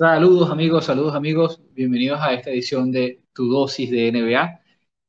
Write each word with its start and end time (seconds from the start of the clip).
Saludos 0.00 0.50
amigos, 0.50 0.86
saludos 0.86 1.14
amigos, 1.14 1.60
bienvenidos 1.74 2.18
a 2.22 2.32
esta 2.32 2.48
edición 2.48 2.90
de 2.90 3.22
Tu 3.34 3.46
Dosis 3.46 3.90
de 3.90 4.10
NBA 4.10 4.60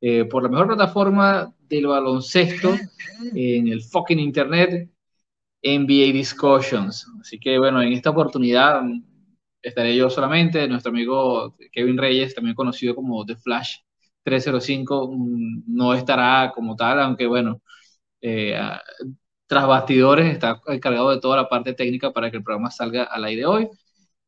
eh, 0.02 0.26
por 0.26 0.42
la 0.42 0.50
mejor 0.50 0.66
plataforma 0.66 1.50
del 1.60 1.86
baloncesto 1.86 2.74
en 3.34 3.68
el 3.68 3.82
fucking 3.82 4.18
internet, 4.18 4.90
NBA 5.62 6.12
Discussions. 6.12 7.06
Así 7.22 7.40
que 7.40 7.58
bueno, 7.58 7.80
en 7.80 7.94
esta 7.94 8.10
oportunidad 8.10 8.82
estaré 9.62 9.96
yo 9.96 10.10
solamente, 10.10 10.68
nuestro 10.68 10.90
amigo 10.90 11.56
Kevin 11.72 11.96
Reyes, 11.96 12.34
también 12.34 12.54
conocido 12.54 12.94
como 12.94 13.24
The 13.24 13.36
Flash 13.36 13.76
305, 14.24 15.10
mm, 15.10 15.62
no 15.68 15.94
estará 15.94 16.52
como 16.54 16.76
tal, 16.76 17.00
aunque 17.00 17.26
bueno, 17.26 17.62
eh, 18.20 18.60
tras 19.46 19.66
bastidores 19.66 20.30
está 20.30 20.60
encargado 20.66 21.10
de 21.12 21.20
toda 21.20 21.38
la 21.38 21.48
parte 21.48 21.72
técnica 21.72 22.12
para 22.12 22.30
que 22.30 22.36
el 22.36 22.44
programa 22.44 22.70
salga 22.70 23.04
al 23.04 23.24
aire 23.24 23.46
hoy. 23.46 23.68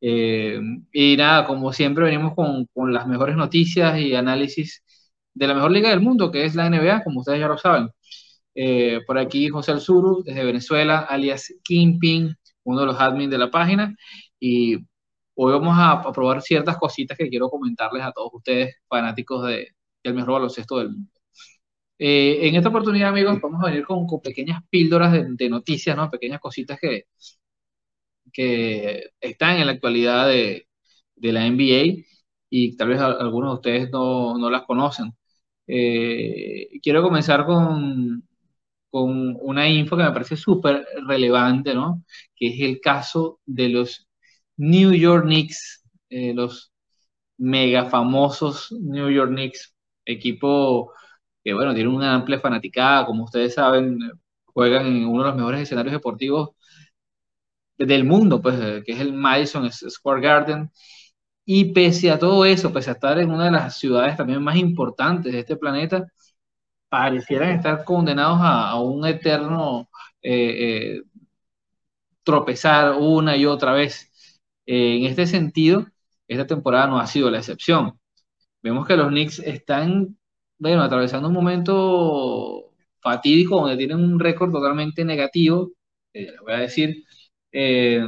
Eh, 0.07 0.61
y 0.93 1.17
nada, 1.17 1.47
como 1.47 1.73
siempre 1.73 2.05
venimos 2.05 2.35
con, 2.35 2.67
con, 2.75 2.93
las 2.93 3.07
mejores 3.07 3.37
noticias 3.37 3.99
y 3.99 4.15
análisis 4.15 4.85
de 5.33 5.47
la 5.47 5.55
mejor 5.55 5.71
liga 5.71 5.89
del 5.89 6.01
mundo, 6.01 6.31
que 6.31 6.45
es 6.45 6.55
la 6.55 6.67
NBA, 6.69 7.03
como 7.05 7.21
ustedes 7.21 7.41
ya 7.41 7.49
lo 7.49 7.57
saben. 7.57 7.89
Eh, 8.55 9.01
por 9.07 9.19
aquí 9.19 9.49
José 9.49 9.73
Alzuru, 9.73 10.23
desde 10.23 10.45
Venezuela, 10.45 11.01
alias 11.01 11.55
Kingpin, 11.65 12.37
uno 12.65 12.81
de 12.81 12.87
los 12.87 13.01
admins 13.01 13.31
de 13.31 13.39
la 13.39 13.51
página. 13.51 13.97
Y 14.39 14.77
hoy 15.37 15.53
vamos 15.53 15.75
a, 15.79 16.03
probar 16.13 16.43
ciertas 16.43 16.77
cositas 16.77 17.17
que 17.17 17.31
quiero 17.31 17.49
comentarles 17.49 18.03
a 18.03 18.13
todos 18.13 18.31
ustedes, 18.35 18.77
fanáticos 18.89 19.47
de, 19.47 19.71
del 20.03 20.15
mejor 20.15 20.35
baloncesto 20.35 20.79
del 20.81 20.91
mundo. 20.91 21.11
Eh, 21.99 22.49
en 22.49 22.57
esta 22.57 22.69
oportunidad, 22.69 23.09
amigos, 23.11 23.41
vamos 23.41 23.63
a 23.63 23.67
venir 23.69 23.87
con, 23.87 24.07
con 24.07 24.21
pequeñas 24.21 24.63
píldoras 24.69 25.13
de, 25.13 25.27
de, 25.31 25.49
noticias, 25.49 25.97
¿no? 25.97 26.11
Pequeñas 26.11 26.41
cositas 26.41 26.79
que, 26.81 27.05
que 28.35 29.11
están 29.21 29.59
en 29.59 29.67
la 29.69 29.75
actualidad 29.75 30.29
de, 30.29 30.69
de 31.17 31.33
la 31.33 31.47
NBA 31.47 32.05
y 32.51 32.77
tal 32.77 32.89
vez 32.89 33.01
algunos 33.01 33.53
de 33.53 33.55
ustedes 33.57 33.91
no, 33.93 34.39
no 34.39 34.51
las 34.51 34.65
conocen. 34.65 35.13
Eh, 35.67 36.69
quiero 36.83 37.03
comenzar 37.03 37.47
con, 37.47 38.25
con 38.91 39.37
una 39.41 39.69
info 39.69 39.97
que 39.97 40.05
me 40.05 40.13
parece 40.13 40.37
súper 40.37 40.87
relevante, 41.07 41.75
¿no? 41.75 42.05
Que 42.37 42.49
es 42.49 42.61
el 42.61 42.81
caso 42.81 43.41
de 43.47 43.69
los 43.71 44.09
New 44.57 44.93
York 44.95 45.25
Knicks, 45.25 45.85
eh, 46.11 46.35
los 46.35 46.73
mega 47.39 47.87
famosos 47.87 48.73
New 48.73 49.11
York 49.11 49.31
Knicks, 49.31 49.75
equipo 50.05 50.93
que, 51.43 51.55
bueno, 51.55 51.75
tiene 51.75 51.91
una 51.91 52.15
amplia 52.15 52.41
fanaticada, 52.41 53.07
como 53.07 53.25
ustedes 53.25 53.55
saben, 53.55 53.99
juegan 54.47 54.87
en 54.87 55.07
uno 55.07 55.25
de 55.25 55.29
los 55.31 55.37
mejores 55.37 55.63
escenarios 55.63 55.93
deportivos 55.95 56.51
del 57.79 58.05
mundo, 58.05 58.41
pues, 58.43 58.57
eh, 58.61 58.83
que 58.85 58.93
es 58.93 59.01
el 59.01 59.13
Madison 59.13 59.71
Square 59.73 60.21
Garden. 60.21 60.71
Y 61.45 61.73
pese 61.73 62.11
a 62.11 62.19
todo 62.19 62.45
eso, 62.45 62.73
pese 62.73 62.91
a 62.91 62.95
estar 62.95 63.19
en 63.19 63.31
una 63.31 63.47
de 63.47 63.51
las 63.53 63.79
ciudades 63.79 64.17
también 64.17 64.43
más 64.43 64.57
importantes 64.57 65.33
de 65.33 65.41
este 65.41 65.57
planeta, 65.57 66.07
parecieran 66.89 67.51
estar 67.51 67.85
condenados 67.85 68.39
a, 68.43 68.81
un 68.81 69.07
eterno 69.07 69.89
eh, 70.23 70.99
eh, 70.99 71.03
tropezar 72.23 72.95
una 72.99 73.37
y 73.37 73.47
otra 73.47 73.73
vez. 73.73 74.11
en 74.67 75.05
este 75.07 75.27
sentido, 75.27 75.87
esta 76.29 76.47
temporada 76.47 76.87
no 76.87 76.99
ha 76.99 77.07
sido 77.07 77.31
la 77.31 77.39
excepción. 77.39 77.99
Vemos 78.63 78.87
que 78.87 78.97
los 78.97 79.09
Knicks 79.09 79.41
están, 79.41 80.19
bueno, 80.59 80.83
atravesando 80.83 81.29
un 81.29 81.35
momento 81.35 82.73
fatídico 83.01 83.61
donde 83.61 83.77
tienen 83.77 83.99
un 83.99 84.19
récord 84.21 84.53
totalmente 84.53 85.05
negativo, 85.05 85.73
les 86.15 86.39
voy 86.41 86.53
a 86.55 86.59
decir, 86.59 87.05
eh, 87.55 88.05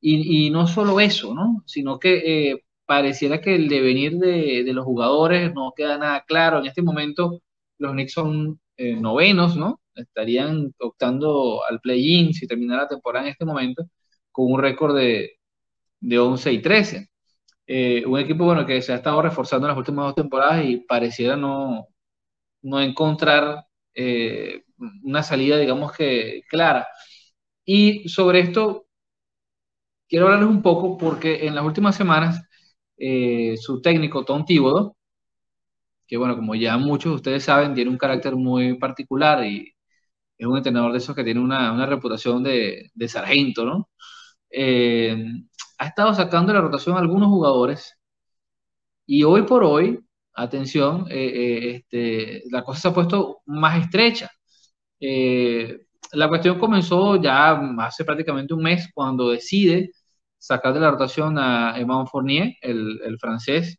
y, 0.00 0.50
no 0.50 0.66
solo 0.66 1.00
eso, 1.00 1.34
¿no? 1.34 1.62
Sino 1.66 1.98
que 1.98 2.50
eh, 2.52 2.64
pareciera 2.86 3.40
que 3.40 3.54
el 3.56 3.68
devenir 3.68 4.18
de, 4.18 4.64
de, 4.64 4.72
los 4.72 4.84
jugadores 4.84 5.54
no 5.54 5.72
queda 5.76 5.98
nada 5.98 6.24
claro. 6.26 6.58
En 6.60 6.66
este 6.66 6.82
momento 6.82 7.42
los 7.78 7.92
Knicks 7.92 8.12
son 8.12 8.60
eh, 8.76 8.96
novenos, 8.96 9.56
¿no? 9.56 9.80
Estarían 9.94 10.74
optando 10.80 11.64
al 11.68 11.80
play-in 11.80 12.34
si 12.34 12.46
terminara 12.46 12.82
la 12.84 12.88
temporada 12.88 13.26
en 13.26 13.32
este 13.32 13.44
momento 13.44 13.84
con 14.32 14.52
un 14.52 14.60
récord 14.60 14.96
de, 14.96 15.38
de 16.00 16.18
11 16.18 16.52
y 16.52 16.62
13. 16.62 17.08
un 18.06 18.18
equipo 18.20 18.44
bueno 18.44 18.66
que 18.66 18.82
se 18.82 18.92
ha 18.92 18.96
estado 18.96 19.22
reforzando 19.22 19.66
en 19.66 19.70
las 19.70 19.78
últimas 19.78 20.06
dos 20.06 20.14
temporadas 20.16 20.64
y 20.64 20.78
pareciera 20.78 21.36
no, 21.36 21.88
no 22.62 22.80
encontrar 22.80 23.64
una 25.02 25.22
salida, 25.22 25.58
digamos 25.58 25.92
que 25.92 26.42
clara. 26.48 26.86
Y 27.66 28.08
sobre 28.08 28.40
esto 28.40 28.86
quiero 30.08 30.26
hablarles 30.26 30.50
un 30.50 30.62
poco 30.62 30.96
porque 30.98 31.46
en 31.46 31.54
las 31.54 31.64
últimas 31.64 31.96
semanas 31.96 32.42
eh, 32.98 33.56
su 33.58 33.80
técnico 33.82 34.24
Tom 34.24 34.44
Thibodeau, 34.44 34.96
que 36.06 36.16
bueno, 36.16 36.36
como 36.36 36.54
ya 36.54 36.76
muchos 36.78 37.12
de 37.12 37.16
ustedes 37.16 37.44
saben, 37.44 37.74
tiene 37.74 37.90
un 37.90 37.98
carácter 37.98 38.36
muy 38.36 38.78
particular 38.78 39.44
y 39.44 39.72
es 40.38 40.46
un 40.46 40.56
entrenador 40.58 40.92
de 40.92 40.98
esos 40.98 41.16
que 41.16 41.24
tiene 41.24 41.40
una, 41.40 41.72
una 41.72 41.86
reputación 41.86 42.42
de, 42.42 42.90
de, 42.94 43.08
sargento, 43.08 43.64
¿no? 43.64 43.90
Eh, 44.50 45.16
ha 45.78 45.86
estado 45.86 46.14
sacando 46.14 46.52
la 46.54 46.60
rotación 46.62 46.96
a 46.96 47.00
algunos 47.00 47.28
jugadores 47.28 47.96
y 49.06 49.22
hoy 49.24 49.42
por 49.42 49.64
hoy, 49.64 50.00
atención, 50.34 51.06
eh, 51.10 51.76
este, 51.76 52.42
la 52.50 52.62
cosa 52.64 52.80
se 52.80 52.88
ha 52.88 52.94
puesto 52.94 53.42
más 53.46 53.80
estrecha. 53.84 54.30
Eh, 55.00 55.85
la 56.12 56.28
cuestión 56.28 56.58
comenzó 56.58 57.20
ya 57.20 57.52
hace 57.80 58.04
prácticamente 58.04 58.54
un 58.54 58.62
mes 58.62 58.90
cuando 58.94 59.30
decide 59.30 59.92
sacar 60.38 60.74
de 60.74 60.80
la 60.80 60.90
rotación 60.92 61.38
a 61.38 61.78
Evan 61.78 62.06
Fournier, 62.06 62.54
el, 62.62 63.00
el 63.04 63.18
francés, 63.18 63.78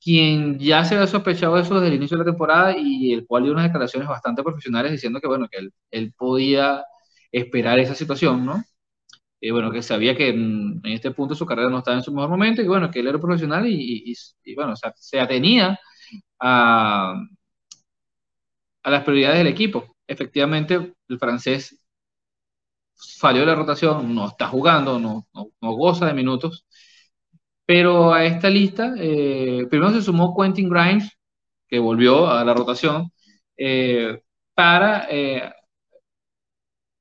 quien 0.00 0.58
ya 0.58 0.84
se 0.84 0.94
había 0.96 1.06
sospechado 1.06 1.58
eso 1.58 1.74
desde 1.76 1.88
el 1.88 1.94
inicio 1.94 2.18
de 2.18 2.24
la 2.24 2.30
temporada 2.30 2.76
y 2.78 3.12
el 3.12 3.26
cual 3.26 3.44
dio 3.44 3.52
unas 3.52 3.64
declaraciones 3.64 4.08
bastante 4.08 4.42
profesionales 4.42 4.92
diciendo 4.92 5.20
que, 5.20 5.28
bueno, 5.28 5.48
que 5.50 5.58
él, 5.58 5.72
él 5.90 6.14
podía 6.16 6.84
esperar 7.32 7.78
esa 7.78 7.94
situación, 7.94 8.44
¿no? 8.44 8.62
Y 9.40 9.50
bueno, 9.50 9.70
que 9.72 9.82
sabía 9.82 10.16
que 10.16 10.30
en, 10.30 10.80
en, 10.84 10.92
este 10.92 11.10
punto 11.12 11.34
su 11.34 11.46
carrera 11.46 11.70
no 11.70 11.78
estaba 11.78 11.96
en 11.98 12.02
su 12.02 12.12
mejor 12.12 12.30
momento 12.30 12.62
y 12.62 12.66
bueno, 12.68 12.90
que 12.90 13.00
él 13.00 13.08
era 13.08 13.20
profesional 13.20 13.66
y, 13.66 14.12
y, 14.12 14.14
y 14.44 14.54
bueno, 14.54 14.74
se 14.76 15.20
atenía 15.20 15.78
a, 16.40 17.14
a 18.82 18.90
las 18.90 19.02
prioridades 19.04 19.38
del 19.38 19.48
equipo 19.48 19.93
efectivamente 20.06 20.94
el 21.08 21.18
francés 21.18 21.84
falló 23.18 23.40
de 23.40 23.46
la 23.46 23.54
rotación, 23.54 24.14
no 24.14 24.28
está 24.28 24.48
jugando, 24.48 24.98
no, 24.98 25.26
no, 25.34 25.48
no, 25.60 25.72
goza 25.72 26.06
de 26.06 26.14
minutos. 26.14 26.66
Pero 27.66 28.12
a 28.12 28.24
esta 28.24 28.50
lista, 28.50 28.94
eh, 28.98 29.66
primero 29.70 29.92
se 29.92 30.02
sumó 30.02 30.36
Quentin 30.36 30.68
Grimes, 30.68 31.10
que 31.68 31.78
volvió 31.78 32.28
a 32.28 32.44
la 32.44 32.54
rotación, 32.54 33.10
eh, 33.56 34.22
para 34.54 35.06
eh, 35.10 35.52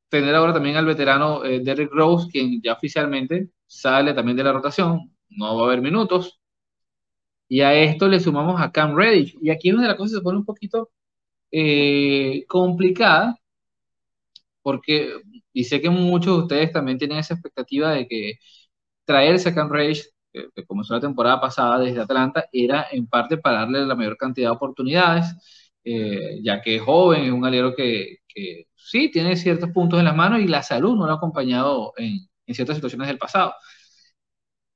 tener 0.09 0.35
ahora 0.35 0.53
también 0.53 0.77
al 0.77 0.85
veterano 0.85 1.43
eh, 1.43 1.59
Derrick 1.61 1.91
Rose, 1.91 2.29
quien 2.31 2.61
ya 2.61 2.73
oficialmente 2.73 3.49
sale 3.67 4.13
también 4.13 4.37
de 4.37 4.43
la 4.43 4.53
rotación, 4.53 5.11
no 5.29 5.57
va 5.57 5.63
a 5.63 5.65
haber 5.65 5.81
minutos. 5.81 6.39
Y 7.47 7.61
a 7.61 7.73
esto 7.75 8.07
le 8.07 8.19
sumamos 8.19 8.61
a 8.61 8.71
Cam 8.71 8.95
Reddish. 8.95 9.37
Y 9.41 9.49
aquí 9.49 9.69
es 9.69 9.75
donde 9.75 9.87
la 9.87 9.97
cosa 9.97 10.17
se 10.17 10.21
pone 10.21 10.39
un 10.39 10.45
poquito 10.45 10.91
eh, 11.53 12.45
complicada, 12.47 13.37
porque, 14.61 15.13
y 15.53 15.63
sé 15.65 15.81
que 15.81 15.89
muchos 15.89 16.37
de 16.37 16.43
ustedes 16.43 16.71
también 16.71 16.97
tienen 16.97 17.17
esa 17.19 17.35
expectativa 17.35 17.91
de 17.91 18.07
que 18.07 18.33
traerse 19.05 19.49
a 19.49 19.55
Cam 19.55 19.69
Rage, 19.71 20.03
que, 20.31 20.65
comenzó 20.65 20.95
la 20.95 21.01
temporada 21.01 21.41
pasada 21.41 21.79
desde 21.79 22.01
Atlanta, 22.01 22.45
era 22.51 22.87
en 22.91 23.07
parte 23.07 23.37
para 23.37 23.61
darle 23.61 23.85
la 23.85 23.95
mayor 23.95 24.17
cantidad 24.17 24.49
de 24.49 24.55
oportunidades, 24.55 25.27
eh, 25.83 26.39
ya 26.43 26.61
que 26.61 26.77
es 26.77 26.81
joven, 26.81 27.25
es 27.25 27.31
un 27.31 27.45
alero 27.45 27.75
que, 27.75 28.17
que, 28.27 28.67
sí 28.75 29.09
tiene 29.11 29.35
ciertos 29.37 29.71
puntos 29.71 29.99
en 29.99 30.05
las 30.05 30.15
manos 30.15 30.41
y 30.41 30.47
la 30.47 30.63
salud 30.63 30.95
no 30.97 31.05
lo 31.05 31.13
ha 31.13 31.15
acompañado 31.15 31.93
en, 31.97 32.19
en 32.47 32.55
ciertas 32.55 32.77
situaciones 32.77 33.07
del 33.07 33.17
pasado. 33.17 33.53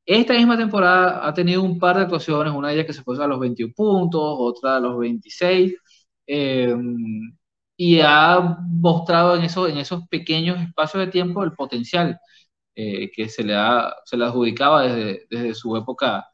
Esta 0.05 0.33
misma 0.33 0.57
temporada 0.57 1.27
ha 1.27 1.33
tenido 1.33 1.61
un 1.61 1.77
par 1.77 1.97
de 1.97 2.03
actuaciones, 2.03 2.53
una 2.53 2.69
de 2.69 2.75
ellas 2.75 2.85
que 2.87 2.93
se 2.93 3.03
fue 3.03 3.21
a 3.23 3.27
los 3.27 3.39
21 3.39 3.73
puntos, 3.75 4.21
otra 4.23 4.77
a 4.77 4.79
los 4.79 4.97
26, 4.97 5.75
eh, 6.27 6.75
y 7.75 7.99
ha 8.01 8.57
mostrado 8.69 9.35
en, 9.35 9.43
eso, 9.43 9.67
en 9.67 9.77
esos 9.77 10.07
pequeños 10.09 10.59
espacios 10.61 11.05
de 11.05 11.11
tiempo 11.11 11.43
el 11.43 11.53
potencial 11.53 12.19
eh, 12.75 13.11
que 13.11 13.29
se 13.29 13.43
le, 13.43 13.55
ha, 13.55 13.93
se 14.05 14.17
le 14.17 14.25
adjudicaba 14.25 14.83
desde, 14.83 15.27
desde 15.29 15.55
su 15.55 15.75
época 15.77 16.27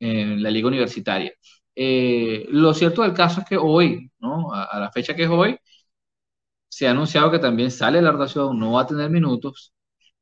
en 0.00 0.42
la 0.42 0.50
liga 0.50 0.68
universitaria. 0.68 1.32
Eh, 1.76 2.46
lo 2.50 2.74
cierto 2.74 3.02
del 3.02 3.14
caso 3.14 3.40
es 3.40 3.46
que 3.48 3.56
hoy, 3.56 4.10
¿no? 4.20 4.52
a, 4.54 4.78
la 4.80 4.90
fecha 4.92 5.14
que 5.16 5.24
es 5.24 5.30
hoy, 5.30 5.58
se 6.68 6.86
ha 6.86 6.90
anunciado 6.90 7.30
que 7.30 7.38
también 7.38 7.70
sale 7.70 8.02
la 8.02 8.12
rotación, 8.12 8.58
no 8.58 8.72
va 8.72 8.82
a 8.82 8.86
tener 8.86 9.10
minutos, 9.10 9.72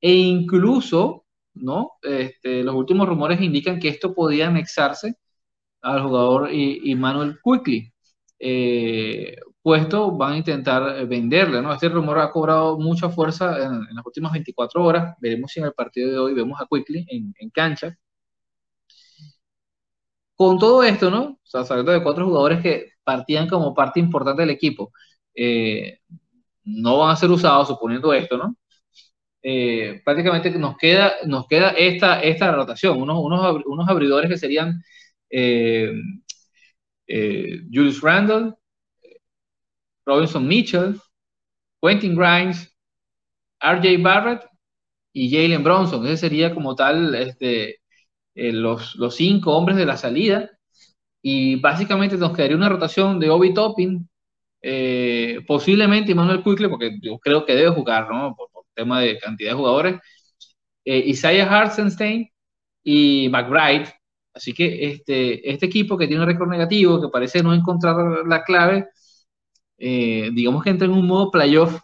e 0.01 0.13
incluso, 0.15 1.27
¿no? 1.55 1.93
Este, 2.03 2.63
los 2.65 2.75
últimos 2.75 3.09
rumores 3.09 3.41
indican 3.41 3.79
que 3.81 3.89
esto 3.89 4.15
podía 4.15 4.49
anexarse 4.49 5.17
al 5.83 6.03
jugador 6.03 6.51
Emmanuel 6.53 7.39
Quickly, 7.45 7.92
eh, 8.45 9.37
puesto 9.63 10.11
van 10.13 10.33
a 10.33 10.37
intentar 10.39 11.07
venderle, 11.07 11.63
¿no? 11.63 11.73
Este 11.73 11.89
rumor 11.89 12.19
ha 12.19 12.31
cobrado 12.31 12.79
mucha 12.79 13.09
fuerza 13.09 13.57
en, 13.59 13.75
en, 13.75 13.95
las 13.95 14.05
últimas 14.05 14.33
24 14.33 14.85
horas. 14.85 15.17
Veremos 15.21 15.53
si 15.53 15.61
en 15.61 15.67
el 15.67 15.73
partido 15.75 16.11
de 16.11 16.19
hoy 16.19 16.35
vemos 16.35 16.61
a 16.61 16.67
Quickly 16.69 17.07
en, 17.09 17.51
cancha. 17.51 17.97
Con 20.35 20.59
todo 20.59 20.83
esto, 20.83 21.11
¿no? 21.11 21.23
O 21.23 21.39
sea, 21.45 21.65
sabiendo 21.65 21.93
de 21.93 22.03
cuatro 22.03 22.27
jugadores 22.27 22.61
que 22.61 22.93
partían 23.05 23.49
como 23.49 23.75
parte 23.75 24.01
importante 24.01 24.43
del 24.43 24.51
equipo, 24.51 24.93
eh, 25.35 26.01
no 26.65 26.99
van 26.99 27.11
a 27.13 27.17
ser 27.17 27.31
usados, 27.31 27.69
suponiendo 27.69 28.13
esto, 28.13 28.37
¿no? 28.39 28.57
Eh, 29.43 30.03
prácticamente 30.05 30.51
nos 30.59 30.77
queda, 30.77 31.15
nos 31.27 31.47
queda 31.49 31.71
esta, 31.71 32.21
esta 32.23 32.53
rotación, 32.53 33.01
unos, 33.01 33.19
unos, 33.21 33.63
unos 33.67 33.89
abridores 33.89 34.31
que 34.31 34.39
serían 34.39 34.83
eh, 35.31 35.93
Julius 37.71 38.01
Randle, 38.01 38.55
Robinson 40.07 40.47
Mitchell, 40.47 41.01
Quentin 41.83 42.15
Grimes, 42.17 42.75
RJ 43.61 44.03
Barrett 44.03 44.47
y 45.13 45.31
Jalen 45.31 45.63
Bronson. 45.63 46.07
Ese 46.07 46.17
sería 46.29 46.55
como 46.55 46.75
tal 46.75 47.15
este, 47.15 47.81
los, 48.35 48.97
los 48.97 49.15
cinco 49.17 49.57
hombres 49.57 49.77
de 49.77 49.87
la 49.87 49.97
salida. 49.97 50.51
Y 51.23 51.57
básicamente 51.57 52.17
nos 52.17 52.35
quedaría 52.35 52.57
una 52.57 52.69
rotación 52.69 53.21
de 53.21 53.31
Obi 53.31 53.55
Toppin, 53.55 54.09
eh, 54.63 55.41
posiblemente 55.47 56.13
Emmanuel 56.13 56.43
Quickly, 56.43 56.69
porque 56.69 56.99
yo 57.01 57.19
creo 57.19 57.45
que 57.45 57.55
debe 57.55 57.71
jugar, 57.71 58.09
¿no? 58.11 58.35
Por, 58.37 58.49
tema 58.75 59.01
de 59.01 59.19
cantidad 59.19 59.51
de 59.51 59.57
jugadores. 59.57 60.01
Eh, 60.85 60.99
Isaiah 61.07 61.47
Hartzenstein 61.49 62.31
y 62.83 63.29
McBride. 63.31 63.93
Así 64.35 64.55
que 64.55 64.87
este, 64.91 65.51
este 65.51 65.67
equipo 65.67 65.97
que 65.99 66.07
tiene 66.07 66.23
un 66.23 66.29
récord 66.29 66.49
negativo, 66.49 67.01
que 67.01 67.09
parece 67.09 67.43
no 67.43 67.55
encontrar 67.55 68.27
la 68.27 68.43
clave, 68.45 68.89
eh, 69.79 70.31
digamos 70.33 70.63
que 70.65 70.71
entra 70.71 70.87
en 70.87 70.93
un 70.95 71.07
modo 71.07 71.31
playoff 71.31 71.81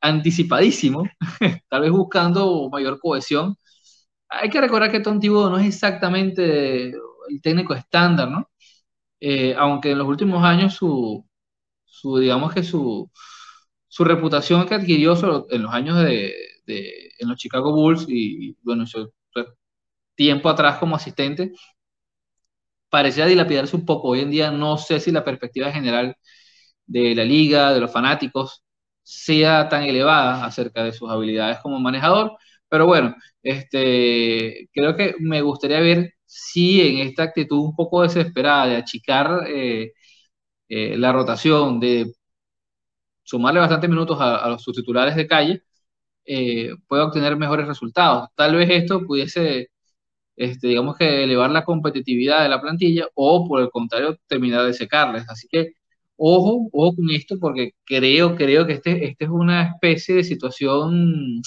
anticipadísimo, 0.00 1.04
tal 1.68 1.82
vez 1.82 1.90
buscando 1.90 2.68
mayor 2.70 2.98
cohesión. 3.00 3.56
Hay 4.28 4.50
que 4.50 4.60
recordar 4.60 4.90
que 4.92 5.00
Tom 5.00 5.20
no 5.22 5.58
es 5.58 5.66
exactamente 5.66 6.90
el 6.90 7.42
técnico 7.42 7.74
estándar, 7.74 8.30
¿no? 8.30 8.50
Eh, 9.20 9.54
aunque 9.58 9.92
en 9.92 9.98
los 9.98 10.08
últimos 10.08 10.44
años 10.44 10.74
su, 10.74 11.24
digamos 12.20 12.52
que 12.54 12.62
su, 12.62 13.10
reputación 14.00 14.66
que 14.66 14.74
adquirió 14.74 15.14
en 15.50 15.62
los 15.62 15.72
años 15.72 15.98
de, 16.04 16.34
en 17.18 17.28
los 17.28 17.38
Chicago 17.38 17.72
Bulls 17.72 18.06
y, 18.08 18.56
bueno, 18.62 18.86
su, 18.86 19.12
tiempo 20.14 20.48
atrás 20.48 20.78
como 20.78 20.96
asistente, 20.96 21.52
parecía 22.90 23.26
dilapidarse 23.26 23.76
un 23.76 23.84
poco. 23.86 24.08
Hoy 24.08 24.20
en 24.20 24.30
día 24.30 24.50
no 24.50 24.76
sé 24.78 25.00
si 25.00 25.10
la 25.12 25.24
perspectiva 25.24 25.72
general 25.72 26.16
de 26.86 27.14
la 27.14 27.24
liga, 27.24 27.72
de 27.74 27.80
los 27.80 27.92
fanáticos, 27.92 28.64
sea 29.02 29.68
tan 29.68 29.84
elevada 29.84 30.44
acerca 30.44 30.84
de 30.84 30.92
sus 30.92 31.10
habilidades 31.10 31.58
como 31.60 31.80
manejador. 31.80 32.36
Pero 32.68 32.86
bueno, 32.86 33.14
este, 33.42 34.68
creo 34.72 34.96
que 34.96 35.14
me 35.20 35.42
gustaría 35.42 35.80
ver 35.80 36.14
si 36.26 36.80
en 36.82 37.08
esta 37.08 37.24
actitud 37.24 37.58
un 37.60 37.76
poco 37.76 38.02
desesperada 38.02 38.66
de 38.66 38.76
achicar 38.76 39.44
eh, 39.48 39.92
eh, 40.68 40.96
la 40.98 41.12
rotación, 41.12 41.80
de 41.80 42.12
sumarle 43.22 43.60
bastantes 43.60 43.90
minutos 43.90 44.18
a, 44.20 44.48
los 44.48 44.62
sus 44.62 44.76
titulares 44.76 45.16
de 45.16 45.26
calle, 45.26 45.62
eh, 46.24 46.72
obtener 46.88 47.36
mejores 47.36 47.66
resultados. 47.66 48.28
Tal 48.36 48.56
vez 48.56 48.70
esto 48.70 49.02
pudiese, 49.06 49.70
este, 50.42 50.68
digamos 50.68 50.96
que 50.96 51.24
elevar 51.24 51.50
la 51.50 51.64
competitividad 51.64 52.42
de 52.42 52.48
la 52.48 52.60
plantilla 52.60 53.08
o 53.14 53.46
por 53.48 53.60
el 53.62 53.70
contrario 53.70 54.18
terminar 54.26 54.64
de 54.66 54.74
secarles. 54.74 55.24
Así 55.28 55.48
que 55.48 55.74
ojo, 56.16 56.68
ojo 56.72 56.96
con 56.96 57.10
esto 57.10 57.38
porque 57.40 57.72
creo, 57.84 58.36
creo 58.36 58.66
que 58.66 58.74
este, 58.74 59.06
este 59.06 59.24
es 59.24 59.30
una 59.30 59.64
especie 59.70 60.16
de 60.16 60.24
situación 60.24 61.42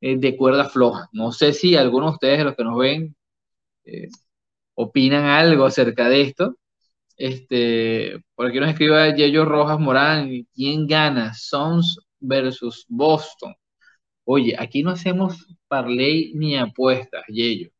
eh, 0.00 0.16
de 0.18 0.36
cuerda 0.36 0.68
floja. 0.68 1.08
No 1.12 1.32
sé 1.32 1.52
si 1.52 1.76
algunos 1.76 2.12
de 2.12 2.14
ustedes, 2.14 2.44
los 2.44 2.56
que 2.56 2.64
nos 2.64 2.78
ven, 2.78 3.16
eh, 3.84 4.08
opinan 4.74 5.24
algo 5.26 5.64
acerca 5.66 6.08
de 6.08 6.22
esto. 6.22 6.56
Este, 7.16 8.18
por 8.34 8.46
aquí 8.48 8.60
nos 8.60 8.70
escribe 8.70 9.14
Yello 9.16 9.44
Rojas 9.44 9.78
Morán, 9.80 10.46
¿quién 10.54 10.86
gana? 10.86 11.34
Sons 11.34 11.98
versus 12.20 12.86
Boston. 12.88 13.54
Oye, 14.24 14.56
aquí 14.58 14.82
no 14.82 14.90
hacemos 14.92 15.46
parlay 15.68 16.32
ni 16.34 16.56
apuestas, 16.56 17.24
Yello. 17.28 17.73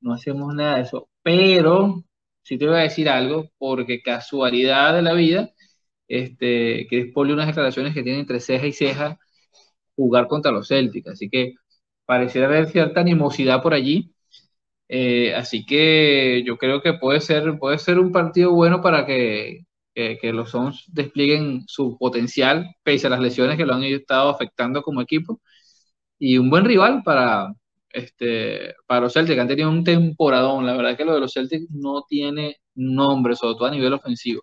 No 0.00 0.14
hacemos 0.14 0.54
nada 0.54 0.76
de 0.76 0.82
eso. 0.82 1.08
Pero 1.22 2.04
sí 2.42 2.58
te 2.58 2.66
voy 2.66 2.76
a 2.76 2.80
decir 2.80 3.08
algo, 3.08 3.50
porque 3.58 4.02
casualidad 4.02 4.94
de 4.94 5.02
la 5.02 5.14
vida, 5.14 5.50
este, 6.08 6.86
que 6.88 7.06
pone 7.14 7.32
unas 7.32 7.46
declaraciones 7.48 7.94
que 7.94 8.02
tienen 8.02 8.22
entre 8.22 8.40
ceja 8.40 8.66
y 8.66 8.72
ceja 8.72 9.18
jugar 9.96 10.28
contra 10.28 10.52
los 10.52 10.68
Celtics. 10.68 11.08
Así 11.10 11.30
que 11.30 11.54
pareciera 12.06 12.48
haber 12.48 12.68
cierta 12.68 13.00
animosidad 13.02 13.62
por 13.62 13.74
allí. 13.74 14.14
Eh, 14.88 15.34
así 15.34 15.64
que 15.66 16.42
yo 16.46 16.58
creo 16.58 16.82
que 16.82 16.94
puede 16.94 17.20
ser, 17.20 17.58
puede 17.58 17.78
ser 17.78 17.98
un 17.98 18.12
partido 18.12 18.52
bueno 18.52 18.82
para 18.82 19.06
que, 19.06 19.66
que, 19.94 20.32
los 20.32 20.50
Suns 20.50 20.84
desplieguen 20.88 21.64
su 21.66 21.96
potencial, 21.98 22.74
pese 22.82 23.06
a 23.06 23.10
las 23.10 23.20
lesiones 23.20 23.56
que 23.56 23.66
lo 23.66 23.74
han 23.74 23.84
estado 23.84 24.30
afectando 24.30 24.82
como 24.82 25.00
equipo. 25.02 25.40
Y 26.18 26.38
un 26.38 26.50
buen 26.50 26.64
rival 26.64 27.02
para, 27.04 27.54
este, 27.92 28.74
para 28.86 29.02
los 29.02 29.12
Celtics, 29.12 29.38
han 29.40 29.48
tenido 29.48 29.70
un 29.70 29.84
temporadón. 29.84 30.66
La 30.66 30.76
verdad 30.76 30.92
es 30.92 30.98
que 30.98 31.04
lo 31.04 31.14
de 31.14 31.20
los 31.20 31.32
Celtics 31.32 31.70
no 31.70 32.04
tiene 32.08 32.56
nombre, 32.74 33.36
sobre 33.36 33.54
todo 33.54 33.66
a 33.66 33.70
nivel 33.70 33.92
ofensivo. 33.92 34.42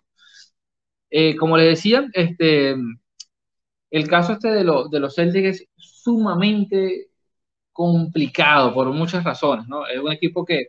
Eh, 1.10 1.36
como 1.36 1.56
les 1.56 1.68
decía, 1.68 2.06
este, 2.12 2.76
el 3.90 4.08
caso 4.08 4.32
este 4.32 4.48
de, 4.48 4.64
de 4.90 5.00
los 5.00 5.14
Celtics 5.14 5.60
es 5.62 5.68
sumamente 5.76 7.08
complicado 7.72 8.74
por 8.74 8.88
muchas 8.92 9.24
razones, 9.24 9.68
¿no? 9.68 9.86
Es 9.86 10.00
un 10.00 10.12
equipo 10.12 10.44
que, 10.44 10.68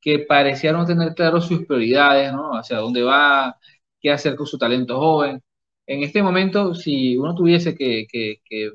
que 0.00 0.20
parecía 0.20 0.72
no 0.72 0.86
tener 0.86 1.14
claro 1.14 1.40
sus 1.40 1.66
prioridades, 1.66 2.32
¿no? 2.32 2.52
Hacia 2.58 2.78
dónde 2.78 3.02
va, 3.02 3.58
qué 4.00 4.10
hacer 4.12 4.36
con 4.36 4.46
su 4.46 4.58
talento 4.58 4.98
joven. 4.98 5.42
En 5.86 6.02
este 6.02 6.22
momento, 6.22 6.74
si 6.74 7.16
uno 7.16 7.34
tuviese 7.34 7.74
que, 7.76 8.06
que, 8.10 8.40
que 8.44 8.72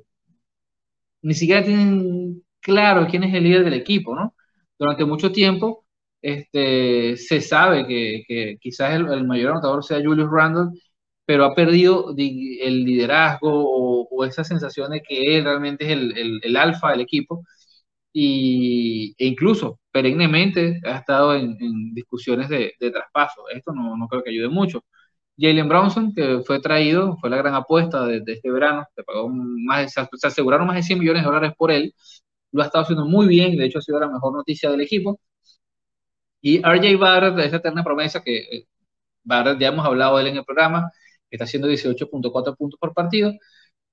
ni 1.22 1.34
siquiera 1.34 1.64
tienen 1.64 2.44
claro 2.62 3.08
quién 3.10 3.24
es 3.24 3.34
el 3.34 3.44
líder 3.44 3.64
del 3.66 3.74
equipo, 3.74 4.16
¿no? 4.16 4.36
Durante 4.78 5.06
mucho 5.06 5.32
tiempo 5.32 5.86
este, 6.22 7.18
se 7.18 7.42
sabe 7.42 7.88
que, 7.88 8.58
quizás 8.62 8.94
el, 8.96 9.26
mayor 9.26 9.52
anotador 9.52 9.84
sea 9.84 10.02
Julius 10.04 10.30
Randle, 10.32 10.80
pero 11.26 11.46
ha 11.46 11.56
perdido 11.56 12.14
el 12.18 12.86
liderazgo 12.86 13.50
o, 14.10 14.26
esa 14.26 14.44
sensación 14.44 14.92
de 14.92 15.02
que 15.02 15.38
él 15.38 15.46
realmente 15.46 15.86
es 15.86 15.92
el, 16.44 16.58
alfa 16.58 16.92
del 16.92 17.02
equipo 17.02 17.44
y, 18.14 19.16
e 19.18 19.28
incluso 19.28 19.80
perennemente 19.92 20.82
ha 20.86 20.98
estado 21.00 21.36
en, 21.36 21.58
discusiones 21.94 22.50
de, 22.50 22.74
traspaso. 22.80 23.44
Esto 23.54 23.74
no, 23.74 23.98
no, 23.98 24.08
creo 24.08 24.24
que 24.24 24.32
ayude 24.32 24.50
mucho. 24.50 24.84
Jalen 25.38 25.70
Brownson, 25.70 26.14
que 26.14 26.42
fue 26.46 26.60
traído, 26.62 27.18
fue 27.18 27.30
la 27.30 27.38
gran 27.38 27.56
apuesta 27.56 28.06
de, 28.06 28.22
de 28.22 28.34
este 28.34 28.52
verano, 28.52 28.86
se, 28.96 29.04
pagó 29.04 29.30
más, 29.30 29.94
se 29.94 30.28
aseguraron 30.28 30.68
más 30.68 30.76
de 30.78 30.84
100 30.84 31.00
millones 31.00 31.24
de 31.24 31.28
dólares 31.28 31.54
por 31.58 31.72
él, 31.72 31.94
lo 32.52 32.62
ha 32.64 32.66
estado 32.66 32.84
haciendo 32.84 33.06
muy 33.06 33.28
bien, 33.28 33.56
de 33.58 33.66
hecho 33.66 33.80
ha 33.80 33.82
sido 33.82 34.00
la 34.00 34.10
mejor 34.10 34.34
noticia 34.34 34.70
del 34.72 34.82
equipo. 34.82 35.20
Y 36.42 36.60
RJ 36.60 36.98
Barrett, 36.98 37.38
esa 37.40 37.58
eterna 37.58 37.84
promesa 37.84 38.24
que 38.24 38.38
eh, 38.40 38.68
Barrett 39.24 39.60
ya 39.60 39.70
hemos 39.70 39.86
hablado 39.86 40.18
de 40.18 40.24
él 40.24 40.28
en 40.30 40.38
el 40.38 40.46
programa, 40.46 40.92
está 41.30 41.46
haciendo 41.46 41.70
18.4 41.70 42.56
puntos 42.58 42.80
por 42.80 42.94
partido, 42.94 43.34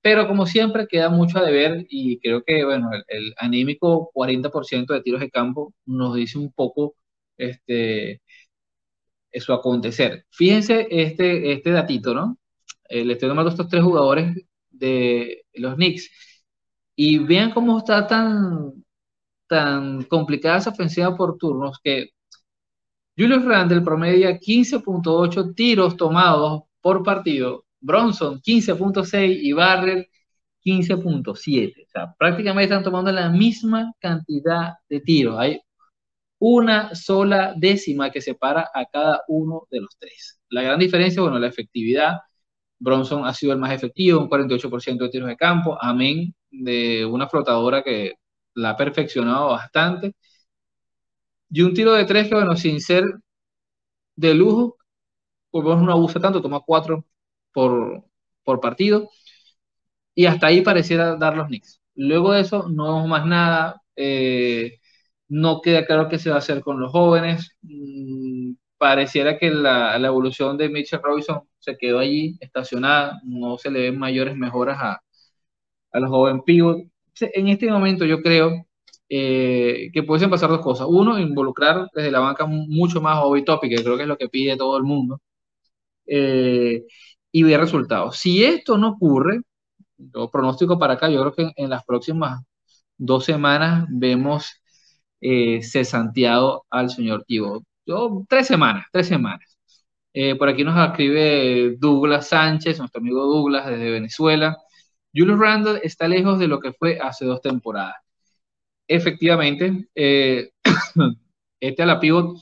pero 0.00 0.28
como 0.28 0.46
siempre 0.46 0.86
queda 0.88 1.10
mucho 1.10 1.38
a 1.38 1.44
deber 1.44 1.86
y 1.90 2.20
creo 2.20 2.42
que, 2.44 2.64
bueno, 2.64 2.90
el, 3.08 3.34
anímico 3.38 4.10
40% 4.14 4.86
de 4.94 5.02
tiros 5.02 5.20
de 5.20 5.30
campo 5.30 5.74
nos 5.86 6.14
dice 6.14 6.38
un 6.38 6.52
poco 6.52 6.96
este, 7.36 8.22
su 9.34 9.52
acontecer. 9.52 10.24
Fíjense 10.30 10.86
este, 10.90 11.52
este 11.52 11.70
datito, 11.70 12.14
¿no? 12.14 12.38
Eh, 12.88 13.04
le 13.04 13.14
estoy 13.14 13.28
tomando 13.28 13.50
estos 13.50 13.68
tres 13.68 13.82
jugadores 13.82 14.34
de 14.70 15.44
los 15.54 15.74
Knicks 15.74 16.10
y 17.00 17.18
vean 17.18 17.52
cómo 17.52 17.78
está 17.78 18.08
tan, 18.08 18.84
tan 19.48 20.02
complicada 20.04 20.58
esa 20.58 20.70
ofensiva 20.70 21.16
por 21.16 21.38
turnos 21.38 21.78
que 21.82 22.10
Julius 23.16 23.44
Randle 23.44 23.82
promedia 23.82 24.40
15.8 24.40 25.54
tiros 25.54 25.96
tomados 25.96 26.62
por 26.80 27.04
partido, 27.04 27.66
Bronson 27.80 28.40
15.6 28.40 29.38
y 29.42 29.52
Barrett 29.52 30.08
15.7. 30.64 31.84
O 31.86 31.88
sea, 31.88 32.14
prácticamente 32.18 32.64
están 32.64 32.82
tomando 32.82 33.12
la 33.12 33.28
misma 33.30 33.92
cantidad 34.00 34.74
de 34.88 35.00
tiros. 35.00 35.38
Hay 35.38 35.60
una 36.40 36.96
sola 36.96 37.54
décima 37.56 38.10
que 38.10 38.20
separa 38.20 38.70
a 38.74 38.86
cada 38.86 39.22
uno 39.28 39.68
de 39.70 39.82
los 39.82 39.96
tres. 40.00 40.40
La 40.50 40.62
gran 40.62 40.80
diferencia, 40.80 41.22
bueno, 41.22 41.38
la 41.38 41.46
efectividad. 41.46 42.18
Bronson 42.80 43.24
ha 43.24 43.34
sido 43.34 43.52
el 43.52 43.60
más 43.60 43.72
efectivo, 43.72 44.20
un 44.20 44.28
48% 44.28 44.98
de 44.98 45.10
tiros 45.10 45.28
de 45.28 45.36
campo, 45.36 45.78
amén 45.80 46.34
de 46.50 47.04
una 47.06 47.28
flotadora 47.28 47.82
que 47.82 48.14
la 48.54 48.70
ha 48.70 48.76
perfeccionado 48.76 49.50
bastante. 49.50 50.14
Y 51.50 51.62
un 51.62 51.74
tiro 51.74 51.92
de 51.92 52.04
tres 52.06 52.28
que, 52.28 52.34
bueno, 52.34 52.56
sin 52.56 52.80
ser 52.80 53.04
de 54.16 54.34
lujo, 54.34 54.76
pues 55.50 55.64
no 55.64 55.92
abusa 55.92 56.20
tanto, 56.20 56.42
toma 56.42 56.60
cuatro 56.66 57.04
por, 57.52 58.04
por 58.44 58.60
partido. 58.60 59.10
Y 60.14 60.26
hasta 60.26 60.48
ahí 60.48 60.62
pareciera 60.62 61.16
dar 61.16 61.36
los 61.36 61.46
Knicks. 61.46 61.80
Luego 61.94 62.32
de 62.32 62.40
eso, 62.40 62.68
no 62.68 62.84
vemos 62.94 63.08
más 63.08 63.26
nada. 63.26 63.82
Eh, 63.96 64.78
No 65.28 65.62
queda 65.62 65.86
claro 65.86 66.08
qué 66.10 66.18
se 66.18 66.30
va 66.30 66.36
a 66.38 66.40
hacer 66.40 66.62
con 66.62 66.80
los 66.80 66.92
jóvenes. 66.92 67.56
Mm, 67.62 68.54
pareciera 68.78 69.38
que 69.38 69.50
la, 69.52 69.96
evolución 69.98 70.58
de 70.58 70.70
Mitchell 70.70 71.00
Robinson 71.02 71.42
se 71.60 71.78
quedó 71.78 72.00
allí 72.00 72.36
estacionada. 72.40 73.20
No 73.24 73.58
se 73.58 73.70
le 73.72 73.82
ven 73.82 73.98
mayores 74.00 74.36
mejoras 74.36 74.78
a, 74.80 75.02
a 75.98 76.00
los 76.00 76.10
jóvenes 76.10 76.42
pivot. 76.46 76.78
En 77.20 77.48
este 77.48 77.70
momento 77.70 78.04
yo 78.04 78.22
creo 78.22 78.66
eh, 79.08 79.90
que 79.92 80.02
pueden 80.02 80.30
pasar 80.30 80.50
dos 80.50 80.60
cosas. 80.60 80.86
Uno, 80.90 81.18
involucrar 81.18 81.88
desde 81.94 82.10
la 82.10 82.20
banca 82.20 82.46
mucho 82.46 83.00
más 83.00 83.18
hobby 83.20 83.44
topic, 83.44 83.70
que 83.76 83.82
creo 83.82 83.96
que 83.96 84.02
es 84.02 84.08
lo 84.08 84.18
que 84.18 84.28
pide 84.28 84.56
todo 84.56 84.76
el 84.76 84.84
mundo, 84.84 85.20
eh, 86.06 86.84
y 87.32 87.42
ver 87.42 87.60
resultados. 87.60 88.18
Si 88.18 88.44
esto 88.44 88.78
no 88.78 88.90
ocurre, 88.90 89.40
lo 89.98 90.30
pronóstico 90.30 90.78
para 90.78 90.94
acá, 90.94 91.10
yo 91.10 91.20
creo 91.20 91.34
que 91.34 91.52
en, 91.62 91.70
las 91.70 91.84
próximas 91.84 92.42
dos 92.96 93.24
semanas 93.24 93.86
vemos 93.90 94.62
eh, 95.20 95.62
cesanteado 95.62 96.66
al 96.70 96.90
señor 96.90 97.24
Tibo. 97.26 97.64
Yo, 97.86 98.24
tres 98.28 98.46
semanas, 98.46 98.86
tres 98.92 99.08
semanas. 99.08 99.58
Eh, 100.12 100.36
por 100.36 100.48
aquí 100.48 100.64
nos 100.64 100.76
escribe 100.88 101.76
Douglas 101.78 102.28
Sánchez, 102.28 102.78
nuestro 102.78 103.00
amigo 103.00 103.24
Douglas 103.26 103.66
desde 103.66 103.90
Venezuela. 103.90 104.56
Julius 105.14 105.38
Randle 105.38 105.80
está 105.82 106.08
lejos 106.08 106.38
de 106.38 106.48
lo 106.48 106.60
que 106.60 106.72
fue 106.72 106.98
hace 107.00 107.24
dos 107.24 107.40
temporadas. 107.40 107.96
Efectivamente, 108.86 109.88
eh, 109.94 110.50
este 111.60 111.82
a 111.82 111.86
la 111.86 112.00
pivot 112.00 112.38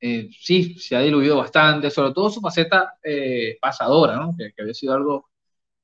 eh, 0.00 0.28
sí, 0.38 0.78
se 0.78 0.96
ha 0.96 1.00
diluido 1.00 1.36
bastante, 1.38 1.90
sobre 1.90 2.12
todo 2.12 2.30
su 2.30 2.40
faceta 2.40 2.94
pasadora, 3.60 4.16
¿no? 4.16 4.34
que, 4.36 4.52
había 4.60 4.74
sido 4.74 4.94
algo 4.94 5.30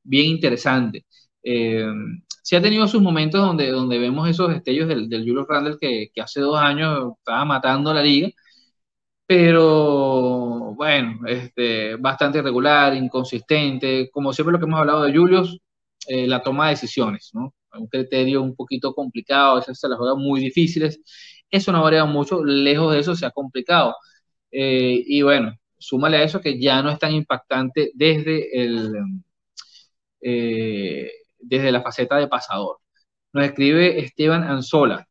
bien 0.02 0.26
interesante. 0.26 1.06
Eh, 1.42 1.86
sí 2.42 2.56
ha 2.56 2.62
tenido 2.62 2.86
sus 2.88 3.02
momentos 3.02 3.40
donde, 3.40 3.70
donde 3.70 3.98
vemos 3.98 4.28
esos 4.28 4.50
destellos 4.50 4.88
del, 4.88 5.08
del 5.08 5.22
Julius 5.26 5.46
Randle 5.48 5.78
que, 5.80 6.10
que, 6.14 6.20
hace 6.20 6.40
dos 6.40 6.58
años 6.58 7.14
estaba 7.18 7.44
matando 7.44 7.92
la 7.94 8.02
liga, 8.02 8.30
pero 9.26 10.74
bueno, 10.74 11.20
este, 11.26 11.96
bastante 11.96 12.38
irregular, 12.38 12.94
inconsistente, 12.94 14.10
como 14.10 14.32
siempre 14.32 14.52
lo 14.52 14.58
que 14.58 14.66
hemos 14.66 14.80
hablado 14.80 15.02
de 15.04 15.16
Julius, 15.16 15.58
eh, 16.08 16.26
la 16.26 16.42
toma 16.42 16.66
de 16.66 16.72
decisiones, 16.72 17.30
¿no? 17.34 17.54
Un 17.74 17.86
criterio 17.88 18.42
un 18.42 18.54
poquito 18.54 18.94
complicado, 18.94 19.52
a 19.52 19.54
veces 19.56 19.78
se 19.80 19.88
las 19.88 19.98
juega 19.98 20.14
muy 20.16 20.40
difíciles, 20.40 21.00
eso 21.50 21.72
no 21.72 21.78
ha 21.78 21.82
variado 21.82 22.06
mucho, 22.06 22.44
lejos 22.44 22.92
de 22.92 23.00
eso 23.00 23.14
se 23.14 23.26
ha 23.26 23.30
complicado. 23.30 23.94
Eh, 24.50 25.02
y 25.06 25.22
bueno, 25.22 25.54
súmale 25.78 26.18
a 26.18 26.22
eso 26.24 26.40
que 26.40 26.60
ya 26.60 26.82
no 26.82 26.90
es 26.90 26.98
tan 26.98 27.12
impactante 27.12 27.92
desde 27.94 28.62
el 28.62 28.92
eh, 30.20 31.10
desde 31.38 31.72
la 31.72 31.82
faceta 31.82 32.16
de 32.16 32.28
pasador. 32.28 32.78
Nos 33.32 33.44
escribe 33.46 34.00
Esteban 34.00 34.44
Anzola, 34.44 35.06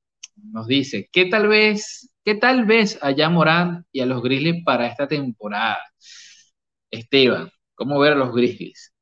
nos 0.52 0.68
dice, 0.68 1.10
¿qué 1.12 1.26
tal 1.26 1.48
vez, 1.48 2.12
qué 2.26 2.36
tal 2.36 2.66
vez 2.66 3.00
allá 3.02 3.30
Morán 3.30 3.86
y 3.92 4.02
a 4.02 4.06
los 4.06 4.22
Grizzlies 4.22 4.64
para 4.64 4.88
esta 4.88 5.08
temporada? 5.08 5.80
Esteban, 6.92 7.50
¿cómo 7.76 8.00
ver 8.00 8.14
a 8.14 8.16
los 8.16 8.34
Grizzlies? 8.34 8.94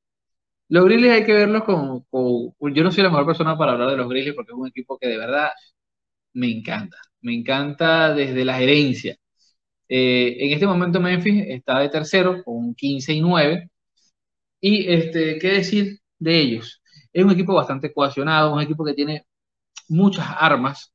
Los 0.69 0.85
Grizzlies 0.85 1.11
hay 1.13 1.25
que 1.25 1.33
verlos 1.33 1.63
como, 1.63 2.05
yo 2.11 2.83
no 2.83 2.91
soy 2.91 3.03
la 3.03 3.09
mejor 3.09 3.25
persona 3.25 3.57
para 3.57 3.73
hablar 3.73 3.91
de 3.91 3.97
los 3.97 4.09
Grizzlies 4.09 4.35
porque 4.35 4.51
es 4.51 4.57
un 4.57 4.67
equipo 4.67 4.97
que 4.99 5.07
de 5.07 5.17
verdad 5.17 5.49
me 6.33 6.51
encanta, 6.51 6.97
me 7.21 7.33
encanta 7.35 8.13
desde 8.13 8.45
la 8.45 8.57
gerencia. 8.57 9.17
Eh, 9.89 10.37
en 10.39 10.53
este 10.53 10.67
momento 10.67 10.99
Memphis 11.01 11.45
está 11.47 11.79
de 11.79 11.89
tercero 11.89 12.43
con 12.43 12.75
15 12.75 13.13
y 13.13 13.21
9. 13.21 13.69
Y 14.61 14.87
este, 14.91 15.39
¿qué 15.39 15.49
decir 15.49 15.99
de 16.19 16.39
ellos? 16.39 16.81
Es 17.13 17.23
un 17.23 17.31
equipo 17.31 17.53
bastante 17.55 17.93
cohesionado, 17.93 18.53
un 18.53 18.61
equipo 18.61 18.85
que 18.85 18.93
tiene 18.93 19.25
muchas 19.89 20.27
armas, 20.39 20.93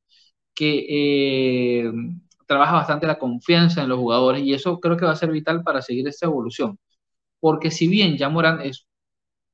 que 0.54 0.86
eh, 1.86 1.92
trabaja 2.46 2.72
bastante 2.74 3.06
la 3.06 3.18
confianza 3.18 3.82
en 3.82 3.88
los 3.88 3.98
jugadores 3.98 4.42
y 4.42 4.54
eso 4.54 4.80
creo 4.80 4.96
que 4.96 5.04
va 5.06 5.12
a 5.12 5.16
ser 5.16 5.30
vital 5.30 5.62
para 5.62 5.82
seguir 5.82 6.06
esta 6.08 6.26
evolución. 6.26 6.78
Porque 7.40 7.70
si 7.70 7.88
bien 7.88 8.16
ya 8.18 8.28
Morán 8.28 8.60
es, 8.62 8.86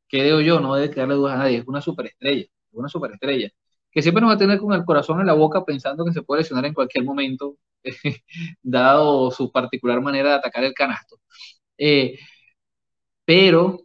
creo 0.08 0.40
yo, 0.40 0.60
no 0.60 0.74
debe 0.74 0.92
quedarle 0.92 1.14
dudas 1.16 1.34
a 1.36 1.38
nadie, 1.38 1.58
es 1.58 1.68
una 1.68 1.80
superestrella, 1.82 2.46
una 2.72 2.88
superestrella, 2.88 3.50
que 3.90 4.02
siempre 4.02 4.20
nos 4.22 4.30
va 4.30 4.34
a 4.34 4.38
tener 4.38 4.58
con 4.60 4.72
el 4.74 4.84
corazón 4.84 5.20
en 5.20 5.26
la 5.26 5.34
boca 5.34 5.64
pensando 5.64 6.04
que 6.04 6.12
se 6.12 6.22
puede 6.22 6.42
lesionar 6.42 6.66
en 6.66 6.74
cualquier 6.74 7.04
momento, 7.04 7.56
dado 8.62 9.30
su 9.30 9.50
particular 9.52 10.00
manera 10.02 10.30
de 10.30 10.34
atacar 10.36 10.64
el 10.64 10.74
canasto. 10.74 11.16
Eh, 11.78 12.18
pero 13.24 13.80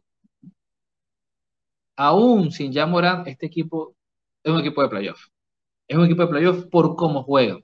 aún 1.97 2.51
sin 2.51 2.71
ya 2.71 2.85
Morán, 2.85 3.27
este 3.27 3.45
equipo 3.47 3.95
es 4.43 4.51
un 4.53 4.59
equipo 4.59 4.81
de 4.81 4.89
playoff. 4.89 5.27
Es 5.87 5.97
un 5.97 6.05
equipo 6.05 6.23
de 6.23 6.29
playoff 6.29 6.65
por 6.67 6.95
cómo 6.95 7.23
juegan, 7.23 7.63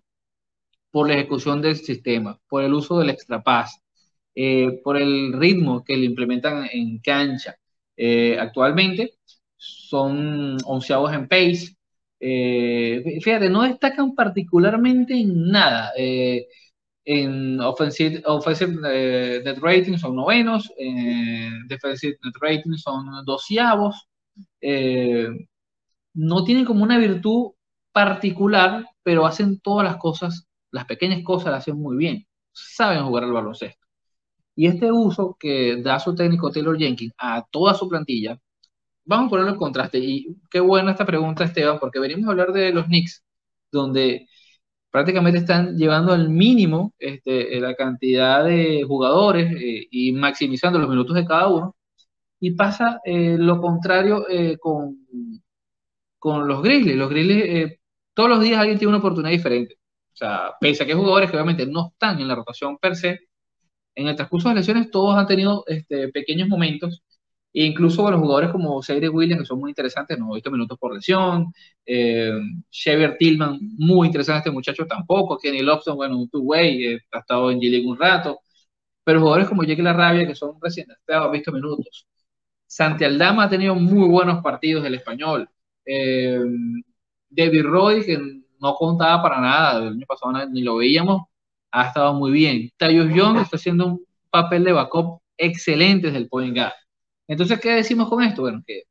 por 0.92 1.08
la 1.08 1.16
ejecución 1.16 1.62
del 1.62 1.76
sistema, 1.78 2.40
por 2.48 2.64
el 2.64 2.74
uso 2.74 3.00
del 3.00 3.10
extra 3.10 3.42
pass, 3.44 3.82
eh, 4.36 4.80
por 4.84 4.98
el 4.98 5.34
ritmo 5.34 5.84
que 5.84 5.98
le 5.98 6.06
implementan 6.06 6.68
en 6.72 7.00
cancha. 7.00 7.56
Eh, 7.98 8.38
actualmente 8.40 9.14
son 9.58 10.58
onceavos 10.66 11.14
en 11.14 11.28
pace. 11.28 11.76
Eh, 12.20 13.20
fíjate, 13.24 13.50
no 13.50 13.64
destacan 13.64 14.16
particularmente 14.16 15.14
en 15.16 15.50
nada. 15.52 15.92
en 17.04 17.60
offensive, 17.60 18.22
net 19.44 19.58
rating 19.60 19.98
son 19.98 20.16
novenos, 20.16 20.72
en 20.78 21.68
defensive 21.68 22.18
net 22.24 22.36
rating 22.40 22.76
son 22.78 23.26
doceavos, 23.26 24.08
no 26.14 26.44
tienen 26.44 26.66
como 26.66 26.84
una 26.84 26.98
virtud 27.00 27.52
particular, 27.92 28.86
pero 29.04 29.26
hacen 29.26 29.60
todas 29.60 29.86
las 29.86 29.98
cosas, 29.98 30.48
las 30.72 30.86
pequeñas 30.86 31.24
cosas 31.24 31.52
las 31.52 31.60
hacen 31.64 31.78
muy 31.78 31.98
bien, 31.98 32.26
saben 32.52 33.04
jugar 33.06 33.24
al 33.26 33.34
baloncesto. 33.34 33.86
Y 34.56 34.68
este 34.68 34.92
uso 34.92 35.38
que 35.40 35.82
da 35.82 36.00
su 36.00 36.16
técnico 36.16 36.52
Taylor 36.52 36.78
Jenkins 36.78 37.14
a 37.18 37.46
toda 37.52 37.74
su 37.74 37.88
plantilla, 37.90 38.38
vamos 39.06 39.28
a 39.28 39.30
ponerlo 39.32 39.52
en 39.54 39.58
contraste. 39.58 40.00
Y 40.00 40.38
qué 40.50 40.60
buena 40.60 40.92
esta 40.92 41.06
pregunta, 41.06 41.44
Esteban, 41.44 41.80
porque 41.80 42.00
venimos 42.00 42.28
a 42.28 42.32
hablar 42.32 42.52
de 42.54 42.72
los 42.74 42.86
Knicks, 42.86 43.24
donde 43.72 44.28
prácticamente 44.92 45.40
están 45.40 45.78
llevando 45.78 46.14
al 46.14 46.30
mínimo 46.30 46.94
este, 47.00 47.60
la 47.62 47.76
cantidad 47.76 48.44
de 48.46 48.84
jugadores 48.88 49.54
eh, 49.54 49.88
y 49.92 50.12
maximizando 50.14 50.80
los 50.80 50.90
minutos 50.90 51.16
de 51.16 51.26
cada 51.26 51.48
uno 51.48 51.76
y 52.42 52.52
pasa 52.52 53.00
eh, 53.06 53.38
lo 53.38 53.62
contrario 53.62 54.28
eh, 54.28 54.58
con, 54.60 55.06
con 56.18 56.48
los 56.48 56.62
Grizzlies. 56.64 56.98
Los 56.98 57.10
Grizzlies, 57.10 57.46
eh, 57.46 57.80
todos 58.14 58.30
los 58.30 58.42
días 58.42 58.60
alguien 58.60 58.78
tiene 58.78 58.90
una 58.90 59.00
oportunidad 59.00 59.32
diferente. 59.32 59.76
O 60.14 60.16
sea, 60.16 60.54
pese 60.60 60.84
a 60.84 60.86
que 60.88 60.94
jugadores 60.94 61.30
que 61.30 61.38
obviamente 61.38 61.66
no 61.66 61.90
están 61.94 62.20
en 62.20 62.28
la 62.28 62.36
rotación 62.36 62.78
per 62.78 62.96
se, 62.96 63.22
en 63.96 64.08
el 64.08 64.16
transcurso 64.16 64.50
de 64.50 64.56
las 64.56 64.68
lesiones 64.68 64.92
todos 64.92 65.16
han 65.18 65.28
tenido 65.28 65.64
este, 65.68 66.10
pequeños 66.10 66.48
momentos, 66.48 67.04
e 67.54 67.66
incluso 67.66 68.10
los 68.10 68.20
jugadores 68.20 68.52
como 68.52 68.82
Seire 68.82 69.10
Williams, 69.10 69.42
que 69.42 69.46
son 69.48 69.60
muy 69.60 69.72
interesantes, 69.72 70.18
no 70.18 70.34
visto 70.34 70.52
minutos 70.52 70.78
por 70.80 70.94
lesión, 70.94 71.54
eh, 71.86 72.32
Tillman, 73.20 73.60
muy 73.78 74.08
interesante 74.08 74.40
este 74.40 74.52
muchacho 74.52 74.86
tampoco, 74.88 75.38
Kenny 75.38 75.62
Lobson, 75.62 75.98
bueno, 75.98 76.18
un 76.18 76.30
two-way, 76.30 76.98
ha 77.12 77.20
estado 77.20 77.52
en 77.52 77.60
G-League 77.60 77.86
un 77.86 77.98
rato, 78.00 78.40
pero 79.04 79.20
jugadores 79.20 79.50
como 79.50 79.64
Jake 79.64 79.84
Larrabia, 79.84 80.28
que 80.28 80.36
son 80.36 80.58
recién 80.62 80.88
han 81.08 81.32
visto 81.32 81.52
minutos. 81.52 82.08
Santi 82.68 83.04
Aldama 83.04 83.46
ha 83.46 83.50
tenido 83.50 83.76
muy 83.76 84.08
buenos 84.08 84.42
partidos 84.44 84.84
del 84.84 84.96
español. 84.96 85.50
Eh, 85.86 86.40
David 87.32 87.64
Roy, 87.64 88.06
que 88.06 88.18
no 88.60 88.76
contaba 88.76 89.22
para 89.24 89.42
nada, 89.42 89.80
el 89.80 89.88
año 89.90 90.06
pasado 90.08 90.34
ni 90.50 90.62
lo 90.62 90.78
veíamos, 90.78 91.24
ha 91.72 91.88
estado 91.88 92.14
muy 92.14 92.32
bien. 92.32 92.70
Tyus 92.78 93.14
Young 93.14 93.38
está 93.38 93.58
haciendo 93.58 93.88
un 93.88 94.06
papel 94.30 94.64
de 94.64 94.74
backup 94.74 95.22
excelente 95.38 96.08
desde 96.08 96.20
el 96.20 96.30
point 96.30 96.56
guard. 96.56 96.74
Entonces, 97.28 97.60
¿qué 97.60 97.72
decimos 97.72 98.10
con 98.10 98.24
esto? 98.24 98.44
Bueno, 98.44 98.62
que 98.66 98.84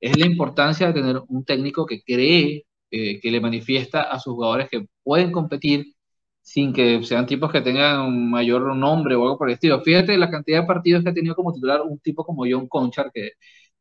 es 0.00 0.18
la 0.18 0.26
importancia 0.26 0.86
de 0.88 0.94
tener 0.94 1.20
un 1.28 1.44
técnico 1.44 1.86
que 1.86 2.02
cree, 2.02 2.66
eh, 2.90 3.20
que 3.20 3.30
le 3.30 3.40
manifiesta 3.40 4.02
a 4.02 4.18
sus 4.20 4.34
jugadores 4.34 4.68
que 4.70 4.86
pueden 5.02 5.32
competir 5.32 5.94
sin 6.42 6.72
que 6.72 7.02
sean 7.04 7.26
tipos 7.26 7.50
que 7.50 7.62
tengan 7.62 8.02
un 8.02 8.30
mayor 8.30 8.76
nombre 8.76 9.14
o 9.16 9.22
algo 9.24 9.38
por 9.38 9.48
el 9.48 9.54
estilo. 9.54 9.80
Fíjate 9.82 10.16
la 10.18 10.30
cantidad 10.30 10.60
de 10.62 10.66
partidos 10.66 11.02
que 11.02 11.10
ha 11.10 11.14
tenido 11.14 11.34
como 11.34 11.52
titular 11.52 11.82
un 11.82 11.98
tipo 12.00 12.24
como 12.24 12.44
John 12.48 12.68
Conchar, 12.68 13.10
que 13.12 13.32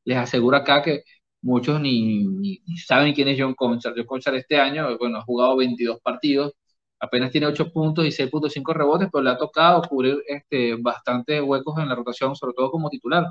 les 0.06 0.18
aseguro 0.18 0.58
acá 0.58 0.82
que 0.82 1.04
muchos 1.44 1.80
ni, 1.82 2.60
saben 2.86 3.14
quién 3.14 3.28
es 3.30 3.38
John 3.40 3.54
Conchar. 3.56 3.94
John 3.96 4.06
Conchar 4.06 4.36
este 4.36 4.58
año, 4.60 4.98
bueno, 4.98 5.20
ha 5.20 5.22
jugado 5.24 5.58
22 5.58 6.00
partidos, 6.02 6.54
apenas 7.00 7.32
tiene 7.32 7.48
8 7.48 7.72
puntos 7.72 8.06
y 8.06 8.12
6.5 8.12 8.74
rebotes, 8.74 9.10
pero 9.12 9.24
le 9.24 9.32
ha 9.32 9.38
tocado 9.38 9.82
cubrir 9.84 10.24
este, 10.28 10.76
bastantes 10.76 11.42
huecos 11.42 11.78
en 11.80 11.90
la 11.90 11.96
rotación, 11.96 12.36
sobre 12.36 12.54
todo 12.56 12.72
como 12.72 12.90
titular. 12.90 13.26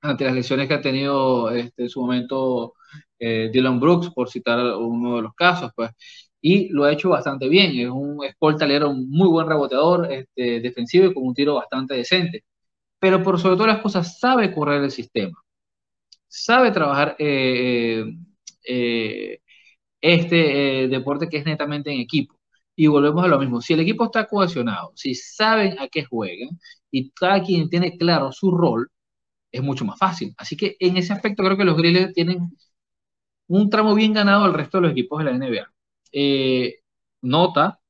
Ante 0.00 0.24
las 0.24 0.34
lesiones 0.34 0.68
que 0.68 0.74
ha 0.74 0.80
tenido 0.80 1.50
este, 1.50 1.82
en 1.84 1.88
su 1.88 2.00
momento 2.00 2.74
eh, 3.18 3.50
Dylan 3.52 3.80
Brooks, 3.80 4.10
por 4.10 4.28
citar 4.30 4.58
uno 4.76 5.16
de 5.16 5.22
los 5.22 5.34
casos, 5.34 5.72
pues 5.74 5.90
y 6.40 6.68
lo 6.68 6.84
ha 6.84 6.92
hecho 6.92 7.10
bastante 7.10 7.48
bien. 7.48 7.78
Es 7.78 7.90
un 7.90 8.24
escoltalero 8.24 8.92
muy 8.94 9.28
buen 9.28 9.48
reboteador, 9.48 10.12
este, 10.12 10.60
defensivo 10.60 11.06
y 11.06 11.14
con 11.14 11.24
un 11.26 11.34
tiro 11.34 11.54
bastante 11.56 11.94
decente. 11.94 12.44
Pero 13.00 13.22
por 13.22 13.40
sobre 13.40 13.56
todo 13.56 13.66
las 13.68 13.82
cosas, 13.82 14.18
sabe 14.20 14.52
correr 14.54 14.82
el 14.84 14.90
sistema. 14.92 15.38
Sabe 16.38 16.70
trabajar 16.70 17.16
eh, 17.18 18.04
eh, 18.68 19.40
este 20.00 20.84
eh, 20.84 20.88
deporte 20.88 21.28
que 21.28 21.38
es 21.38 21.46
netamente 21.46 21.90
en 21.92 22.00
equipo. 22.00 22.38
Y 22.76 22.88
volvemos 22.88 23.24
a 23.24 23.28
lo 23.28 23.38
mismo. 23.38 23.60
Si 23.62 23.72
el 23.74 23.80
equipo 23.80 24.04
está 24.04 24.26
cohesionado, 24.26 24.92
si 24.96 25.14
saben 25.14 25.78
a 25.78 25.88
qué 25.88 26.04
juegan 26.04 26.50
y 26.90 27.10
cada 27.12 27.42
quien 27.42 27.70
tiene 27.70 27.96
claro 27.98 28.32
su 28.32 28.50
rol, 28.50 28.90
es 29.52 29.62
mucho 29.62 29.84
más 29.86 29.98
fácil. 29.98 30.34
Así 30.38 30.56
que 30.56 30.76
en 30.80 30.96
ese 30.98 31.12
aspecto 31.14 31.42
creo 31.44 31.56
que 31.56 31.64
los 31.64 31.76
Grizzlies 31.76 32.12
tienen 32.14 32.50
un 33.48 33.70
tramo 33.70 33.94
bien 33.94 34.12
ganado 34.12 34.44
al 34.44 34.54
resto 34.54 34.78
de 34.78 34.82
los 34.82 34.92
equipos 34.92 35.18
de 35.18 35.24
la 35.24 35.32
NBA. 35.32 35.68
Nota, 37.22 37.80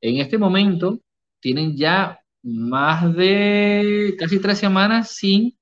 en 0.00 0.18
este 0.18 0.38
momento 0.38 1.00
tienen 1.40 1.76
ya 1.76 2.20
más 2.42 3.14
de 3.16 4.16
casi 4.18 4.40
tres 4.40 4.58
semanas 4.58 5.10
sin 5.16 5.57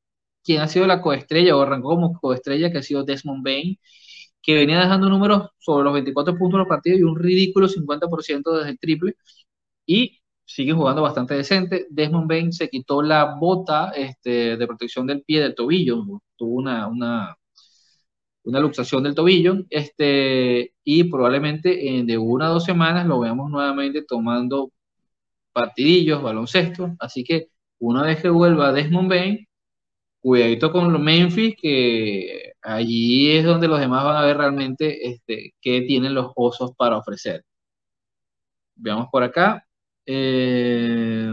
quien 0.47 0.63
ha 0.63 0.69
sido 0.69 0.87
la 0.87 1.03
coestrella 1.03 1.57
o 1.57 1.63
arrancó 1.63 1.91
como 1.91 2.19
coestrella, 2.21 2.71
que 2.73 2.79
ha 2.79 2.83
sido 2.83 3.05
Desmond 3.05 3.45
Bain, 3.45 3.79
que 4.43 4.55
venía 4.55 4.81
dejando 4.81 5.09
números 5.11 5.51
sobre 5.59 5.85
los 5.85 5.95
24 5.95 6.37
puntos 6.39 6.59
de 6.59 6.61
los 6.61 6.69
partidos 6.69 7.01
y 7.01 7.03
un 7.05 7.19
ridículo 7.19 7.69
50% 7.69 8.53
desde 8.59 8.71
el 8.71 8.79
triple. 8.79 9.17
Y 9.87 10.21
sigue 10.45 10.73
jugando 10.73 11.03
bastante 11.03 11.35
decente. 11.35 11.87
Desmond 11.91 12.29
Bain 12.29 12.53
se 12.53 12.69
quitó 12.71 13.03
la 13.03 13.37
bota 13.41 13.91
este, 13.97 14.57
de 14.57 14.67
protección 14.67 15.07
del 15.07 15.23
pie 15.25 15.41
del 15.43 15.55
tobillo, 15.55 16.05
tuvo 16.37 16.57
una, 16.57 16.87
una, 16.89 17.37
una 18.45 18.61
luxación 18.61 19.03
del 19.03 19.15
tobillo, 19.15 19.57
este, 19.71 20.75
y 20.85 21.05
probablemente 21.05 22.03
de 22.05 22.19
una 22.19 22.47
a 22.47 22.51
dos 22.51 22.65
semanas 22.65 23.07
lo 23.07 23.21
veamos 23.21 23.51
nuevamente 23.51 24.03
tomando 24.05 24.71
partidillos, 25.53 26.23
baloncesto. 26.23 26.97
Así 27.01 27.25
que 27.25 27.49
una 27.79 28.03
vez 28.03 28.21
que 28.23 28.29
vuelva 28.31 28.73
Desmond 28.73 29.09
Bain, 29.11 29.46
cuidadito 30.27 30.73
con 30.73 30.93
los 30.93 31.01
Memphis, 31.01 31.55
que 31.57 32.55
allí 32.63 33.31
es 33.37 33.45
donde 33.45 33.69
los 33.69 33.79
demás 33.79 34.05
van 34.05 34.17
a 34.17 34.27
ver 34.27 34.37
realmente 34.37 35.09
este, 35.09 35.55
qué 35.61 35.83
tienen 35.83 36.15
los 36.15 36.33
osos 36.35 36.73
para 36.77 36.97
ofrecer. 36.99 37.45
Veamos 38.75 39.07
por 39.11 39.23
acá. 39.23 39.65
Eh, 40.05 41.31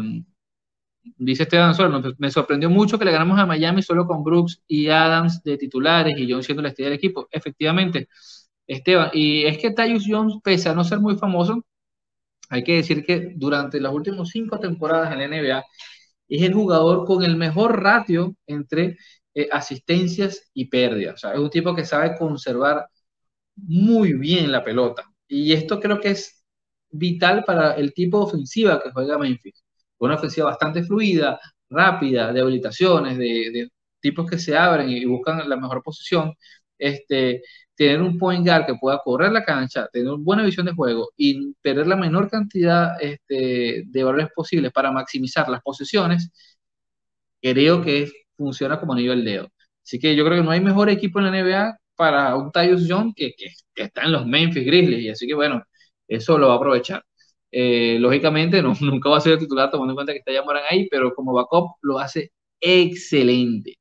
dice 1.18 1.44
Esteban 1.44 1.74
Solo, 1.74 2.02
me 2.20 2.30
sorprendió 2.32 2.70
mucho 2.70 3.00
que 3.00 3.06
le 3.06 3.12
ganamos 3.12 3.40
a 3.40 3.48
Miami 3.48 3.82
solo 3.82 4.06
con 4.06 4.24
Brooks 4.24 4.62
y 4.68 4.90
Adams 4.90 5.42
de 5.44 5.58
titulares 5.58 6.16
y 6.18 6.32
John 6.32 6.44
siendo 6.44 6.62
la 6.62 6.70
estrella 6.70 6.90
del 6.90 6.98
equipo. 7.00 7.28
Efectivamente, 7.32 8.10
Esteban, 8.68 9.10
y 9.14 9.44
es 9.46 9.58
que 9.58 9.72
Tyus 9.72 10.06
Jones, 10.08 10.36
pese 10.44 10.70
a 10.70 10.76
no 10.76 10.84
ser 10.84 11.00
muy 11.00 11.16
famoso, 11.16 11.66
hay 12.50 12.64
que 12.64 12.76
decir 12.76 13.04
que 13.06 13.34
durante 13.36 13.80
las 13.80 13.94
últimas 13.94 14.30
cinco 14.30 14.60
temporadas 14.60 15.14
en 15.14 15.20
la 15.20 15.28
NBA 15.28 15.64
es 16.38 16.44
el 16.44 16.54
jugador 16.54 17.06
con 17.06 17.24
el 17.24 17.36
mejor 17.38 17.82
ratio 17.82 18.36
entre 18.48 18.98
eh, 19.36 19.50
asistencias 19.52 20.50
y 20.54 20.66
pérdidas. 20.66 21.16
O 21.16 21.18
sea, 21.18 21.34
es 21.34 21.40
un 21.40 21.50
tipo 21.50 21.76
que 21.76 21.86
sabe 21.86 22.16
conservar 22.18 22.88
muy 23.56 24.14
bien 24.14 24.52
la 24.52 24.64
pelota. 24.64 25.06
Y 25.28 25.54
esto 25.54 25.80
creo 25.80 26.00
que 26.00 26.12
es 26.12 26.44
vital 26.92 27.44
para 27.46 27.74
el 27.76 27.94
tipo 27.94 28.20
de 28.20 28.26
ofensiva 28.26 28.82
que 28.82 28.92
juega 28.92 29.18
Memphis. 29.18 29.64
Una 30.00 30.16
ofensiva 30.16 30.48
bastante 30.48 30.84
fluida, 30.84 31.40
rápida, 31.70 32.32
de 32.34 32.42
habilitaciones, 32.42 33.18
de, 33.18 33.70
tipos 34.00 34.30
que 34.30 34.38
se 34.40 34.56
abren 34.58 34.90
y 34.90 35.06
buscan 35.06 35.48
la 35.50 35.56
mejor 35.58 35.82
posición. 35.84 36.34
Este, 36.78 37.44
tener 37.76 38.02
un 38.02 38.18
point 38.18 38.46
guard 38.46 38.66
que 38.66 38.76
pueda 38.76 39.00
correr 39.04 39.32
la 39.32 39.44
cancha, 39.44 39.88
tener 39.92 40.10
una 40.14 40.24
buena 40.24 40.44
visión 40.44 40.66
de 40.66 40.74
juego 40.74 41.10
y 41.18 41.54
perder 41.62 41.88
la 41.88 41.96
menor 41.96 42.30
cantidad 42.30 43.02
este, 43.02 43.84
de 43.86 44.04
valores 44.04 44.30
posibles 44.36 44.72
para 44.72 44.92
maximizar 44.92 45.50
las 45.50 45.62
posiciones, 45.62 46.32
creo 47.42 47.82
que 47.82 48.12
funciona 48.38 48.80
como 48.80 48.94
anillo 48.94 49.14
al 49.14 49.24
dedo. 49.26 49.50
Así 49.84 50.00
que 50.00 50.16
yo 50.16 50.26
creo 50.26 50.38
que 50.40 50.44
no 50.44 50.52
hay 50.52 50.62
mejor 50.62 50.90
equipo 50.90 51.20
en 51.20 51.26
la 51.26 51.32
NBA 51.32 51.78
para 51.96 52.36
un 52.36 52.52
Tyus 52.52 52.88
Young 52.88 53.14
que, 53.16 53.34
que, 53.38 53.48
que 53.76 53.84
está 53.84 54.04
en 54.04 54.14
los 54.14 54.26
Memphis 54.26 54.66
Grizzlies. 54.66 55.02
Y 55.04 55.10
así 55.10 55.28
que 55.28 55.34
bueno, 55.36 55.64
eso 56.08 56.38
lo 56.38 56.48
va 56.48 56.54
a 56.56 56.58
aprovechar. 56.58 57.04
Eh, 57.52 57.98
lógicamente, 58.00 58.62
no, 58.62 58.74
nunca 58.82 59.10
va 59.10 59.18
a 59.18 59.22
ser 59.22 59.34
el 59.34 59.40
titular 59.40 59.70
tomando 59.72 59.92
en 59.94 59.96
cuenta 59.96 60.14
que 60.14 60.20
está 60.20 60.32
ya 60.34 60.44
Moran 60.44 60.64
ahí, 60.70 60.88
pero 60.90 61.14
como 61.14 61.34
backup 61.34 61.76
lo 61.82 62.00
hace 62.00 62.32
excelente. 62.60 63.76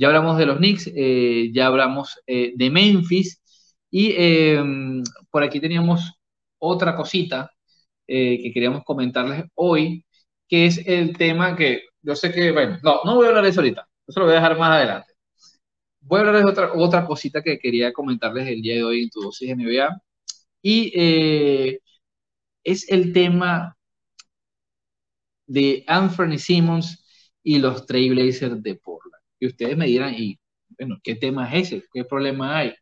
Ya 0.00 0.08
hablamos 0.08 0.38
de 0.38 0.46
los 0.46 0.58
Knicks, 0.58 0.90
eh, 0.96 1.50
ya 1.52 1.66
hablamos 1.66 2.20
eh, 2.26 2.52
de 2.56 2.70
Memphis 2.70 3.42
y 3.90 4.14
em, 4.16 5.02
por 5.30 5.42
aquí 5.42 5.60
teníamos 5.60 6.14
otra 6.58 6.96
cosita 6.96 7.50
que 8.06 8.50
queríamos 8.52 8.82
comentarles 8.84 9.44
hoy, 9.54 10.04
que 10.48 10.66
es 10.66 10.78
el 10.86 11.16
tema 11.16 11.54
que 11.56 11.82
yo 12.02 12.16
sé 12.16 12.32
que, 12.32 12.50
bueno, 12.52 12.78
no, 12.82 13.02
no 13.04 13.16
voy 13.16 13.26
a 13.26 13.28
hablar 13.28 13.44
de 13.44 13.50
eso 13.50 13.60
ahorita, 13.60 13.86
eso 14.06 14.20
lo 14.20 14.26
voy 14.26 14.34
a 14.34 14.36
dejar 14.40 14.58
más 14.58 14.70
adelante. 14.72 15.12
Voy 16.00 16.18
a 16.18 16.20
hablar 16.22 16.36
de 16.38 16.50
otra, 16.50 16.72
otra 16.74 17.06
cosita 17.06 17.42
que 17.42 17.58
quería 17.58 17.92
comentarles 17.92 18.48
el 18.48 18.62
día 18.62 18.76
de 18.76 18.84
hoy 18.84 19.02
en 19.04 19.10
tu 19.10 19.20
dosis 19.20 19.50
NBA 19.50 20.00
y 20.62 20.92
eh, 20.94 21.80
es 22.64 22.88
el 22.90 23.12
tema 23.12 23.76
de 25.46 25.84
Anthony 25.86 26.38
Simmons 26.38 27.04
y 27.42 27.58
los 27.58 27.86
Trailblazers 27.86 28.62
de 28.62 28.74
Portland. 28.76 29.09
Y 29.40 29.46
ustedes 29.48 29.76
me 29.76 29.86
dirán, 29.86 30.14
y 30.16 30.38
bueno, 30.78 30.98
¿qué 31.02 31.16
tema 31.16 31.48
es 31.52 31.72
ese? 31.72 31.84
¿Qué 31.92 32.04
problema 32.04 32.58
hay? 32.58 32.74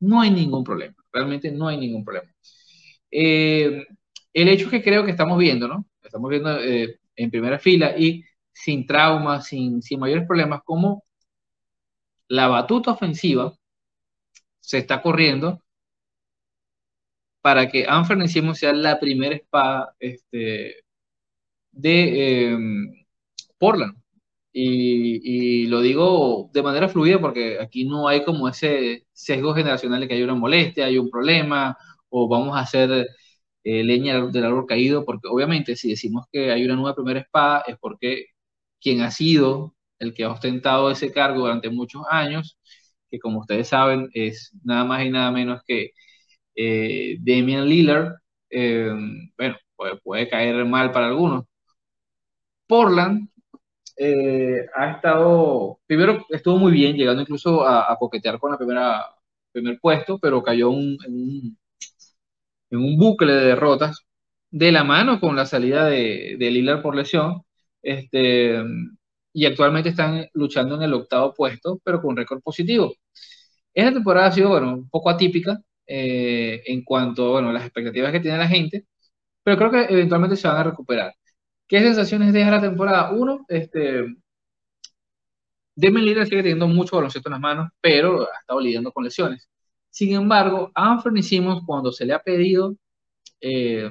No 0.00 0.20
hay 0.20 0.30
ningún 0.30 0.64
problema, 0.64 0.94
realmente 1.12 1.50
no 1.52 1.68
hay 1.68 1.78
ningún 1.78 2.04
problema. 2.04 2.32
Eh, 3.10 3.86
el 4.32 4.48
hecho 4.48 4.70
que 4.70 4.82
creo 4.82 5.04
que 5.04 5.10
estamos 5.12 5.38
viendo, 5.38 5.68
¿no? 5.68 5.86
Estamos 6.02 6.30
viendo 6.30 6.60
eh, 6.60 7.00
en 7.16 7.30
primera 7.30 7.58
fila 7.58 7.96
y 7.98 8.24
sin 8.52 8.86
traumas, 8.86 9.46
sin, 9.48 9.82
sin 9.82 10.00
mayores 10.00 10.26
problemas, 10.26 10.62
como 10.64 11.04
la 12.28 12.48
batuta 12.48 12.92
ofensiva 12.92 13.54
se 14.60 14.78
está 14.78 15.02
corriendo 15.02 15.62
para 17.40 17.68
que 17.70 17.86
Simmons 18.28 18.58
sea 18.58 18.72
la 18.72 18.98
primera 18.98 19.36
espada 19.36 19.94
este, 20.00 20.82
de 21.70 22.50
em, 22.52 23.06
Portland. 23.58 23.96
Y, 24.58 25.66
lo 25.68 25.80
digo 25.82 26.50
de 26.52 26.62
manera 26.62 26.88
fluida 26.88 27.20
porque 27.20 27.58
aquí 27.60 27.84
no 27.84 28.08
hay 28.08 28.24
como 28.24 28.48
ese 28.48 29.06
sesgo 29.12 29.54
generacional 29.54 30.00
de 30.00 30.08
que 30.08 30.14
hay 30.14 30.22
una 30.22 30.34
molestia, 30.34 30.86
hay 30.86 30.98
un 30.98 31.10
problema, 31.10 31.76
o 32.08 32.28
vamos 32.28 32.56
a 32.56 32.60
hacer 32.60 33.06
eh, 33.64 33.84
leña 33.84 34.26
del 34.26 34.44
árbol 34.44 34.66
caído, 34.66 35.04
porque 35.04 35.28
obviamente 35.28 35.76
si 35.76 35.90
decimos 35.90 36.26
que 36.32 36.52
hay 36.52 36.64
una 36.64 36.76
nueva 36.76 36.94
primera 36.94 37.20
espada 37.20 37.64
es 37.66 37.76
porque 37.80 38.26
quien 38.80 39.02
ha 39.02 39.10
sido 39.10 39.74
el 39.98 40.14
que 40.14 40.24
ha 40.24 40.30
ostentado 40.32 40.90
ese 40.90 41.12
cargo 41.12 41.40
durante 41.40 41.70
muchos 41.70 42.02
años, 42.10 42.58
que 43.10 43.18
como 43.18 43.40
ustedes 43.40 43.68
saben 43.68 44.08
es 44.14 44.52
nada 44.64 44.84
más 44.84 45.04
y 45.04 45.10
nada 45.10 45.30
menos 45.32 45.62
que 45.66 45.90
eh, 46.56 47.18
Damian 47.20 47.68
Lillard, 47.68 48.14
eh, 48.50 48.90
bueno, 49.38 49.56
puede, 50.02 50.28
caer 50.28 50.64
mal 50.66 50.92
para 50.92 51.08
algunos. 51.08 51.44
Portland 52.68 53.28
eh, 53.96 54.66
ha 54.74 54.90
estado, 54.92 55.80
primero 55.86 56.26
estuvo 56.30 56.58
muy 56.58 56.72
bien, 56.72 56.96
llegando 56.96 57.22
incluso 57.22 57.66
a, 57.66 57.96
coquetear 57.98 58.38
con 58.38 58.50
la 58.52 58.58
primera 58.58 59.06
primer 59.52 59.78
puesto, 59.80 60.18
pero 60.18 60.42
cayó 60.42 60.70
en, 60.72 60.76
un, 60.76 61.58
en, 62.70 62.78
un, 62.78 62.96
bucle 62.98 63.32
de 63.32 63.46
derrotas 63.46 64.00
de 64.50 64.72
la 64.72 64.84
mano 64.84 65.20
con 65.20 65.36
la 65.36 65.46
salida 65.46 65.86
de, 65.86 66.36
de 66.38 66.50
Lillard 66.50 66.82
por 66.82 66.94
lesión. 66.96 67.42
Este, 67.82 68.62
y 69.32 69.46
actualmente 69.46 69.90
están 69.90 70.26
luchando 70.34 70.76
en 70.76 70.82
el 70.82 70.94
octavo 70.94 71.34
puesto, 71.34 71.80
pero 71.84 72.00
con 72.00 72.10
un 72.10 72.16
récord 72.16 72.40
positivo. 72.42 72.94
Esta 73.74 73.92
temporada 73.92 74.28
ha 74.28 74.32
sido, 74.32 74.48
bueno, 74.50 74.72
un 74.74 74.88
poco 74.90 75.10
atípica, 75.10 75.60
eh, 75.86 76.62
en 76.66 76.84
cuanto 76.84 77.32
bueno, 77.32 77.50
a 77.50 77.52
las 77.52 77.64
expectativas 77.64 78.12
que 78.12 78.20
tiene 78.20 78.38
la 78.38 78.48
gente, 78.48 78.86
pero 79.42 79.58
creo 79.58 79.70
que 79.70 79.94
eventualmente 79.94 80.36
se 80.36 80.48
van 80.48 80.58
a 80.58 80.64
recuperar. 80.64 81.14
¿Qué 81.68 81.80
sensaciones 81.80 82.32
deja 82.32 82.50
la 82.50 82.60
temporada? 82.60 83.10
Uno, 83.12 83.44
este, 83.48 84.06
Lillard 85.76 86.26
sigue 86.26 86.42
teniendo 86.42 86.68
mucho 86.68 86.96
baloncesto 86.96 87.28
en 87.28 87.32
las 87.32 87.40
manos, 87.40 87.70
pero 87.80 88.22
ha 88.22 88.40
estado 88.40 88.60
lidiando 88.60 88.92
con 88.92 89.04
lesiones. 89.04 89.48
Sin 89.90 90.14
embargo, 90.14 90.70
Anthony 90.74 91.22
Simmons, 91.22 91.62
cuando 91.66 91.92
se 91.92 92.06
le 92.06 92.14
ha 92.14 92.20
pedido 92.20 92.76
eh, 93.40 93.90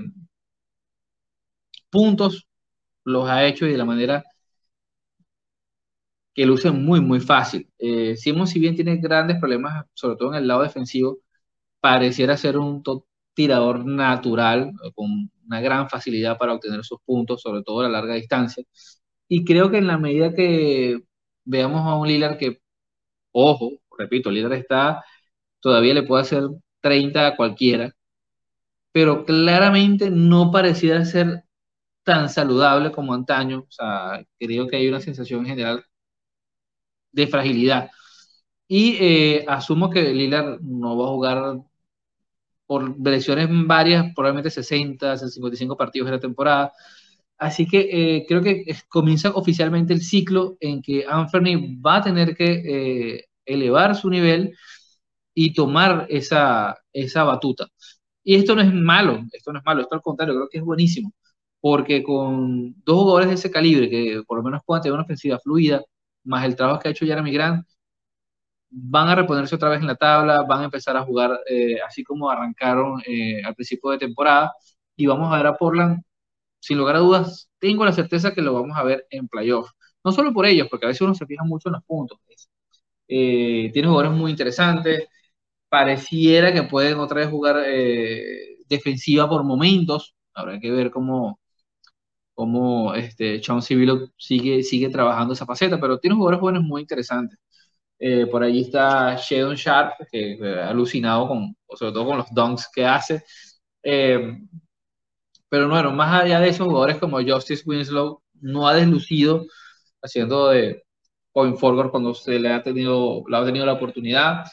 puntos, 1.90 2.48
los 3.06 3.30
ha 3.30 3.46
hecho 3.46 3.66
y 3.66 3.72
de 3.72 3.78
la 3.78 3.86
manera 3.86 4.24
que 6.34 6.46
luce 6.46 6.72
muy, 6.72 7.00
muy 7.02 7.20
fácil. 7.22 7.70
Eh, 7.80 8.16
Simmons, 8.18 8.50
si 8.52 8.60
bien 8.60 8.76
tiene 8.76 8.98
grandes 8.98 9.40
problemas, 9.40 9.86
sobre 9.94 10.18
todo 10.18 10.30
en 10.34 10.36
el 10.40 10.48
lado 10.48 10.64
defensivo, 10.64 11.20
pareciera 11.80 12.38
ser 12.38 12.58
un 12.58 12.84
tirador 13.34 13.86
natural, 13.86 14.74
con 14.96 15.32
una 15.46 15.62
gran 15.62 15.90
facilidad 15.90 16.38
para 16.38 16.54
obtener 16.54 16.84
sus 16.84 17.00
puntos, 17.06 17.42
sobre 17.42 17.64
todo 17.64 17.82
a 17.82 17.90
larga 17.90 18.16
distancia. 18.16 18.64
Y 19.28 19.46
creo 19.46 19.72
que 19.72 19.78
en 19.80 19.88
la 19.88 19.98
medida 19.98 20.34
que 20.34 21.00
veamos 21.46 21.82
a 21.88 21.96
un 21.96 22.08
Lillard 22.08 22.38
que, 22.38 22.60
ojo, 23.32 23.72
repito, 23.98 24.32
Lillard 24.32 24.54
está, 24.54 25.04
todavía 25.62 25.94
le 25.94 26.04
puede 26.04 26.24
hacer 26.24 26.44
30 26.82 27.28
a 27.28 27.36
cualquiera, 27.38 27.92
pero 28.92 29.26
claramente 29.26 30.10
no 30.12 30.52
pareciera 30.52 31.06
ser 31.06 31.44
tan 32.04 32.30
saludable 32.30 32.92
como 32.92 33.14
antaño. 33.14 33.62
O 33.68 33.72
sea, 33.72 34.26
creo 34.40 34.68
que 34.68 34.78
hay 34.78 34.88
una 34.90 35.02
sensación 35.02 35.42
en 35.42 35.48
general 35.48 35.86
de 37.12 37.28
fragilidad. 37.28 37.90
Y 38.68 38.98
eh, 39.00 39.46
asumo 39.48 39.90
que 39.90 40.14
Lillard 40.14 40.62
no 40.62 40.98
va 40.98 41.06
a 41.06 41.10
jugar 41.10 41.58
por 42.66 43.00
lesiones 43.06 43.48
varias, 43.68 44.14
probablemente 44.16 44.50
60, 44.50 45.18
55 45.18 45.78
partidos 45.78 46.08
de 46.08 46.12
la 46.14 46.20
temporada. 46.20 46.72
Así 47.38 47.68
que 47.68 48.18
eh, 48.18 48.26
creo 48.28 48.42
que 48.42 48.66
comienza 48.90 49.32
oficialmente 49.32 49.94
el 49.94 50.02
ciclo 50.02 50.58
en 50.60 50.82
que 50.82 51.06
Anthony 51.08 51.80
va 51.86 51.98
a 51.98 52.04
tener 52.04 52.36
que 52.36 53.16
eh, 53.18 53.26
elevar 53.46 53.96
su 53.96 54.10
nivel 54.10 54.56
y 55.34 55.54
tomar 55.54 56.08
esa, 56.10 56.78
esa 56.94 57.24
batuta. 57.24 57.68
Y 58.24 58.36
esto 58.36 58.56
no 58.56 58.62
es 58.62 58.74
malo, 58.74 59.24
esto 59.34 59.54
no 59.54 59.60
es 59.60 59.66
malo, 59.66 59.82
esto 59.82 59.96
al 59.96 60.02
contrario, 60.02 60.36
creo 60.36 60.50
que 60.50 60.58
es 60.60 60.64
buenísimo, 60.64 61.14
porque 61.62 62.04
con 62.04 62.76
dos 62.84 62.98
jugadores 63.00 63.30
de 63.30 63.36
ese 63.36 63.52
calibre, 63.52 63.90
que 63.90 64.24
por 64.28 64.38
lo 64.38 64.44
menos 64.44 64.62
puedan 64.66 64.82
tener 64.84 64.94
una 64.94 65.04
ofensiva 65.04 65.40
fluida, 65.40 65.84
más 66.24 66.46
el 66.46 66.56
trabajo 66.56 66.80
que 66.80 66.90
ha 66.90 66.92
hecho 66.92 67.06
Jeremy 67.06 67.32
Grant, 67.32 67.66
van 68.78 69.10
a 69.10 69.16
reponerse 69.16 69.56
otra 69.56 69.70
vez 69.70 69.82
en 69.82 69.88
la 69.88 69.96
tabla, 69.96 70.44
van 70.44 70.62
a 70.62 70.66
empezar 70.66 70.98
a 70.98 71.04
jugar 71.04 71.40
eh, 71.48 71.80
así 71.82 72.04
como 72.04 72.30
arrancaron 72.30 73.02
al 73.46 73.56
principio 73.56 73.92
de 73.92 73.98
temporada, 74.00 74.54
y 74.96 75.06
vamos 75.08 75.34
a 75.34 75.38
ver 75.38 75.48
a 75.48 75.58
Portland 75.58 76.02
sin 76.60 76.78
lugar 76.80 76.96
a 76.96 77.00
dudas, 77.00 77.50
tengo 77.60 77.86
la 77.86 77.94
certeza 77.94 78.34
que 78.34 78.42
lo 78.42 78.54
vamos 78.54 78.78
a 78.78 78.84
ver 78.84 79.06
en 79.12 79.28
playoff. 79.28 79.70
No 80.04 80.12
solo 80.12 80.34
por 80.34 80.46
ellos, 80.48 80.68
porque 80.70 80.86
a 80.88 80.90
veces 80.90 81.02
uno 81.02 81.16
se 81.16 81.26
fija 81.28 81.44
mucho 81.44 81.70
en 81.70 81.74
los 81.74 81.84
puntos. 81.84 82.20
Eh, 83.08 83.70
tiene 83.74 83.88
jugadores 83.88 84.18
muy 84.18 84.32
interesantes. 84.32 85.08
Pareciera 85.70 86.54
que 86.54 86.64
pueden 86.64 87.00
otra 87.00 87.22
vez 87.22 87.30
jugar 87.30 87.64
eh, 87.68 88.58
defensiva 88.70 89.30
por 89.30 89.44
momentos. 89.44 90.16
Habrá 90.34 90.60
que 90.60 90.72
ver 90.72 90.92
cómo, 90.92 91.40
cómo 92.34 92.96
este, 92.96 93.42
Sean 93.44 93.62
sigue, 93.62 94.64
sigue 94.64 94.90
trabajando 94.90 95.34
esa 95.34 95.46
faceta, 95.46 95.80
pero 95.80 96.00
tiene 96.00 96.16
jugadores 96.16 96.40
jóvenes 96.42 96.64
muy 96.64 96.82
interesantes. 96.82 97.40
Eh, 98.00 98.26
por 98.28 98.44
allí 98.44 98.62
está 98.62 99.16
Shadon 99.16 99.56
Sharp, 99.56 99.94
que 100.12 100.38
ha 100.60 100.70
alucinado 100.70 101.28
con, 101.28 101.56
sobre 101.76 101.92
todo 101.94 102.06
con 102.06 102.18
los 102.18 102.34
dunks 102.34 102.70
que 102.74 102.86
hace. 102.86 103.24
Pero 105.50 105.70
bueno, 105.70 105.92
más 105.92 106.24
allá 106.24 106.40
de 106.40 106.50
esos 106.50 106.68
jugadores 106.68 106.98
como 106.98 107.22
Justice 107.22 107.64
Winslow, 107.66 108.22
no 108.42 108.68
ha 108.68 108.76
deslucido 108.76 109.46
haciendo 110.02 110.50
de 110.50 110.84
point 111.32 111.58
forward 111.58 111.92
cuando 111.92 112.14
se 112.14 112.40
le 112.40 112.50
ha 112.52 112.64
tenido, 112.64 113.24
le 113.28 113.38
ha 113.38 113.46
tenido 113.46 113.66
la 113.66 113.74
oportunidad. 113.74 114.46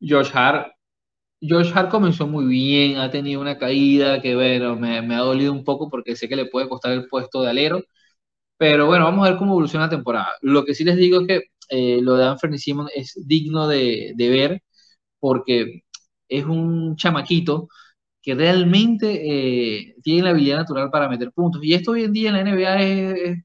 Josh 0.00 0.30
Hart, 0.34 0.72
Josh 1.40 1.72
Hart 1.74 1.90
comenzó 1.90 2.26
muy 2.26 2.46
bien, 2.46 2.98
ha 2.98 3.10
tenido 3.10 3.40
una 3.40 3.58
caída 3.58 4.20
que, 4.22 4.34
bueno, 4.34 4.76
me, 4.76 4.98
ha 4.98 5.18
dolido 5.20 5.52
un 5.52 5.64
poco 5.64 5.90
porque 5.90 6.16
sé 6.16 6.28
que 6.28 6.36
le 6.36 6.46
puede 6.46 6.68
costar 6.68 6.92
el 6.92 7.08
puesto 7.08 7.42
de 7.42 7.50
alero. 7.50 7.82
Pero 8.58 8.86
bueno, 8.86 9.04
vamos 9.06 9.26
a 9.26 9.30
ver 9.30 9.38
cómo 9.38 9.52
evoluciona 9.52 9.86
la 9.86 9.90
temporada. 9.90 10.28
Lo 10.42 10.64
que 10.64 10.74
sí 10.74 10.84
les 10.84 10.96
digo 10.96 11.20
es 11.22 11.26
que 11.28 11.42
eh, 11.68 12.00
lo 12.02 12.16
de 12.16 12.26
Anthony 12.26 12.58
Simon 12.58 12.88
es 12.94 13.14
digno 13.26 13.68
de, 13.68 14.14
ver 14.18 14.62
porque 15.20 15.82
es 16.28 16.44
un 16.44 16.96
chamaquito 16.96 17.68
que 18.22 18.34
realmente 18.34 19.88
eh, 19.88 19.96
tiene 20.02 20.22
la 20.24 20.30
habilidad 20.30 20.58
natural 20.58 20.90
para 20.90 21.08
meter 21.08 21.32
puntos. 21.32 21.62
Y 21.64 21.74
esto 21.74 21.92
hoy 21.92 22.04
en 22.04 22.12
día 22.12 22.30
en 22.30 22.34
la 22.36 22.40
NBA 22.42 22.82
es, 22.82 23.38